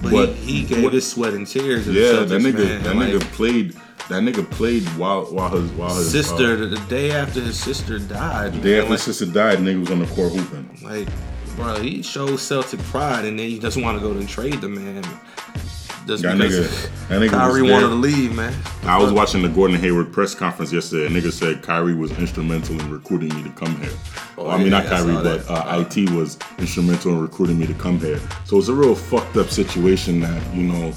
But, 0.02 0.12
But, 0.12 0.30
he, 0.30 0.62
he 0.62 0.64
gave 0.64 0.84
what- 0.84 0.94
his 0.94 1.06
sweat 1.10 1.34
and 1.34 1.46
tears. 1.46 1.86
yeah, 1.88 2.24
that 2.24 2.30
nigga, 2.42 2.54
man. 2.64 2.84
that 2.84 2.96
Like, 2.96 3.10
nigga 3.14 3.20
played. 3.34 3.74
That 4.10 4.24
nigga 4.24 4.50
played 4.50 4.84
while 4.98 5.26
while 5.26 5.50
his 5.50 5.70
while 5.72 5.94
his 5.96 6.10
sister, 6.10 6.54
uh, 6.54 6.68
the 6.68 6.82
day 6.90 7.12
after 7.12 7.42
his 7.42 7.60
sister 7.60 8.00
died. 8.00 8.54
The 8.54 8.60
day 8.60 8.78
after 8.80 8.90
like, 8.92 9.00
his 9.00 9.04
sister 9.04 9.26
died, 9.26 9.58
nigga 9.60 9.82
was 9.82 9.92
on 9.92 10.00
the 10.00 10.08
court 10.08 10.32
hooping. 10.32 10.80
Like, 10.84 11.08
bro, 11.58 11.82
he 11.82 12.02
shows 12.02 12.42
Celtic 12.42 12.80
pride, 12.84 13.26
and 13.26 13.38
then 13.38 13.50
you 13.50 13.60
just 13.60 13.76
want 13.78 13.98
to 14.00 14.04
go 14.08 14.12
and 14.18 14.28
trade 14.28 14.62
the 14.62 14.70
man. 14.70 15.04
Just 16.06 16.24
That 16.24 16.38
because 16.38 16.68
nigga, 16.68 17.08
that 17.08 17.22
nigga 17.22 17.30
Kyrie 17.30 17.62
wanted 17.62 17.88
to 17.88 17.96
leave, 17.96 18.36
man. 18.36 18.54
I 18.84 19.02
was 19.02 19.14
watching 19.14 19.42
the 19.42 19.48
Gordon 19.50 19.78
Hayward 19.78 20.12
press 20.12 20.36
conference 20.36 20.74
yesterday. 20.74 21.06
and 21.06 21.16
nigga 21.16 21.32
said 21.32 21.62
Kyrie 21.62 21.96
was 21.96 22.12
instrumental 22.20 22.80
in 22.80 22.92
recruiting 22.92 23.34
me 23.36 23.44
to 23.44 23.50
come 23.52 23.76
here. 23.80 23.92
Oh, 24.38 24.50
I 24.50 24.58
mean, 24.58 24.68
yeah, 24.68 24.82
not 24.82 24.86
Kyrie, 24.88 25.14
but 25.14 25.50
uh, 25.50 25.86
IT 25.88 26.10
was 26.12 26.38
instrumental 26.58 27.14
in 27.14 27.22
recruiting 27.22 27.58
me 27.58 27.68
to 27.68 27.74
come 27.76 28.00
here. 28.00 28.20
So 28.46 28.58
it's 28.58 28.68
a 28.68 28.74
real 28.74 28.96
fucked 28.96 29.38
up 29.38 29.48
situation 29.50 30.20
that 30.22 30.54
you 30.54 30.64
know 30.64 30.94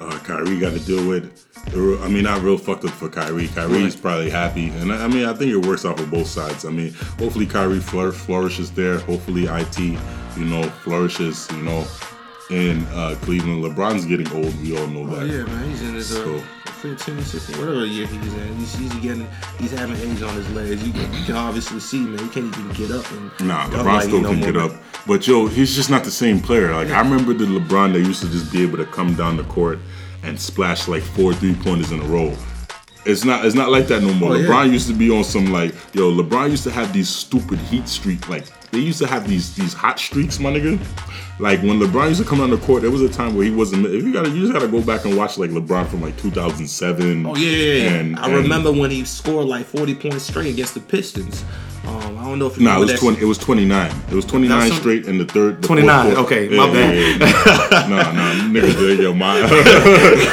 uh, 0.00 0.18
Kyrie 0.20 0.58
got 0.58 0.72
to 0.72 0.80
deal 0.80 1.06
with. 1.06 1.42
I 1.74 2.08
mean, 2.08 2.22
not 2.22 2.42
real 2.42 2.56
fucked 2.56 2.84
up 2.84 2.92
for 2.92 3.08
Kyrie. 3.08 3.48
Kyrie's 3.48 3.96
probably 3.96 4.30
happy, 4.30 4.68
and 4.68 4.92
I 4.92 5.04
I 5.04 5.08
mean, 5.08 5.26
I 5.26 5.34
think 5.34 5.50
it 5.50 5.66
works 5.66 5.84
out 5.84 5.98
for 5.98 6.06
both 6.06 6.28
sides. 6.28 6.64
I 6.64 6.70
mean, 6.70 6.94
hopefully 7.18 7.44
Kyrie 7.44 7.80
flour- 7.80 8.12
flourishes 8.12 8.70
there. 8.70 9.00
Hopefully 9.00 9.46
IT, 9.46 9.78
you 9.80 10.44
know, 10.44 10.62
flourishes. 10.84 11.48
You 11.50 11.62
know, 11.62 11.84
in 12.50 12.84
uh, 12.86 13.16
Cleveland. 13.22 13.62
LeBron's 13.64 14.04
getting 14.06 14.30
old. 14.32 14.60
We 14.62 14.78
all 14.78 14.86
know 14.86 15.02
Oh, 15.02 15.16
that. 15.16 15.26
yeah, 15.26 15.44
man, 15.44 15.70
he's 15.70 15.82
in 15.82 15.94
his 15.94 16.12
uh, 16.14 16.24
So- 16.24 16.42
15, 16.82 17.22
16, 17.24 17.58
whatever 17.58 17.84
year 17.86 18.06
he's 18.06 18.32
in. 18.34 18.56
He's, 18.58 18.74
he's 18.74 18.94
getting, 18.96 19.26
he's 19.58 19.72
having 19.72 19.96
age 19.96 20.22
on 20.22 20.34
his 20.34 20.48
legs. 20.52 20.86
You, 20.86 20.92
can- 20.92 21.12
you 21.14 21.24
can 21.24 21.34
obviously 21.36 21.80
see, 21.80 22.00
man, 22.00 22.18
he 22.18 22.28
can't 22.28 22.56
even 22.56 22.70
get 22.72 22.90
up. 22.92 23.10
And 23.12 23.48
Nah, 23.48 23.68
LeBron 23.70 23.84
like 23.84 24.02
still 24.04 24.20
no 24.20 24.28
can 24.30 24.40
get 24.40 24.54
man. 24.54 24.70
up. 24.70 24.72
But 25.06 25.26
yo, 25.26 25.46
he's 25.46 25.74
just 25.74 25.90
not 25.90 26.04
the 26.04 26.10
same 26.10 26.38
player. 26.40 26.72
Like 26.72 26.88
I 26.90 27.00
remember 27.00 27.32
the 27.32 27.46
LeBron 27.46 27.92
that 27.94 28.00
used 28.00 28.22
to 28.22 28.28
just 28.28 28.52
be 28.52 28.62
able 28.62 28.76
to 28.78 28.84
come 28.86 29.14
down 29.14 29.36
the 29.36 29.44
court 29.44 29.78
and 30.22 30.38
splash 30.38 30.86
like 30.88 31.02
four 31.02 31.32
three 31.32 31.54
pointers 31.54 31.92
in 31.92 32.00
a 32.00 32.04
row. 32.04 32.36
It's 33.04 33.24
not 33.24 33.44
it's 33.46 33.54
not 33.54 33.70
like 33.70 33.86
that 33.86 34.02
no 34.02 34.12
more. 34.14 34.32
Oh, 34.32 34.34
yeah. 34.34 34.48
LeBron 34.48 34.72
used 34.72 34.88
to 34.88 34.94
be 34.94 35.10
on 35.16 35.22
some 35.24 35.46
like 35.52 35.72
yo, 35.94 36.10
LeBron 36.12 36.50
used 36.50 36.64
to 36.64 36.72
have 36.72 36.92
these 36.92 37.08
stupid 37.08 37.58
heat 37.60 37.88
streak 37.88 38.28
like 38.28 38.46
they 38.70 38.78
used 38.78 38.98
to 38.98 39.06
have 39.06 39.28
these 39.28 39.54
these 39.54 39.72
hot 39.74 39.98
streaks, 39.98 40.38
my 40.38 40.50
nigga. 40.52 40.78
Like 41.38 41.60
when 41.60 41.78
LeBron 41.78 42.08
used 42.08 42.22
to 42.22 42.26
come 42.26 42.40
on 42.40 42.48
the 42.50 42.56
court, 42.56 42.80
there 42.82 42.90
was 42.90 43.02
a 43.02 43.08
time 43.10 43.34
where 43.36 43.44
he 43.44 43.50
wasn't. 43.50 43.84
If 43.86 44.02
you 44.04 44.12
gotta, 44.12 44.30
you 44.30 44.40
just 44.40 44.52
gotta 44.52 44.68
go 44.68 44.80
back 44.82 45.04
and 45.04 45.16
watch 45.16 45.36
like 45.38 45.50
LeBron 45.50 45.86
from 45.88 46.00
like 46.00 46.16
2007. 46.18 47.26
Oh 47.26 47.36
yeah, 47.36 47.48
yeah, 47.50 47.72
yeah. 47.82 47.90
And, 47.96 48.16
I 48.18 48.26
and- 48.26 48.34
remember 48.36 48.72
when 48.72 48.90
he 48.90 49.04
scored 49.04 49.46
like 49.46 49.66
40 49.66 49.94
points 49.94 50.22
straight 50.24 50.52
against 50.52 50.74
the 50.74 50.80
Pistons. 50.80 51.44
Um, 51.86 52.18
I 52.18 52.24
don't 52.24 52.40
know 52.40 52.46
if 52.48 52.58
you 52.58 52.64
Nah, 52.64 52.78
it 52.78 52.80
was 52.80 52.98
twenty. 52.98 53.20
It 53.20 53.26
was 53.26 53.38
twenty 53.38 53.64
nine. 53.64 53.94
It 54.10 54.14
was 54.14 54.24
twenty 54.24 54.48
nine 54.48 54.60
That's 54.60 54.72
some- 54.72 54.80
straight 54.80 55.06
in 55.06 55.18
the 55.18 55.24
third. 55.24 55.62
the 55.62 55.68
29, 55.68 56.04
fourth 56.14 56.16
quarter. 56.28 56.34
okay, 56.46 56.56
my 56.56 56.72
bad. 56.72 57.20
yeah. 57.20 57.86
nah, 57.88 58.10
nah, 58.12 58.32
nigga, 58.60 58.98
yo, 59.02 59.12
my. 59.14 59.38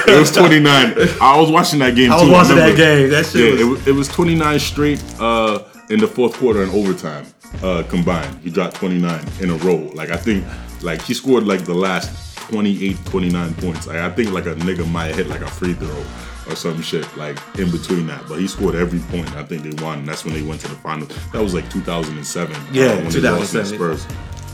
it 0.07 0.19
was 0.19 0.31
twenty 0.31 0.59
nine. 0.59 0.95
I 1.21 1.39
was 1.39 1.51
watching 1.51 1.77
that 1.79 1.95
game. 1.95 2.11
I 2.11 2.15
was 2.15 2.23
too, 2.23 2.31
watching 2.31 2.55
that 2.55 2.75
game. 2.75 3.09
That 3.11 3.25
shit 3.27 3.41
Yeah, 3.41 3.51
was- 3.51 3.61
it 3.61 3.65
was, 3.65 3.87
it 3.89 3.91
was 3.91 4.07
twenty 4.07 4.33
nine 4.33 4.59
straight 4.59 5.03
uh, 5.19 5.59
in 5.91 5.99
the 5.99 6.07
fourth 6.07 6.33
quarter 6.37 6.63
and 6.63 6.71
overtime 6.71 7.25
uh, 7.61 7.83
combined. 7.89 8.39
He 8.39 8.49
dropped 8.49 8.75
twenty 8.75 8.99
nine 8.99 9.25
in 9.39 9.49
a 9.49 9.55
row. 9.55 9.91
Like 9.93 10.09
I 10.09 10.17
think, 10.17 10.45
like 10.81 11.01
he 11.01 11.13
scored 11.13 11.45
like 11.45 11.65
the 11.65 11.73
last 11.73 12.33
28, 12.49 13.05
29 13.05 13.53
points. 13.55 13.87
Like, 13.87 13.97
I 13.97 14.09
think 14.09 14.31
like 14.31 14.45
a 14.45 14.55
nigga 14.55 14.89
might 14.91 15.15
hit 15.15 15.27
like 15.27 15.41
a 15.41 15.47
free 15.47 15.73
throw. 15.73 16.03
Or 16.45 16.57
some 16.57 16.81
shit 16.81 17.07
like 17.15 17.37
in 17.57 17.71
between 17.71 18.05
that, 18.07 18.27
but 18.27 18.37
he 18.37 18.49
scored 18.49 18.75
every 18.75 18.99
point. 18.99 19.33
I 19.37 19.43
think 19.43 19.63
they 19.63 19.81
won. 19.81 20.03
That's 20.03 20.25
when 20.25 20.33
they 20.33 20.41
went 20.41 20.59
to 20.61 20.67
the 20.67 20.75
finals. 20.75 21.07
That 21.31 21.41
was 21.41 21.53
like 21.53 21.69
2007. 21.71 22.53
Yeah, 22.73 22.97
when 22.97 23.09
they 23.09 23.21
lost 23.21 23.53
to 23.53 23.59
the 23.59 23.65
Spurs. 23.65 24.03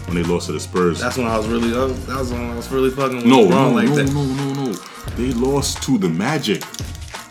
When 0.06 0.16
they 0.16 0.22
lost 0.22 0.46
to 0.46 0.52
the 0.52 0.60
Spurs. 0.60 1.00
That's 1.00 1.18
when 1.18 1.26
I 1.26 1.36
was 1.36 1.48
really, 1.48 1.74
uh, 1.74 1.88
that 1.88 2.20
was 2.20 2.32
when 2.32 2.48
I 2.48 2.56
was 2.56 2.70
really 2.72 2.92
fucking 2.92 3.18
with 3.18 3.26
no, 3.26 3.48
no, 3.50 3.72
like 3.72 3.90
no, 3.90 3.96
that. 3.96 4.14
no, 4.14 4.24
no, 4.24 4.54
no. 4.54 4.74
They 5.16 5.32
lost 5.34 5.82
to 5.84 5.98
the 5.98 6.10
Magic. 6.10 6.62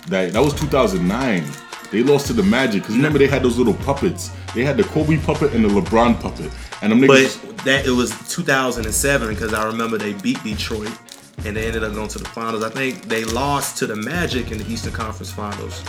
That 0.09 0.33
that 0.33 0.41
was 0.43 0.59
2009. 0.59 1.45
They 1.91 2.03
lost 2.03 2.27
to 2.27 2.33
the 2.33 2.43
Magic 2.43 2.83
because 2.83 2.97
remember 2.97 3.19
they 3.19 3.27
had 3.27 3.43
those 3.43 3.57
little 3.57 3.75
puppets. 3.75 4.31
They 4.55 4.65
had 4.65 4.77
the 4.77 4.85
Kobe 4.85 5.19
puppet 5.19 5.53
and 5.55 5.65
the 5.65 5.69
LeBron 5.69 6.21
puppet, 6.21 6.51
and 6.83 6.93
them 6.93 7.01
niggas. 7.01 7.47
But 7.47 7.59
that 7.65 7.87
it 7.87 7.91
was 7.91 8.11
2007 8.29 9.29
because 9.29 9.55
I 9.55 9.65
remember 9.67 9.99
they 9.99 10.13
beat 10.15 10.43
Detroit 10.43 10.93
and 11.45 11.57
they 11.57 11.67
ended 11.67 11.85
up 11.85 11.95
going 11.95 12.09
to 12.09 12.19
the 12.19 12.29
finals. 12.29 12.65
I 12.65 12.71
think 12.71 13.03
they 13.05 13.25
lost 13.25 13.77
to 13.79 13.87
the 13.87 13.97
Magic 13.97 14.51
in 14.51 14.59
the 14.59 14.67
Eastern 14.71 14.93
Conference 14.93 15.31
Finals 15.31 15.81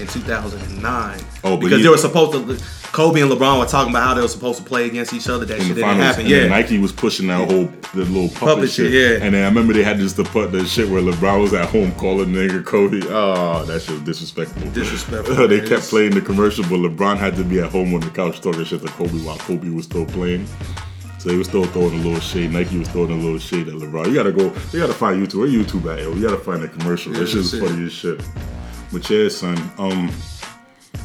in 0.00 0.06
2009. 0.06 1.20
Oh, 1.44 1.56
because 1.56 1.82
they 1.82 1.88
were 1.88 1.96
supposed 1.96 2.32
to. 2.32 2.58
Kobe 2.92 3.20
and 3.20 3.30
LeBron 3.30 3.58
were 3.58 3.66
talking 3.66 3.90
about 3.92 4.02
how 4.02 4.14
they 4.14 4.22
were 4.22 4.28
supposed 4.28 4.58
to 4.58 4.64
play 4.64 4.86
against 4.86 5.12
each 5.12 5.28
other. 5.28 5.44
That 5.44 5.58
shit 5.58 5.68
didn't 5.68 5.82
finals, 5.82 6.02
happen. 6.04 6.22
and 6.24 6.32
then 6.32 6.42
Yeah, 6.44 6.48
Nike 6.48 6.78
was 6.78 6.90
pushing 6.90 7.26
that 7.26 7.48
whole 7.50 7.66
the 7.94 8.04
little 8.06 8.28
puppet, 8.28 8.40
Puppet 8.56 8.70
shit. 8.70 8.92
yeah. 8.92 9.24
And 9.24 9.34
then 9.34 9.44
I 9.44 9.48
remember 9.48 9.74
they 9.74 9.82
had 9.82 9.98
just 9.98 10.16
the 10.16 10.24
put 10.24 10.52
the 10.52 10.64
shit 10.64 10.88
where 10.88 11.02
LeBron 11.02 11.42
was 11.42 11.52
at 11.52 11.68
home 11.68 11.92
calling 11.96 12.28
nigga 12.28 12.64
Kobe. 12.64 13.00
Oh, 13.08 13.64
that 13.66 13.82
shit 13.82 13.90
was 13.94 14.02
disrespectful. 14.02 14.70
Disrespectful, 14.72 15.48
they 15.48 15.60
kept 15.66 15.82
playing 15.84 16.12
the 16.12 16.22
commercial, 16.22 16.64
but 16.64 16.76
LeBron 16.78 17.18
had 17.18 17.36
to 17.36 17.44
be 17.44 17.60
at 17.60 17.70
home 17.70 17.92
on 17.94 18.00
the 18.00 18.10
couch 18.10 18.40
talking 18.40 18.64
shit 18.64 18.80
to 18.80 18.88
Kobe 18.88 19.18
while 19.18 19.36
Kobe 19.38 19.68
was 19.68 19.84
still 19.84 20.06
playing. 20.06 20.46
So 21.18 21.30
he 21.30 21.36
was 21.36 21.48
still 21.48 21.64
throwing 21.66 21.94
a 21.94 22.02
little 22.02 22.20
shade. 22.20 22.52
Nike 22.52 22.78
was 22.78 22.88
throwing 22.88 23.10
a 23.10 23.16
little 23.16 23.38
shade 23.38 23.66
at 23.68 23.74
LeBron. 23.74 24.06
You 24.06 24.14
gotta 24.14 24.32
go. 24.32 24.52
You 24.72 24.78
gotta 24.80 24.94
find 24.94 25.26
YouTube. 25.26 25.40
Where 25.40 25.48
YouTube 25.48 25.92
at? 25.92 26.02
Yo? 26.02 26.14
You 26.14 26.22
gotta 26.22 26.38
find 26.42 26.62
the 26.62 26.68
commercial. 26.68 27.12
that 27.12 27.20
Yeah, 27.20 27.26
shit 27.26 27.36
is 27.38 27.58
funny 27.58 27.86
as 27.86 27.92
shit. 27.92 28.20
But 28.92 29.08
yeah, 29.10 29.28
son. 29.28 29.58
Um, 29.78 30.10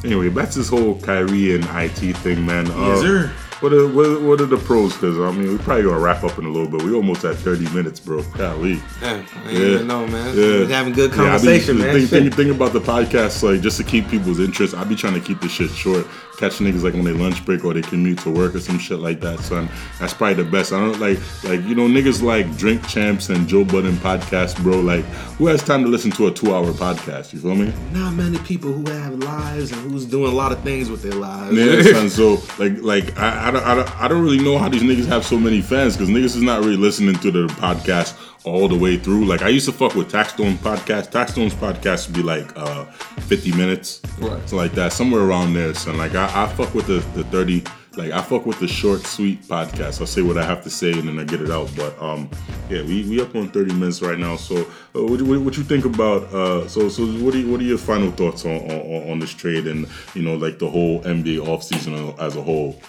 Anyway, 0.04 0.28
back 0.28 0.50
to 0.50 0.58
this 0.58 0.68
whole 0.68 1.00
Kyrie 1.00 1.54
and 1.54 1.64
IT 1.64 2.14
thing, 2.18 2.44
man. 2.44 2.70
Uh, 2.70 2.88
Yes, 2.88 3.00
sir. 3.00 3.32
What 3.60 3.72
are, 3.72 3.88
what 3.88 4.06
are 4.06 4.20
what 4.20 4.40
are 4.42 4.46
the 4.46 4.58
pros? 4.58 4.92
Because 4.92 5.18
I 5.18 5.30
mean, 5.30 5.50
we 5.52 5.56
probably 5.58 5.84
gonna 5.84 5.98
wrap 5.98 6.22
up 6.24 6.36
in 6.38 6.44
a 6.44 6.50
little 6.50 6.68
bit. 6.68 6.82
We 6.82 6.92
almost 6.92 7.24
at 7.24 7.36
thirty 7.36 7.66
minutes, 7.70 8.00
bro. 8.00 8.22
Golly. 8.36 8.82
Yeah, 9.00 9.22
I 9.46 9.50
Yeah. 9.50 9.58
even 9.60 9.86
know, 9.86 10.06
man. 10.06 10.36
Yeah. 10.36 10.42
We're 10.44 10.66
having 10.68 10.92
good 10.92 11.12
Yeah, 11.12 11.16
I 11.16 11.20
mean, 11.22 11.30
conversation, 11.30 11.78
the 11.78 11.84
man. 11.84 11.94
Thing, 11.94 12.00
Shit. 12.02 12.10
thing, 12.10 12.30
thing 12.32 12.50
about 12.50 12.74
the 12.74 12.80
podcast, 12.80 13.42
like 13.42 13.62
just 13.62 13.78
to 13.78 13.84
keep 13.84 14.08
people's 14.10 14.40
interest, 14.40 14.74
I 14.74 14.84
be 14.84 14.94
trying 14.96 15.14
to 15.14 15.20
keep 15.20 15.40
this 15.40 15.52
shit 15.52 15.70
short. 15.70 16.06
Catch 16.38 16.58
niggas 16.58 16.82
like 16.82 16.94
when 16.94 17.04
they 17.04 17.12
lunch 17.12 17.44
break 17.44 17.64
or 17.64 17.74
they 17.74 17.82
commute 17.82 18.18
to 18.20 18.30
work 18.30 18.54
or 18.54 18.60
some 18.60 18.78
shit 18.78 18.98
like 18.98 19.20
that, 19.20 19.38
son. 19.40 19.68
That's 20.00 20.12
probably 20.12 20.42
the 20.42 20.50
best. 20.50 20.72
I 20.72 20.80
don't 20.80 20.98
like 20.98 21.18
like 21.44 21.62
you 21.62 21.74
know 21.74 21.86
niggas 21.86 22.22
like 22.22 22.56
Drink 22.56 22.86
Champs 22.88 23.28
and 23.28 23.46
Joe 23.46 23.64
Budden 23.64 23.94
podcast, 23.96 24.62
bro. 24.62 24.80
Like 24.80 25.04
who 25.38 25.46
has 25.46 25.62
time 25.62 25.82
to 25.84 25.88
listen 25.88 26.10
to 26.12 26.26
a 26.26 26.32
two 26.32 26.54
hour 26.54 26.72
podcast? 26.72 27.32
You 27.32 27.40
feel 27.40 27.54
me? 27.54 27.72
Not 27.92 28.14
many 28.14 28.38
people 28.38 28.72
who 28.72 28.90
have 28.90 29.14
lives 29.14 29.72
and 29.72 29.90
who's 29.90 30.04
doing 30.04 30.32
a 30.32 30.34
lot 30.34 30.52
of 30.52 30.60
things 30.60 30.90
with 30.90 31.02
their 31.02 31.14
lives. 31.14 31.56
Yeah, 31.56 31.82
son. 31.92 32.10
So 32.10 32.42
like, 32.58 32.80
like 32.82 33.16
I, 33.18 33.48
I, 33.48 33.50
don't, 33.50 33.64
I, 33.64 33.74
don't, 33.74 34.00
I 34.02 34.08
don't 34.08 34.22
really 34.22 34.42
know 34.42 34.58
how 34.58 34.68
these 34.68 34.82
niggas 34.82 35.06
have 35.06 35.24
so 35.24 35.38
many 35.38 35.60
fans 35.60 35.96
because 35.96 36.08
niggas 36.08 36.36
is 36.36 36.42
not 36.42 36.60
really 36.60 36.76
listening 36.76 37.16
to 37.16 37.30
the 37.30 37.46
podcast 37.54 38.16
all 38.44 38.68
the 38.68 38.76
way 38.76 38.96
through. 38.96 39.24
Like 39.24 39.42
I 39.42 39.48
used 39.48 39.66
to 39.66 39.72
fuck 39.72 39.94
with 39.94 40.12
Taxstone 40.12 40.54
podcast. 40.56 41.10
Taxstone's 41.10 41.54
podcast 41.54 42.06
would 42.08 42.16
be 42.16 42.22
like 42.22 42.56
uh 42.56 42.84
50 43.26 43.52
minutes, 43.56 44.00
Right. 44.18 44.30
something 44.40 44.58
like 44.58 44.72
that, 44.72 44.92
somewhere 44.92 45.22
around 45.22 45.54
there. 45.54 45.74
Son, 45.74 45.96
like 45.96 46.14
I, 46.14 46.44
I 46.44 46.48
fuck 46.48 46.74
with 46.74 46.86
the 46.86 47.00
the 47.20 47.24
30. 47.24 47.64
Like 47.96 48.10
I 48.10 48.22
fuck 48.22 48.44
with 48.44 48.58
the 48.58 48.66
short, 48.66 49.06
sweet 49.06 49.42
podcast. 49.44 50.00
I'll 50.00 50.06
say 50.08 50.20
what 50.20 50.36
I 50.36 50.44
have 50.44 50.64
to 50.64 50.70
say 50.70 50.90
and 50.92 51.06
then 51.06 51.16
I 51.18 51.22
get 51.22 51.40
it 51.40 51.50
out. 51.50 51.70
But 51.76 51.96
um, 52.02 52.28
yeah, 52.68 52.82
we, 52.82 53.08
we 53.08 53.20
up 53.22 53.36
on 53.36 53.48
30 53.50 53.72
minutes 53.74 54.02
right 54.02 54.18
now. 54.18 54.34
So 54.34 54.56
uh, 54.96 55.04
what, 55.04 55.22
what, 55.22 55.40
what 55.40 55.56
you 55.56 55.62
think 55.62 55.84
about 55.84 56.24
uh, 56.34 56.66
so 56.68 56.88
so 56.88 57.06
what 57.06 57.34
what 57.46 57.60
are 57.60 57.64
your 57.64 57.78
final 57.78 58.10
thoughts 58.10 58.44
on, 58.44 58.56
on 58.70 59.10
on 59.12 59.18
this 59.20 59.32
trade 59.32 59.66
and 59.68 59.86
you 60.14 60.22
know 60.22 60.34
like 60.34 60.58
the 60.58 60.68
whole 60.68 61.02
NBA 61.02 61.38
offseason 61.46 62.18
as 62.18 62.34
a 62.36 62.42
whole? 62.42 62.80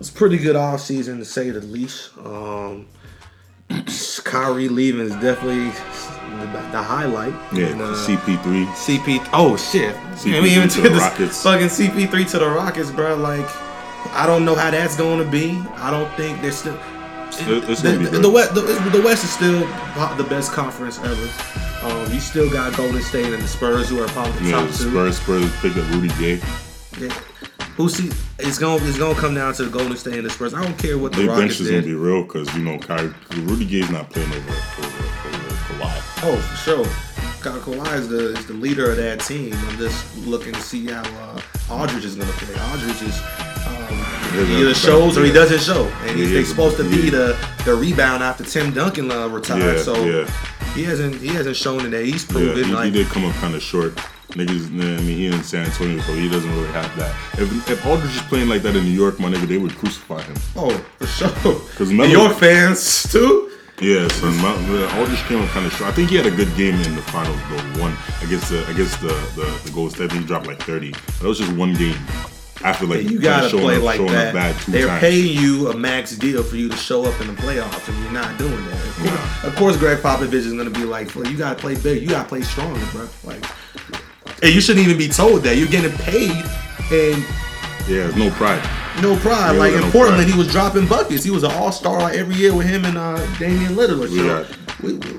It's 0.00 0.10
pretty 0.10 0.38
good 0.38 0.56
off 0.56 0.80
season 0.80 1.18
to 1.18 1.24
say 1.24 1.50
the 1.50 1.60
least. 1.60 2.10
Um, 2.18 2.86
Kyrie 4.24 4.68
leaving 4.68 5.00
is 5.00 5.12
definitely 5.16 5.70
the, 6.40 6.46
the 6.72 6.82
highlight. 6.82 7.32
Yeah, 7.52 7.66
And, 7.68 7.80
uh, 7.82 7.94
CP3. 7.94 8.66
CP. 8.66 9.28
Oh 9.32 9.56
shit! 9.56 9.94
CP3 9.94 10.36
I 10.36 10.40
mean, 10.40 10.52
even 10.56 10.68
to 10.68 10.82
to 10.82 10.88
the 10.88 10.96
Rockets. 10.96 11.42
fucking 11.42 11.66
CP3 11.68 12.30
to 12.30 12.38
the 12.38 12.48
Rockets, 12.48 12.90
bro. 12.90 13.16
Like, 13.16 13.46
I 14.14 14.26
don't 14.26 14.44
know 14.44 14.54
how 14.54 14.70
that's 14.70 14.96
going 14.96 15.22
to 15.24 15.30
be. 15.30 15.58
I 15.76 15.90
don't 15.90 16.10
think 16.16 16.40
they're 16.42 16.52
still. 16.52 16.74
It- 16.74 17.68
it's 17.68 17.82
the, 17.82 17.90
gonna 17.92 17.98
be 18.00 18.04
the, 18.06 18.18
the 18.20 18.30
West, 18.30 18.54
the, 18.54 18.62
the 18.62 19.02
West 19.04 19.22
is 19.22 19.30
still 19.30 19.60
the 20.16 20.26
best 20.28 20.52
conference 20.52 20.98
ever. 21.00 21.28
Um, 21.86 22.12
you 22.12 22.18
still 22.20 22.50
got 22.50 22.74
Golden 22.76 23.00
State 23.02 23.26
and 23.32 23.40
the 23.42 23.46
Spurs, 23.46 23.88
who 23.90 24.00
are 24.02 24.08
probably 24.08 24.32
the 24.40 24.44
Yeah, 24.46 24.60
top 24.62 24.66
two. 24.68 24.90
Spurs 24.90 25.18
Spurs 25.18 25.56
picked 25.60 25.76
up 25.76 25.88
Rudy 25.92 26.08
Gay. 26.18 26.40
Yeah. 26.98 27.14
Who 27.78 27.88
see? 27.88 28.10
It's 28.40 28.58
gonna 28.58 28.84
it's 28.84 28.98
gonna 28.98 29.14
come 29.18 29.34
down 29.34 29.54
to 29.54 29.64
the 29.64 29.70
Golden 29.70 29.96
State 29.96 30.14
and 30.14 30.26
the 30.26 30.30
Spurs. 30.30 30.52
I 30.52 30.62
don't 30.62 30.76
care 30.76 30.98
what 30.98 31.12
the 31.12 31.18
Their 31.18 31.26
bench 31.28 31.40
Rockets 31.42 31.60
is 31.60 31.68
gonna 31.70 31.80
did. 31.82 31.86
be 31.88 31.94
real 31.94 32.24
because 32.24 32.52
you 32.56 32.62
know 32.64 32.76
Kyrie, 32.78 33.14
Rudy 33.36 33.64
Gay's 33.66 33.88
not 33.90 34.10
playing 34.10 34.28
over 34.30 34.50
over, 34.50 34.88
over 34.88 35.54
Kawhi. 35.68 36.24
Oh, 36.24 36.36
for 36.36 36.56
sure. 36.56 36.84
Ka- 37.40 37.58
Kawhi 37.60 37.94
is 37.98 38.08
the 38.08 38.32
is 38.36 38.46
the 38.46 38.52
leader 38.54 38.90
of 38.90 38.96
that 38.96 39.20
team. 39.20 39.52
I'm 39.54 39.78
just 39.78 40.16
looking 40.26 40.52
to 40.54 40.60
see 40.60 40.86
how 40.88 41.02
uh, 41.02 41.40
Aldridge 41.70 42.04
is 42.04 42.16
going 42.16 42.26
to 42.28 42.34
play. 42.34 42.60
Aldridge 42.72 43.00
is 43.02 43.16
um, 43.68 43.74
Yeah, 44.34 44.44
he 44.44 44.60
either 44.62 44.74
shows 44.74 45.16
or 45.16 45.24
he 45.24 45.30
doesn't 45.30 45.60
show, 45.60 45.84
and 45.86 46.18
Yeah, 46.18 46.26
he's 46.26 46.30
yeah, 46.32 46.44
supposed 46.44 46.76
to 46.78 46.82
be 46.90 47.04
yeah. 47.04 47.10
the 47.10 47.48
the 47.64 47.74
rebound 47.76 48.24
after 48.24 48.42
Tim 48.42 48.72
Duncan 48.74 49.12
uh, 49.12 49.28
retired. 49.28 49.76
Yeah, 49.76 49.82
so 49.82 49.94
yeah. 50.04 50.26
he 50.74 50.82
hasn't 50.82 51.14
he 51.20 51.28
hasn't 51.28 51.54
shown 51.54 51.84
in 51.84 51.92
that. 51.92 52.04
He's 52.04 52.24
Yeah, 52.24 52.32
proven 52.32 52.56
he, 52.64 52.70
he 52.70 52.74
like 52.74 52.92
did 52.92 53.06
come 53.06 53.24
up 53.24 53.34
kind 53.36 53.54
of 53.54 53.62
short. 53.62 53.96
Niggas, 54.38 54.70
nah, 54.70 54.84
I 54.84 55.00
mean, 55.00 55.16
he 55.16 55.26
in 55.26 55.42
San 55.42 55.64
Antonio, 55.66 56.00
so 56.02 56.12
he 56.14 56.28
doesn't 56.28 56.50
really 56.54 56.68
have 56.68 56.94
that. 56.96 57.12
If, 57.40 57.68
if 57.68 57.84
Aldridge 57.84 58.14
is 58.14 58.22
playing 58.22 58.48
like 58.48 58.62
that 58.62 58.76
in 58.76 58.84
New 58.84 58.90
York, 58.92 59.18
my 59.18 59.28
nigga, 59.28 59.48
they 59.48 59.58
would 59.58 59.74
crucify 59.76 60.22
him. 60.22 60.36
oh 60.54 60.70
for 60.98 61.06
sure. 61.06 61.30
'Cause 61.76 61.90
New 61.90 62.04
York 62.06 62.36
fans 62.36 63.10
too. 63.10 63.50
Yeah, 63.80 64.08
uh, 64.22 64.98
Aldridge 64.98 65.22
came 65.28 65.40
up 65.40 65.48
kind 65.50 65.64
of 65.66 65.72
short. 65.72 65.90
I 65.90 65.92
think 65.92 66.10
he 66.10 66.16
had 66.16 66.26
a 66.26 66.30
good 66.32 66.52
game 66.56 66.74
in 66.74 66.94
the 66.96 67.02
finals, 67.02 67.38
though. 67.50 67.80
One 67.82 67.96
against 68.22 68.48
the 68.50 68.64
against 68.68 69.00
the 69.00 69.14
the, 69.36 69.46
the 69.64 69.70
Golden 69.72 69.94
State. 69.94 70.04
I 70.04 70.08
think 70.08 70.22
he 70.22 70.26
dropped 70.26 70.46
like 70.48 70.60
thirty. 70.62 70.90
That 71.20 71.24
was 71.28 71.38
just 71.38 71.52
one 71.52 71.74
game. 71.74 71.96
After 72.64 72.86
like 72.86 73.08
you 73.08 73.20
gotta 73.20 73.48
showing 73.48 73.62
play 73.64 73.76
up, 73.76 73.82
like 73.84 74.00
that. 74.08 74.56
They're 74.66 74.88
times. 74.88 75.00
paying 75.00 75.40
you 75.40 75.70
a 75.70 75.76
max 75.76 76.16
deal 76.16 76.42
for 76.42 76.56
you 76.56 76.68
to 76.68 76.76
show 76.76 77.04
up 77.04 77.20
in 77.20 77.28
the 77.28 77.34
playoffs, 77.40 77.86
and 77.88 77.96
you're 78.02 78.12
not 78.12 78.36
doing 78.36 78.64
that. 78.66 78.84
Of 78.84 78.96
course, 78.96 79.44
of 79.44 79.56
course 79.56 79.76
Gregg 79.76 79.98
Popovich 79.98 80.32
is 80.32 80.52
gonna 80.52 80.70
be 80.70 80.84
like, 80.84 81.14
"Well, 81.14 81.24
you 81.28 81.36
gotta 81.38 81.54
play 81.54 81.76
big. 81.76 82.02
You 82.02 82.08
gotta 82.08 82.28
play 82.28 82.42
stronger, 82.42 82.84
bro." 82.90 83.08
Like, 83.22 83.44
and 84.42 84.54
you 84.54 84.60
shouldn't 84.60 84.84
even 84.86 84.98
be 84.98 85.08
told 85.08 85.42
that. 85.42 85.56
You're 85.56 85.68
getting 85.68 85.92
paid, 85.98 86.30
and 86.92 87.24
Yeah, 87.88 88.10
no 88.16 88.30
pride. 88.30 88.62
no 89.02 89.16
pride. 89.16 89.52
Yeah, 89.54 89.58
like 89.60 89.72
no 89.74 89.84
in 89.86 89.90
Portland, 89.92 90.16
pride. 90.22 90.28
he 90.30 90.38
was 90.38 90.50
dropping 90.50 90.86
buckets. 90.86 91.24
He 91.24 91.30
was 91.30 91.42
an 91.44 91.52
All 91.52 91.72
Star 91.72 92.00
like, 92.00 92.16
every 92.16 92.34
year 92.36 92.54
with 92.54 92.66
him 92.66 92.84
and 92.84 92.96
uh, 92.98 93.16
Damian 93.38 93.74
Lillard. 93.74 94.10
We 94.10 94.16
got- 94.18 94.46
we, 94.82 94.92
we, 94.94 95.16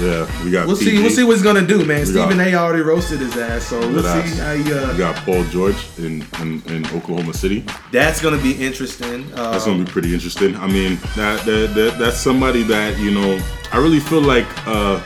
Yeah, 0.00 0.26
we 0.44 0.50
got. 0.50 0.66
we'll 0.66 0.74
see. 0.76 0.98
We'll 1.00 1.10
see 1.10 1.22
what 1.22 1.34
he's 1.36 1.44
gonna 1.44 1.64
do, 1.66 1.84
man. 1.84 2.00
We 2.00 2.06
Stephen 2.06 2.38
got- 2.38 2.46
A. 2.48 2.54
already 2.54 2.82
roasted 2.82 3.20
his 3.20 3.36
ass, 3.36 3.66
so 3.66 3.78
we'll 3.78 4.02
see 4.02 4.36
how 4.40 4.54
he, 4.54 4.72
uh, 4.72 4.90
We 4.92 4.98
got 4.98 5.14
Paul 5.24 5.44
George 5.44 5.76
in 5.98 6.24
in, 6.40 6.60
in 6.66 6.86
Oklahoma 6.96 7.32
City. 7.34 7.64
that's 7.92 8.20
gonna 8.20 8.42
be 8.42 8.52
interesting. 8.52 9.32
Uh, 9.34 9.52
That's 9.52 9.66
gonna 9.66 9.84
be 9.84 9.90
pretty 9.90 10.12
interesting. 10.12 10.56
I 10.56 10.66
mean, 10.66 10.98
that, 11.16 11.44
that, 11.46 11.72
that 11.76 11.98
that's 12.00 12.18
somebody 12.18 12.62
that 12.64 12.98
you 12.98 13.10
know. 13.12 13.38
I 13.72 13.78
really 13.78 14.00
feel 14.00 14.20
like 14.22 14.46
uh, 14.66 15.00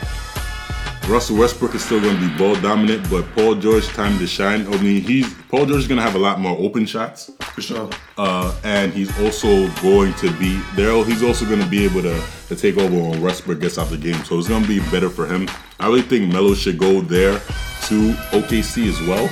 Russell 1.07 1.37
Westbrook 1.37 1.75
is 1.75 1.85
still 1.85 2.01
gonna 2.01 2.19
be 2.19 2.35
ball 2.35 2.55
dominant, 2.55 3.07
but 3.11 3.23
Paul 3.35 3.55
George 3.55 3.87
time 3.89 4.17
to 4.17 4.25
shine. 4.25 4.65
I 4.73 4.81
mean, 4.81 5.01
he's 5.03 5.31
Paul 5.49 5.67
George 5.67 5.81
is 5.81 5.87
gonna 5.87 6.01
have 6.01 6.15
a 6.15 6.19
lot 6.19 6.39
more 6.39 6.57
open 6.57 6.85
shots, 6.87 7.29
for 7.53 7.61
sure. 7.61 7.89
uh, 8.17 8.53
and 8.63 8.91
he's 8.91 9.11
also 9.21 9.69
going 9.81 10.13
to 10.15 10.31
be 10.39 10.59
there. 10.75 10.91
He's 11.05 11.21
also 11.21 11.45
gonna 11.45 11.67
be 11.67 11.85
able 11.85 12.01
to, 12.01 12.19
to 12.47 12.55
take 12.55 12.77
over 12.77 12.95
when 12.95 13.21
Westbrook 13.21 13.59
gets 13.61 13.77
out 13.77 13.89
the 13.89 13.97
game. 13.97 14.21
So 14.25 14.39
it's 14.39 14.49
gonna 14.49 14.67
be 14.67 14.79
better 14.89 15.09
for 15.09 15.27
him. 15.27 15.47
I 15.79 15.87
really 15.87 16.01
think 16.01 16.33
Melo 16.33 16.55
should 16.55 16.79
go 16.79 17.01
there 17.01 17.33
to 17.87 18.13
OKC 18.31 18.89
as 18.89 18.99
well. 19.07 19.29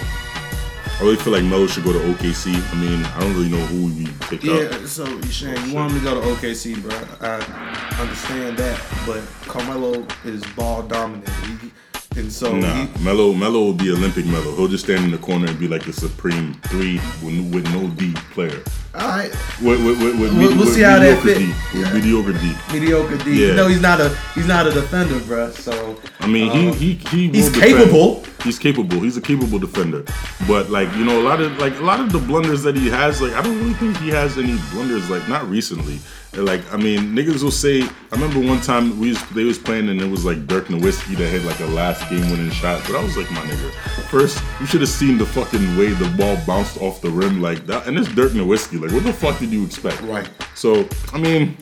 I 1.03 1.05
really 1.05 1.17
feel 1.17 1.33
like 1.33 1.43
Melo 1.43 1.67
should 1.67 1.83
go 1.83 1.91
to 1.91 1.99
OKC. 1.99 2.53
I 2.55 2.75
mean, 2.79 3.03
I 3.03 3.19
don't 3.19 3.33
really 3.33 3.49
know 3.49 3.57
who 3.65 3.87
we 3.87 4.07
pick 4.21 4.39
up. 4.45 4.71
Yeah, 4.71 4.85
so 4.85 5.03
Shane, 5.23 5.67
you 5.67 5.75
want 5.75 5.91
him 5.91 5.99
to 5.99 6.05
go 6.05 6.21
to 6.21 6.27
OKC, 6.27 6.81
bro? 6.81 6.95
I 7.19 7.99
understand 7.99 8.55
that, 8.55 8.81
but 9.05 9.21
Carmelo 9.45 10.07
is 10.23 10.41
ball 10.55 10.81
dominant, 10.83 11.27
he, 11.61 11.71
and 12.15 12.31
so 12.31 12.55
Nah, 12.55 12.85
he, 12.85 13.03
Melo, 13.03 13.33
Melo 13.33 13.59
will 13.59 13.73
be 13.73 13.91
Olympic 13.91 14.25
Melo. 14.25 14.55
He'll 14.55 14.69
just 14.69 14.85
stand 14.85 15.03
in 15.03 15.11
the 15.11 15.17
corner 15.17 15.47
and 15.47 15.59
be 15.59 15.67
like 15.67 15.83
the 15.83 15.91
supreme 15.91 16.53
three 16.67 17.01
with, 17.21 17.53
with 17.53 17.65
no 17.73 17.89
D 17.89 18.13
player. 18.31 18.63
All 18.95 19.07
right, 19.07 19.31
With, 19.61 19.83
with, 19.83 19.99
with, 20.01 20.19
with, 20.19 20.37
We'll- 20.37 20.65
see 20.67 20.81
how 20.81 20.99
that 20.99 21.23
mediocre 21.23 21.23
fit. 21.23 21.37
D. 21.39 21.79
With 21.79 21.93
mediocre 21.93 22.33
D. 22.33 22.55
mediocre 22.71 23.17
D. 23.23 23.47
Yeah. 23.47 23.55
No, 23.55 23.67
he's 23.67 23.81
not 23.81 23.99
a 23.99 24.09
he's 24.35 24.47
not 24.47 24.67
a 24.67 24.71
defender, 24.71 25.19
bro. 25.21 25.49
So 25.51 25.99
I 26.19 26.27
mean, 26.27 26.49
uh, 26.49 26.53
he 26.73 26.93
he 26.93 26.93
he. 26.93 27.29
he's 27.29 27.45
will 27.45 27.53
defend. 27.59 27.77
capable. 27.77 28.23
He's 28.43 28.59
capable. 28.59 28.99
He's 28.99 29.17
a 29.17 29.21
capable 29.21 29.57
defender. 29.57 30.03
But 30.47 30.69
like 30.69 30.93
you 30.95 31.05
know, 31.05 31.19
a 31.19 31.23
lot 31.23 31.41
of 31.41 31.57
like 31.57 31.75
a 31.79 31.83
lot 31.83 31.99
of 32.01 32.11
the 32.11 32.19
blunders 32.19 32.61
that 32.63 32.75
he 32.75 32.87
has, 32.89 33.21
like 33.21 33.33
I 33.33 33.41
don't 33.41 33.57
really 33.57 33.73
think 33.75 33.97
he 33.97 34.09
has 34.09 34.37
any 34.37 34.57
blunders. 34.71 35.09
Like 35.09 35.27
not 35.27 35.49
recently. 35.49 35.99
Like 36.35 36.61
I 36.73 36.77
mean, 36.77 37.15
niggas 37.15 37.41
will 37.43 37.51
say. 37.51 37.81
I 37.83 38.15
remember 38.15 38.39
one 38.47 38.61
time 38.61 38.99
we 38.99 39.09
was, 39.09 39.29
they 39.29 39.43
was 39.43 39.57
playing 39.57 39.89
and 39.89 39.99
it 40.01 40.09
was 40.09 40.23
like 40.25 40.45
Dirk 40.45 40.65
Nowitzki 40.65 41.15
that 41.17 41.27
had 41.29 41.43
like 41.45 41.59
a 41.61 41.65
last 41.67 42.07
game 42.11 42.29
winning 42.29 42.51
shot. 42.51 42.81
But 42.85 42.95
I 42.95 43.03
was 43.03 43.15
like, 43.17 43.29
my 43.31 43.41
nigga, 43.41 43.71
first 44.09 44.39
you 44.59 44.65
should 44.67 44.81
have 44.81 44.89
seen 44.89 45.17
the 45.17 45.25
fucking 45.25 45.77
way 45.77 45.89
the 45.89 46.09
ball 46.17 46.37
bounced 46.45 46.79
off 46.81 47.01
the 47.01 47.09
rim 47.09 47.41
like 47.41 47.65
that. 47.67 47.87
And 47.87 47.97
it's 47.97 48.07
Dirk 48.13 48.33
Nowitzki. 48.33 48.82
Like 48.83 48.91
what 48.91 49.03
the 49.03 49.13
fuck 49.13 49.39
did 49.39 49.49
you 49.51 49.65
expect? 49.65 50.01
Right. 50.01 50.29
So 50.55 50.87
I 51.13 51.17
mean. 51.17 51.57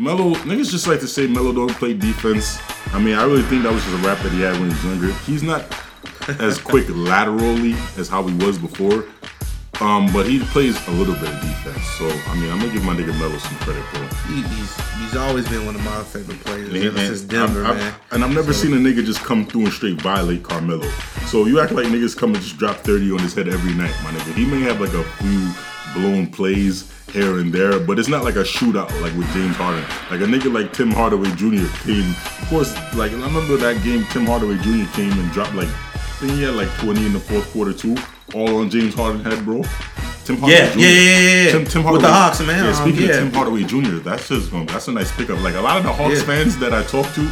Melo, 0.00 0.32
niggas 0.44 0.70
just 0.70 0.86
like 0.86 1.00
to 1.00 1.08
say 1.08 1.26
Melo 1.26 1.52
don't 1.52 1.72
play 1.72 1.92
defense. 1.92 2.60
I 2.94 3.00
mean, 3.00 3.16
I 3.16 3.24
really 3.24 3.42
think 3.42 3.64
that 3.64 3.72
was 3.72 3.82
just 3.82 3.94
a 3.98 4.06
rap 4.06 4.16
that 4.22 4.30
he 4.30 4.42
had 4.42 4.52
when 4.52 4.70
he 4.70 4.76
was 4.76 4.84
younger. 4.84 5.12
He's 5.26 5.42
not 5.42 5.64
as 6.38 6.56
quick 6.70 6.86
laterally 6.88 7.72
as 7.96 8.08
how 8.08 8.22
he 8.22 8.46
was 8.46 8.58
before, 8.58 9.06
um, 9.80 10.08
but 10.12 10.24
he 10.24 10.38
plays 10.38 10.78
a 10.86 10.92
little 10.92 11.14
bit 11.14 11.34
of 11.34 11.40
defense. 11.40 11.82
So, 11.98 12.08
I 12.30 12.36
mean, 12.36 12.48
I'm 12.48 12.60
gonna 12.60 12.72
give 12.72 12.84
my 12.84 12.94
nigga 12.94 13.18
Melo 13.18 13.36
some 13.38 13.56
credit, 13.58 13.82
bro. 13.92 14.06
he, 14.32 14.42
he's 14.42 14.76
he's 15.00 15.16
always 15.16 15.48
been 15.48 15.66
one 15.66 15.74
of 15.74 15.84
my 15.84 16.00
favorite 16.04 16.38
players 16.44 16.68
And, 16.68 16.76
ever 16.76 16.98
since 16.98 17.22
Denver, 17.22 17.64
I've, 17.64 17.76
man. 17.76 17.92
I've, 17.92 18.12
and 18.12 18.24
I've 18.24 18.34
never 18.34 18.52
seen 18.52 18.72
a 18.74 18.76
nigga 18.76 19.04
just 19.04 19.24
come 19.24 19.46
through 19.46 19.64
and 19.64 19.72
straight 19.72 20.00
violate 20.00 20.44
Carmelo. 20.44 20.88
So 21.26 21.46
you 21.46 21.58
act 21.58 21.72
like 21.72 21.86
niggas 21.86 22.16
come 22.16 22.34
and 22.34 22.42
just 22.42 22.56
drop 22.56 22.76
30 22.76 23.10
on 23.12 23.18
his 23.18 23.34
head 23.34 23.48
every 23.48 23.74
night, 23.74 23.94
my 24.04 24.12
nigga. 24.12 24.34
He 24.34 24.44
may 24.46 24.60
have 24.60 24.80
like 24.80 24.92
a 24.94 25.02
few 25.02 25.50
blown 25.94 26.26
plays 26.28 26.90
here 27.12 27.38
and 27.38 27.52
there, 27.52 27.78
but 27.80 27.98
it's 27.98 28.08
not 28.08 28.22
like 28.24 28.36
a 28.36 28.44
shootout 28.44 28.88
like 29.00 29.14
with 29.16 29.30
James 29.32 29.56
Harden. 29.56 29.82
Like 30.10 30.20
a 30.20 30.24
nigga 30.30 30.52
like 30.52 30.72
Tim 30.72 30.90
Hardaway 30.90 31.30
Jr. 31.36 31.66
came, 31.84 32.10
of 32.10 32.46
course, 32.48 32.74
like 32.94 33.12
I 33.12 33.22
remember 33.22 33.56
that 33.56 33.82
game 33.82 34.04
Tim 34.10 34.26
Hardaway 34.26 34.56
Jr. 34.58 34.90
came 34.94 35.12
and 35.12 35.30
dropped 35.32 35.54
like, 35.54 35.68
I 35.68 35.98
think 36.20 36.32
he 36.32 36.42
had 36.42 36.54
like 36.54 36.68
20 36.80 37.06
in 37.06 37.12
the 37.12 37.20
fourth 37.20 37.50
quarter 37.52 37.72
too, 37.72 37.96
all 38.34 38.56
on 38.60 38.68
James 38.70 38.94
Harden 38.94 39.24
head, 39.24 39.44
bro. 39.44 39.62
Tim 40.24 40.36
Hardaway 40.36 40.52
Yeah, 40.60 40.72
Jr. 40.72 40.78
yeah, 40.80 40.88
yeah, 40.88 41.00
yeah, 41.00 41.44
yeah. 41.46 41.52
Tim, 41.52 41.64
Tim 41.64 41.84
With 41.84 42.02
the 42.02 42.08
Hawks, 42.12 42.40
man. 42.40 42.62
Yeah, 42.64 42.70
Um, 42.70 42.74
speaking 42.74 43.08
yeah. 43.08 43.14
of 43.14 43.16
Tim 43.20 43.32
Hardaway 43.32 43.64
Jr., 43.64 43.96
that's 44.04 44.28
just 44.28 44.50
going. 44.50 44.66
That's 44.66 44.88
a 44.88 44.92
nice 44.92 45.10
pickup. 45.12 45.40
Like 45.40 45.54
a 45.54 45.60
lot 45.62 45.78
of 45.78 45.84
the 45.84 45.92
Hawks 45.92 46.18
Yeah. 46.18 46.24
fans 46.24 46.58
that 46.58 46.74
I 46.74 46.82
talk 46.82 47.10
to, 47.14 47.26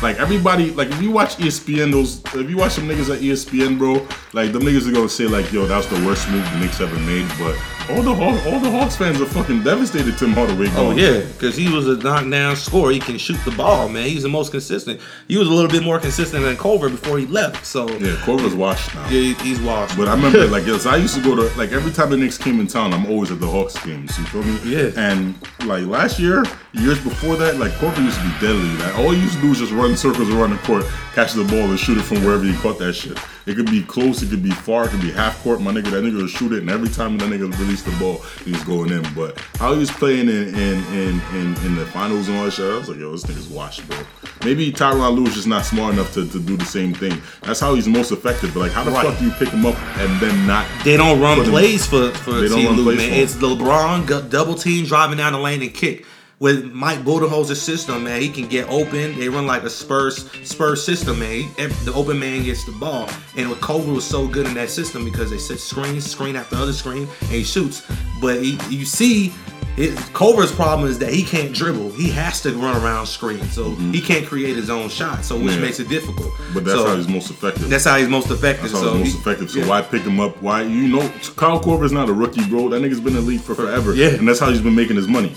Like 0.00 0.16
everybody, 0.20 0.70
like 0.70 0.88
if 0.92 1.02
you 1.02 1.10
watch 1.10 1.36
ESPN, 1.38 1.90
those 1.90 2.22
if 2.32 2.48
you 2.48 2.56
watch 2.56 2.72
some 2.74 2.86
niggas 2.88 3.12
at 3.12 3.20
ESPN, 3.20 3.76
bro, 3.78 3.94
like 4.32 4.52
the 4.52 4.60
niggas 4.60 4.88
are 4.88 4.92
gonna 4.92 5.08
say 5.08 5.26
like, 5.26 5.52
yo, 5.52 5.66
that 5.66 5.76
was 5.76 5.88
the 5.88 6.06
worst 6.06 6.30
move 6.30 6.44
the 6.52 6.60
Knicks 6.60 6.80
ever 6.80 6.96
made. 7.00 7.26
But 7.36 7.56
all 7.90 8.02
the 8.02 8.14
Hawks, 8.14 8.46
all 8.46 8.60
the 8.60 8.70
Hawks 8.70 8.96
fans 8.96 9.20
are 9.20 9.26
fucking 9.26 9.62
devastated. 9.62 10.18
Tim 10.18 10.32
Hardaway. 10.32 10.68
Oh 10.72 10.88
gone. 10.90 10.98
yeah, 10.98 11.20
because 11.20 11.56
he 11.56 11.72
was 11.72 11.88
a 11.88 11.96
knockdown 11.96 12.56
scorer. 12.56 12.90
He 12.92 12.98
can 12.98 13.18
shoot 13.18 13.38
the 13.44 13.50
ball, 13.52 13.88
man. 13.88 14.08
He's 14.08 14.22
the 14.22 14.28
most 14.28 14.50
consistent. 14.50 15.00
He 15.26 15.36
was 15.36 15.48
a 15.48 15.50
little 15.52 15.70
bit 15.70 15.82
more 15.82 15.98
consistent 15.98 16.44
than 16.44 16.56
Korver 16.56 16.90
before 16.90 17.18
he 17.18 17.26
left. 17.26 17.64
So 17.64 17.88
yeah, 17.88 18.16
Korver's 18.16 18.54
washed 18.54 18.94
now. 18.94 19.08
yeah, 19.08 19.34
he's 19.42 19.60
washed. 19.60 19.96
But 19.96 20.08
I 20.08 20.14
remember, 20.14 20.46
like, 20.48 20.66
yes, 20.66 20.86
I 20.86 20.96
used 20.96 21.14
to 21.14 21.22
go 21.22 21.34
to 21.34 21.42
like 21.58 21.72
every 21.72 21.92
time 21.92 22.10
the 22.10 22.16
Knicks 22.16 22.38
came 22.38 22.60
in 22.60 22.66
town, 22.66 22.92
I'm 22.92 23.06
always 23.06 23.30
at 23.30 23.40
the 23.40 23.48
Hawks 23.48 23.82
games. 23.84 24.16
You 24.18 24.24
feel 24.26 24.42
me? 24.42 24.58
Yeah. 24.64 24.90
And 24.96 25.34
like 25.64 25.86
last 25.86 26.18
year, 26.18 26.44
years 26.72 27.02
before 27.02 27.36
that, 27.36 27.56
like 27.56 27.72
Corver 27.74 28.00
used 28.02 28.18
to 28.18 28.24
be 28.24 28.32
deadly. 28.40 28.76
Like 28.84 28.98
all 28.98 29.10
he 29.10 29.20
used 29.20 29.34
to 29.34 29.40
do 29.40 29.48
was 29.50 29.58
just 29.58 29.72
run 29.72 29.96
circles 29.96 30.30
around 30.30 30.50
the 30.50 30.58
court, 30.58 30.84
catch 31.14 31.32
the 31.32 31.44
ball, 31.44 31.70
and 31.70 31.78
shoot 31.78 31.98
it 31.98 32.02
from 32.02 32.24
wherever 32.24 32.44
he 32.44 32.54
caught 32.58 32.78
that 32.78 32.92
shit. 32.92 33.18
It 33.46 33.56
could 33.56 33.70
be 33.70 33.82
close, 33.82 34.22
it 34.22 34.28
could 34.28 34.42
be 34.42 34.50
far, 34.50 34.84
it 34.84 34.90
could 34.90 35.00
be 35.00 35.10
half 35.10 35.42
court. 35.42 35.62
My 35.62 35.72
nigga, 35.72 35.90
that 35.90 36.04
nigga 36.04 36.20
would 36.20 36.28
shoot 36.28 36.52
it, 36.52 36.58
and 36.60 36.70
every 36.70 36.90
time 36.90 37.16
that 37.16 37.30
nigga 37.30 37.48
released 37.86 37.98
the 37.98 38.04
ball, 38.04 38.18
he 38.44 38.52
was 38.52 38.62
going 38.64 38.90
in. 38.90 39.02
But 39.14 39.38
how 39.58 39.72
he 39.72 39.78
was 39.78 39.90
playing 39.90 40.28
in 40.28 40.48
in 40.54 40.84
in 40.92 41.20
in, 41.34 41.56
in 41.66 41.74
the 41.76 41.86
finals 41.92 42.28
and 42.28 42.38
all 42.38 42.44
that 42.44 42.52
shit, 42.52 42.70
I 42.70 42.76
was 42.78 42.88
like, 42.88 42.98
yo, 42.98 43.12
this 43.12 43.24
nigga's 43.24 43.48
washed, 43.48 43.86
bro. 43.88 43.98
Maybe 44.44 44.72
Tyronn 44.72 45.14
Lue 45.16 45.26
is 45.26 45.34
just 45.34 45.46
not 45.48 45.64
smart 45.64 45.94
enough 45.94 46.12
to, 46.14 46.28
to 46.28 46.40
do 46.40 46.56
the 46.56 46.64
same 46.64 46.94
thing. 46.94 47.20
That's 47.42 47.60
how 47.60 47.74
he's 47.74 47.88
most 47.88 48.12
effective. 48.12 48.54
But 48.54 48.60
like, 48.60 48.72
how 48.72 48.84
the 48.84 48.90
Right. 48.90 49.06
fuck 49.06 49.18
do 49.18 49.24
you 49.26 49.30
pick 49.32 49.48
him 49.48 49.66
up 49.66 49.76
and 49.98 50.20
then 50.20 50.46
not 50.46 50.66
They 50.84 50.96
don't 50.96 51.20
run 51.20 51.38
him- 51.38 51.50
plays 51.50 51.86
for 51.86 52.10
for 52.10 52.32
They 52.32 52.48
don't 52.48 52.64
run 52.64 52.76
Lue, 52.76 52.84
plays 52.84 52.98
man. 52.98 53.12
It's 53.12 53.34
LeBron 53.34 54.30
double 54.30 54.54
team 54.54 54.84
driving 54.86 55.18
down 55.18 55.32
the 55.32 55.38
lane 55.38 55.62
and 55.62 55.72
kick. 55.74 56.04
With 56.40 56.72
Mike 56.72 57.00
Budenholzer's 57.00 57.60
system, 57.60 58.04
man, 58.04 58.20
he 58.20 58.28
can 58.28 58.46
get 58.46 58.68
open. 58.68 59.18
They 59.18 59.28
run 59.28 59.46
like 59.48 59.64
a 59.64 59.70
Spurs 59.70 60.30
Spurs 60.48 60.84
system, 60.84 61.18
man. 61.18 61.32
He- 61.56 61.66
the 61.84 61.92
open 61.94 62.18
man 62.20 62.44
gets 62.44 62.62
the 62.64 62.70
ball, 62.72 63.08
and 63.36 63.50
with 63.50 63.60
Korver 63.60 63.92
was 63.92 64.04
so 64.04 64.28
good 64.28 64.46
in 64.46 64.54
that 64.54 64.70
system 64.70 65.04
because 65.04 65.30
they 65.30 65.38
set 65.38 65.58
screen, 65.58 66.00
screen 66.00 66.36
after 66.36 66.54
other 66.54 66.72
screen, 66.72 67.08
and 67.22 67.30
he 67.30 67.42
shoots. 67.42 67.82
But 68.20 68.40
he, 68.40 68.56
you 68.70 68.84
see, 68.84 69.32
it, 69.76 69.90
Korver's 70.14 70.52
problem 70.52 70.88
is 70.88 71.00
that 71.00 71.12
he 71.12 71.24
can't 71.24 71.52
dribble. 71.52 71.90
He 71.90 72.08
has 72.10 72.40
to 72.42 72.52
run 72.52 72.76
around 72.84 73.06
screen, 73.06 73.42
so 73.50 73.72
he 73.74 74.00
can't 74.00 74.24
create 74.24 74.54
his 74.54 74.70
own 74.70 74.88
shot. 74.90 75.24
So 75.24 75.34
which 75.36 75.46
Mm-hmm. 75.46 75.58
Yeah. 75.60 75.66
makes 75.66 75.80
it 75.80 75.88
difficult. 75.88 76.30
But 76.54 76.64
that's 76.64 76.78
So, 76.78 76.86
how 76.86 76.94
he's 76.96 77.08
most 77.08 77.30
effective. 77.30 77.68
that's 77.68 77.84
how 77.84 77.96
he's 77.98 78.08
most 78.08 78.30
effective. 78.30 78.70
That's 78.70 78.74
how 78.74 78.90
so 78.92 78.94
he's 78.98 79.06
most 79.06 79.12
he- 79.14 79.18
effective. 79.30 79.50
So 79.50 79.58
yeah. 79.58 79.66
why 79.68 79.82
pick 79.82 80.02
him 80.02 80.20
up? 80.20 80.40
Why 80.40 80.62
you 80.62 80.86
know 80.86 81.00
Kyle 81.34 81.60
Korver's 81.60 81.90
not 81.90 82.08
a 82.08 82.12
rookie, 82.12 82.48
bro. 82.48 82.68
That 82.68 82.80
nigga's 82.80 83.00
been 83.00 83.16
in 83.16 83.24
the 83.24 83.28
league 83.28 83.40
for 83.40 83.56
forever. 83.56 83.92
Yeah. 83.92 84.10
And 84.10 84.28
that's 84.28 84.38
how 84.38 84.50
he's 84.50 84.60
been 84.60 84.76
making 84.76 84.94
his 84.94 85.08
money. 85.08 85.34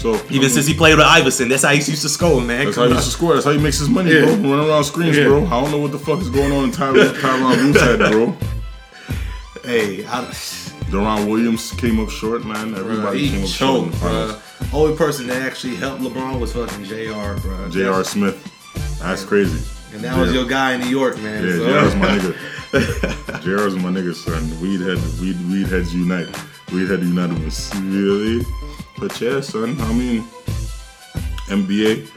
So 0.00 0.14
Even 0.30 0.48
since 0.48 0.66
he 0.66 0.72
played 0.72 0.96
with 0.96 1.04
Iverson, 1.06 1.48
that's 1.50 1.62
how 1.62 1.68
he 1.72 1.76
used 1.76 2.00
to 2.00 2.08
score, 2.08 2.40
man. 2.40 2.64
that's 2.64 2.76
how 2.78 2.84
he 2.88 2.92
used 2.94 3.04
to 3.04 3.10
score. 3.10 3.34
That's 3.34 3.44
how 3.44 3.52
he 3.52 3.58
makes 3.58 3.78
his 3.78 3.90
money, 3.90 4.10
Yeah. 4.10 4.24
bro. 4.24 4.34
Running 4.36 4.70
around 4.70 4.84
screens, 4.84 5.14
Yeah. 5.16 5.24
bro. 5.24 5.44
I 5.44 5.50
don't 5.60 5.70
know 5.70 5.76
what 5.78 5.92
the 5.92 5.98
fuck 5.98 6.20
is 6.22 6.30
going 6.30 6.52
on 6.52 6.64
in 6.64 6.72
Ty- 6.72 6.92
Tyronn 6.92 7.56
Lue's 7.62 7.80
head, 7.80 7.98
bro. 7.98 8.34
Hey, 9.62 10.06
I, 10.06 10.24
Deron 10.90 11.28
Williams 11.28 11.72
came 11.72 12.00
up 12.00 12.08
short, 12.08 12.44
man. 12.46 12.74
Everybody 12.74 13.26
he 13.26 13.30
came 13.30 13.42
up 13.44 13.48
short. 13.50 13.76
in 13.84 13.90
choked, 13.90 13.92
the 13.92 13.98
finals. 13.98 14.32
bro. 14.70 14.80
Only 14.80 14.96
person 14.96 15.26
that 15.26 15.42
actually 15.42 15.76
helped 15.76 16.00
LeBron 16.02 16.40
was 16.40 16.52
fucking 16.54 16.84
Jr. 16.84 17.38
Bro. 17.46 17.68
J.R. 17.70 18.02
Smith. 18.02 18.98
That's 19.02 19.22
crazy. 19.22 19.60
and 19.92 20.02
that 20.02 20.16
was 20.18 20.30
J- 20.30 20.36
your 20.38 20.46
guy 20.46 20.72
in 20.74 20.80
New 20.80 20.88
York, 20.88 21.18
man. 21.18 21.44
Yeah, 21.44 21.52
so- 21.56 21.66
JR's 21.66 21.94
my 21.96 22.08
nigga. 22.18 23.42
JR's 23.44 23.76
my 23.76 23.90
nigga, 23.90 24.14
son. 24.14 24.60
Weed 24.62 24.80
head, 24.80 24.98
weed, 25.20 25.36
weed 25.50 25.66
heads 25.66 25.94
unite. 25.94 26.28
Weed 26.72 26.88
head 26.88 27.00
united 27.02 27.44
was 27.44 27.70
really. 27.82 28.42
But 29.00 29.18
yeah, 29.20 29.40
son. 29.40 29.80
I 29.80 29.92
mean, 29.92 30.22
NBA. 31.48 32.08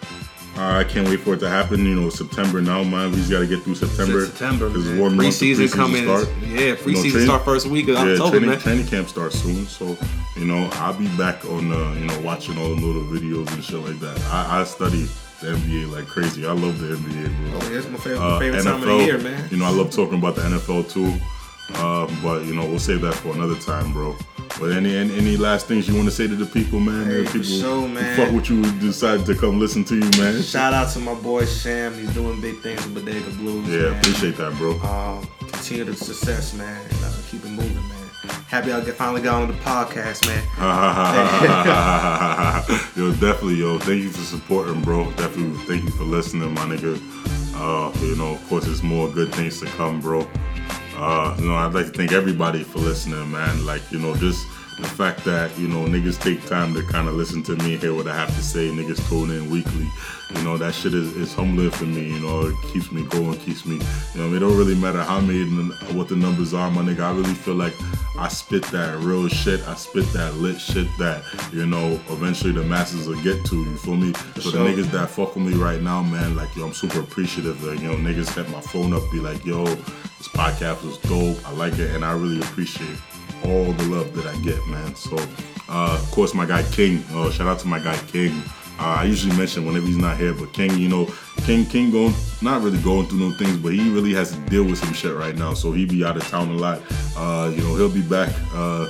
Uh, 0.55 0.61
I 0.77 0.84
can't 0.84 1.07
wait 1.09 1.19
for 1.21 1.34
it 1.34 1.39
to 1.39 1.49
happen. 1.49 1.84
You 1.84 1.95
know, 1.95 2.09
September 2.09 2.61
now, 2.61 2.84
man. 2.84 3.09
We 3.09 3.17
just 3.17 3.31
got 3.31 3.39
to 3.39 3.47
get 3.47 3.63
through 3.63 3.73
September. 3.75 4.25
September, 4.27 4.67
Because 4.69 4.88
one 4.99 5.15
month 5.17 5.29
preseason 5.29 5.71
coming. 5.71 6.03
Start. 6.03 6.27
Yeah, 6.41 6.75
preseason 6.75 7.11
train- 7.11 7.25
start 7.25 7.43
first 7.45 7.65
week 7.67 7.88
of 7.88 7.95
Yeah, 7.95 8.11
October, 8.13 8.29
training, 8.31 8.49
man. 8.49 8.59
training 8.59 8.86
camp 8.88 9.07
starts 9.09 9.39
soon, 9.41 9.65
so 9.65 9.97
you 10.38 10.45
know 10.45 10.69
I'll 10.73 10.93
be 10.93 11.07
back 11.17 11.43
on 11.45 11.71
uh, 11.71 11.93
you 11.93 12.05
know 12.05 12.19
watching 12.21 12.55
all 12.59 12.69
the 12.75 12.86
little 12.86 13.01
videos 13.03 13.51
and 13.53 13.63
shit 13.63 13.79
like 13.79 13.99
that. 14.01 14.19
I, 14.31 14.61
I 14.61 14.63
study 14.65 15.07
the 15.41 15.47
NBA 15.55 15.91
like 15.91 16.05
crazy. 16.05 16.45
I 16.45 16.51
love 16.51 16.77
the 16.79 16.95
NBA, 16.97 17.49
bro. 17.51 17.59
Oh, 17.59 17.71
yeah, 17.71 17.77
it's 17.79 17.89
my 17.89 17.97
favorite, 17.97 18.19
Uh, 18.21 18.39
favorite 18.39 18.63
time 18.63 18.75
of 18.84 18.88
the 18.88 18.97
year, 19.05 19.17
man. 19.17 19.47
You 19.49 19.57
know, 19.57 19.65
I 19.65 19.71
love 19.71 19.89
talking 19.89 20.19
about 20.19 20.36
the 20.36 20.41
NFL 20.43 20.88
too. 20.91 21.13
Uh, 21.76 22.07
but 22.22 22.43
you 22.45 22.53
know, 22.53 22.66
we'll 22.66 22.80
save 22.80 23.01
that 23.01 23.14
for 23.14 23.34
another 23.34 23.55
time, 23.55 23.93
bro. 23.93 24.16
But 24.59 24.74
any 24.74 24.95
any, 24.95 25.16
any 25.16 25.38
last 25.38 25.68
things 25.68 25.88
you 25.88 25.95
want 25.95 26.07
to 26.07 26.14
say 26.14 26.28
to 26.28 26.36
the 26.36 26.45
people, 26.45 26.80
man? 26.80 27.05
Hey, 27.05 27.24
people 27.26 27.43
sure, 27.43 27.88
man. 27.88 28.18
fuck 28.18 28.34
with 28.34 28.49
you, 28.49 28.61
decided 28.80 29.26
to 29.26 29.36
come 29.36 29.59
listen 29.59 29.84
to 29.86 29.95
you, 29.95 30.22
man. 30.22 30.41
Shout 30.41 30.74
out 30.74 30.91
to 30.93 30.99
my 30.99 31.16
boy 31.16 31.45
Sham. 31.45 31.93
He's 31.93 32.14
doing 32.14 32.39
big 32.41 32.59
things 32.59 32.84
with 32.86 32.95
Bodega 32.95 33.30
Blues. 33.32 33.68
Yeah, 33.68 33.89
man. 33.89 33.99
appreciate 33.99 34.38
that, 34.38 34.53
bro. 34.57 34.80
Um, 34.82 35.28
continue 35.47 35.86
the 35.86 35.95
success, 35.95 36.53
man. 36.53 36.82
And, 36.82 37.03
uh, 37.03 37.14
keep 37.30 37.43
it 37.43 37.49
moving, 37.49 37.76
man. 37.76 37.99
Happy 38.47 38.72
I 38.72 38.80
finally 38.82 39.22
got 39.22 39.41
on 39.41 39.47
the 39.47 39.55
podcast, 39.55 40.28
man. 40.28 40.43
yo, 42.95 43.11
definitely, 43.14 43.55
yo. 43.55 43.80
Thank 43.80 44.03
you 44.03 44.11
for 44.11 44.22
supporting, 44.22 44.82
bro. 44.82 45.11
Definitely, 45.14 45.57
thank 45.66 45.84
you 45.84 45.89
for 45.89 46.03
listening, 46.03 46.53
my 46.53 46.61
nigga. 46.61 47.01
Uh, 47.55 47.91
you 48.05 48.16
know, 48.16 48.34
of 48.34 48.47
course, 48.47 48.66
there's 48.66 48.84
more 48.84 49.09
good 49.09 49.34
things 49.34 49.59
to 49.59 49.66
come, 49.66 49.99
bro. 49.99 50.28
Uh, 50.95 51.35
you 51.39 51.47
know, 51.47 51.55
I'd 51.55 51.73
like 51.73 51.87
to 51.87 51.91
thank 51.91 52.11
everybody 52.11 52.63
for 52.63 52.79
listening, 52.79 53.31
man. 53.31 53.65
Like, 53.65 53.81
you 53.91 53.99
know, 53.99 54.15
just 54.15 54.45
the 54.78 54.88
fact 54.88 55.24
that 55.26 55.57
you 55.57 55.67
know 55.67 55.86
niggas 55.86 56.19
take 56.19 56.45
time 56.47 56.74
to 56.74 56.84
kind 56.84 57.07
of 57.07 57.15
listen 57.15 57.43
to 57.43 57.55
me, 57.57 57.78
hear 57.78 57.93
what 57.93 58.07
I 58.07 58.15
have 58.15 58.30
to 58.36 58.43
say. 58.43 58.69
Niggas 58.69 59.07
tune 59.09 59.32
in 59.32 59.49
weekly. 59.49 59.88
You 60.36 60.43
know, 60.43 60.57
that 60.57 60.74
shit 60.74 60.93
is, 60.93 61.15
is 61.15 61.34
humbling 61.34 61.69
for 61.69 61.86
me. 61.86 62.07
You 62.07 62.19
know, 62.19 62.47
it 62.47 62.55
keeps 62.74 62.91
me 62.91 63.03
going, 63.03 63.38
keeps 63.38 63.65
me. 63.65 63.80
You 64.15 64.21
know, 64.21 64.36
it 64.36 64.39
don't 64.39 64.57
really 64.57 64.76
matter 64.76 65.03
how 65.03 65.19
many 65.19 65.45
what 65.93 66.07
the 66.07 66.15
numbers 66.15 66.53
are, 66.53 66.71
my 66.71 66.82
nigga. 66.82 67.01
I 67.01 67.11
really 67.11 67.34
feel 67.34 67.55
like 67.55 67.74
I 68.17 68.28
spit 68.28 68.63
that 68.65 68.97
real 68.99 69.28
shit. 69.28 69.67
I 69.67 69.76
spit 69.76 70.05
that 70.13 70.36
lit 70.36 70.59
shit 70.59 70.88
that 70.97 71.24
you 71.51 71.65
know 71.65 71.99
eventually 72.09 72.51
the 72.51 72.63
masses 72.63 73.07
will 73.07 73.21
get 73.21 73.45
to. 73.45 73.55
You 73.55 73.78
feel 73.78 73.95
me? 73.95 74.13
so 74.36 74.49
sure. 74.49 74.51
the 74.51 74.57
niggas 74.59 74.91
that 74.91 75.09
fuck 75.09 75.36
with 75.36 75.45
me 75.45 75.53
right 75.53 75.82
now, 75.82 76.01
man, 76.01 76.36
like 76.36 76.55
yo, 76.55 76.65
I'm 76.65 76.74
super 76.74 76.99
appreciative. 76.99 77.63
Like, 77.63 77.80
you 77.80 77.89
know, 77.89 77.95
niggas 77.95 78.34
hit 78.34 78.49
my 78.49 78.61
phone 78.61 78.93
up, 78.93 79.03
be 79.11 79.19
like, 79.19 79.45
yo, 79.45 79.65
this 79.65 80.28
podcast 80.30 80.84
was 80.84 80.97
dope. 80.99 81.47
I 81.47 81.51
like 81.53 81.78
it, 81.78 81.93
and 81.95 82.03
I 82.03 82.13
really 82.13 82.39
appreciate 82.39 82.97
all 83.45 83.71
the 83.73 83.85
love 83.85 84.13
that 84.15 84.25
I 84.25 84.35
get, 84.41 84.65
man. 84.67 84.95
So, 84.95 85.17
uh, 85.69 85.97
of 85.99 86.11
course, 86.11 86.33
my 86.33 86.45
guy 86.45 86.63
King. 86.71 87.03
Uh, 87.11 87.31
shout 87.31 87.47
out 87.47 87.59
to 87.59 87.67
my 87.67 87.79
guy 87.79 87.97
King. 88.07 88.41
Uh, 88.79 88.97
I 88.99 89.03
usually 89.03 89.35
mention 89.37 89.65
whenever 89.65 89.85
he's 89.85 89.97
not 89.97 90.17
here, 90.17 90.33
but 90.33 90.51
King, 90.51 90.77
you 90.77 90.89
know, 90.89 91.07
King, 91.45 91.65
King 91.65 91.91
going, 91.91 92.13
not 92.41 92.63
really 92.63 92.81
going 92.81 93.05
through 93.05 93.19
no 93.19 93.31
things, 93.37 93.57
but 93.57 93.71
he 93.73 93.89
really 93.89 94.13
has 94.13 94.31
to 94.31 94.39
deal 94.49 94.63
with 94.63 94.79
some 94.79 94.93
shit 94.93 95.15
right 95.15 95.35
now. 95.35 95.53
So 95.53 95.71
he 95.71 95.85
be 95.85 96.03
out 96.03 96.17
of 96.17 96.27
town 96.27 96.49
a 96.49 96.53
lot. 96.53 96.81
Uh, 97.15 97.51
you 97.53 97.61
know, 97.61 97.75
he'll 97.75 97.89
be 97.89 98.01
back. 98.01 98.33
Uh, 98.53 98.89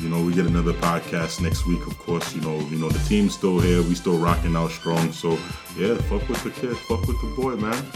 you 0.00 0.08
know, 0.08 0.22
we 0.22 0.34
get 0.34 0.46
another 0.46 0.72
podcast 0.72 1.40
next 1.40 1.64
week, 1.66 1.86
of 1.86 1.96
course. 1.98 2.34
You 2.34 2.40
know, 2.40 2.58
you 2.68 2.76
know, 2.78 2.88
the 2.88 2.98
team's 3.08 3.34
still 3.34 3.60
here. 3.60 3.82
We 3.82 3.94
still 3.94 4.18
rocking 4.18 4.56
out 4.56 4.72
strong. 4.72 5.12
So 5.12 5.38
yeah, 5.76 5.94
fuck 6.08 6.28
with 6.28 6.42
the 6.42 6.50
kid, 6.50 6.76
fuck 6.76 7.06
with 7.06 7.20
the 7.20 7.32
boy, 7.36 7.54
man. 7.54 7.86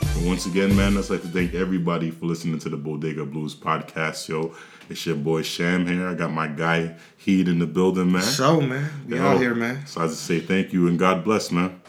But 0.00 0.24
once 0.24 0.46
again, 0.46 0.74
man, 0.76 0.98
I'd 0.98 1.08
like 1.08 1.22
to 1.22 1.28
thank 1.28 1.54
everybody 1.54 2.10
for 2.10 2.26
listening 2.26 2.58
to 2.60 2.68
the 2.68 2.76
Bodega 2.76 3.24
Blues 3.24 3.54
podcast, 3.54 4.28
yo. 4.28 4.52
It's 4.92 5.06
your 5.06 5.16
boy 5.16 5.40
Sham 5.40 5.86
here. 5.86 6.06
I 6.06 6.12
got 6.12 6.32
my 6.32 6.46
guy 6.46 6.96
Heed 7.16 7.48
in 7.48 7.58
the 7.58 7.66
building, 7.66 8.12
man. 8.12 8.20
So, 8.20 8.60
man, 8.60 8.90
we 9.08 9.16
Yo, 9.16 9.22
out 9.22 9.40
here, 9.40 9.54
man. 9.54 9.86
So 9.86 10.02
I 10.02 10.06
just 10.06 10.24
say 10.24 10.38
thank 10.38 10.74
you 10.74 10.86
and 10.86 10.98
God 10.98 11.24
bless, 11.24 11.50
man. 11.50 11.80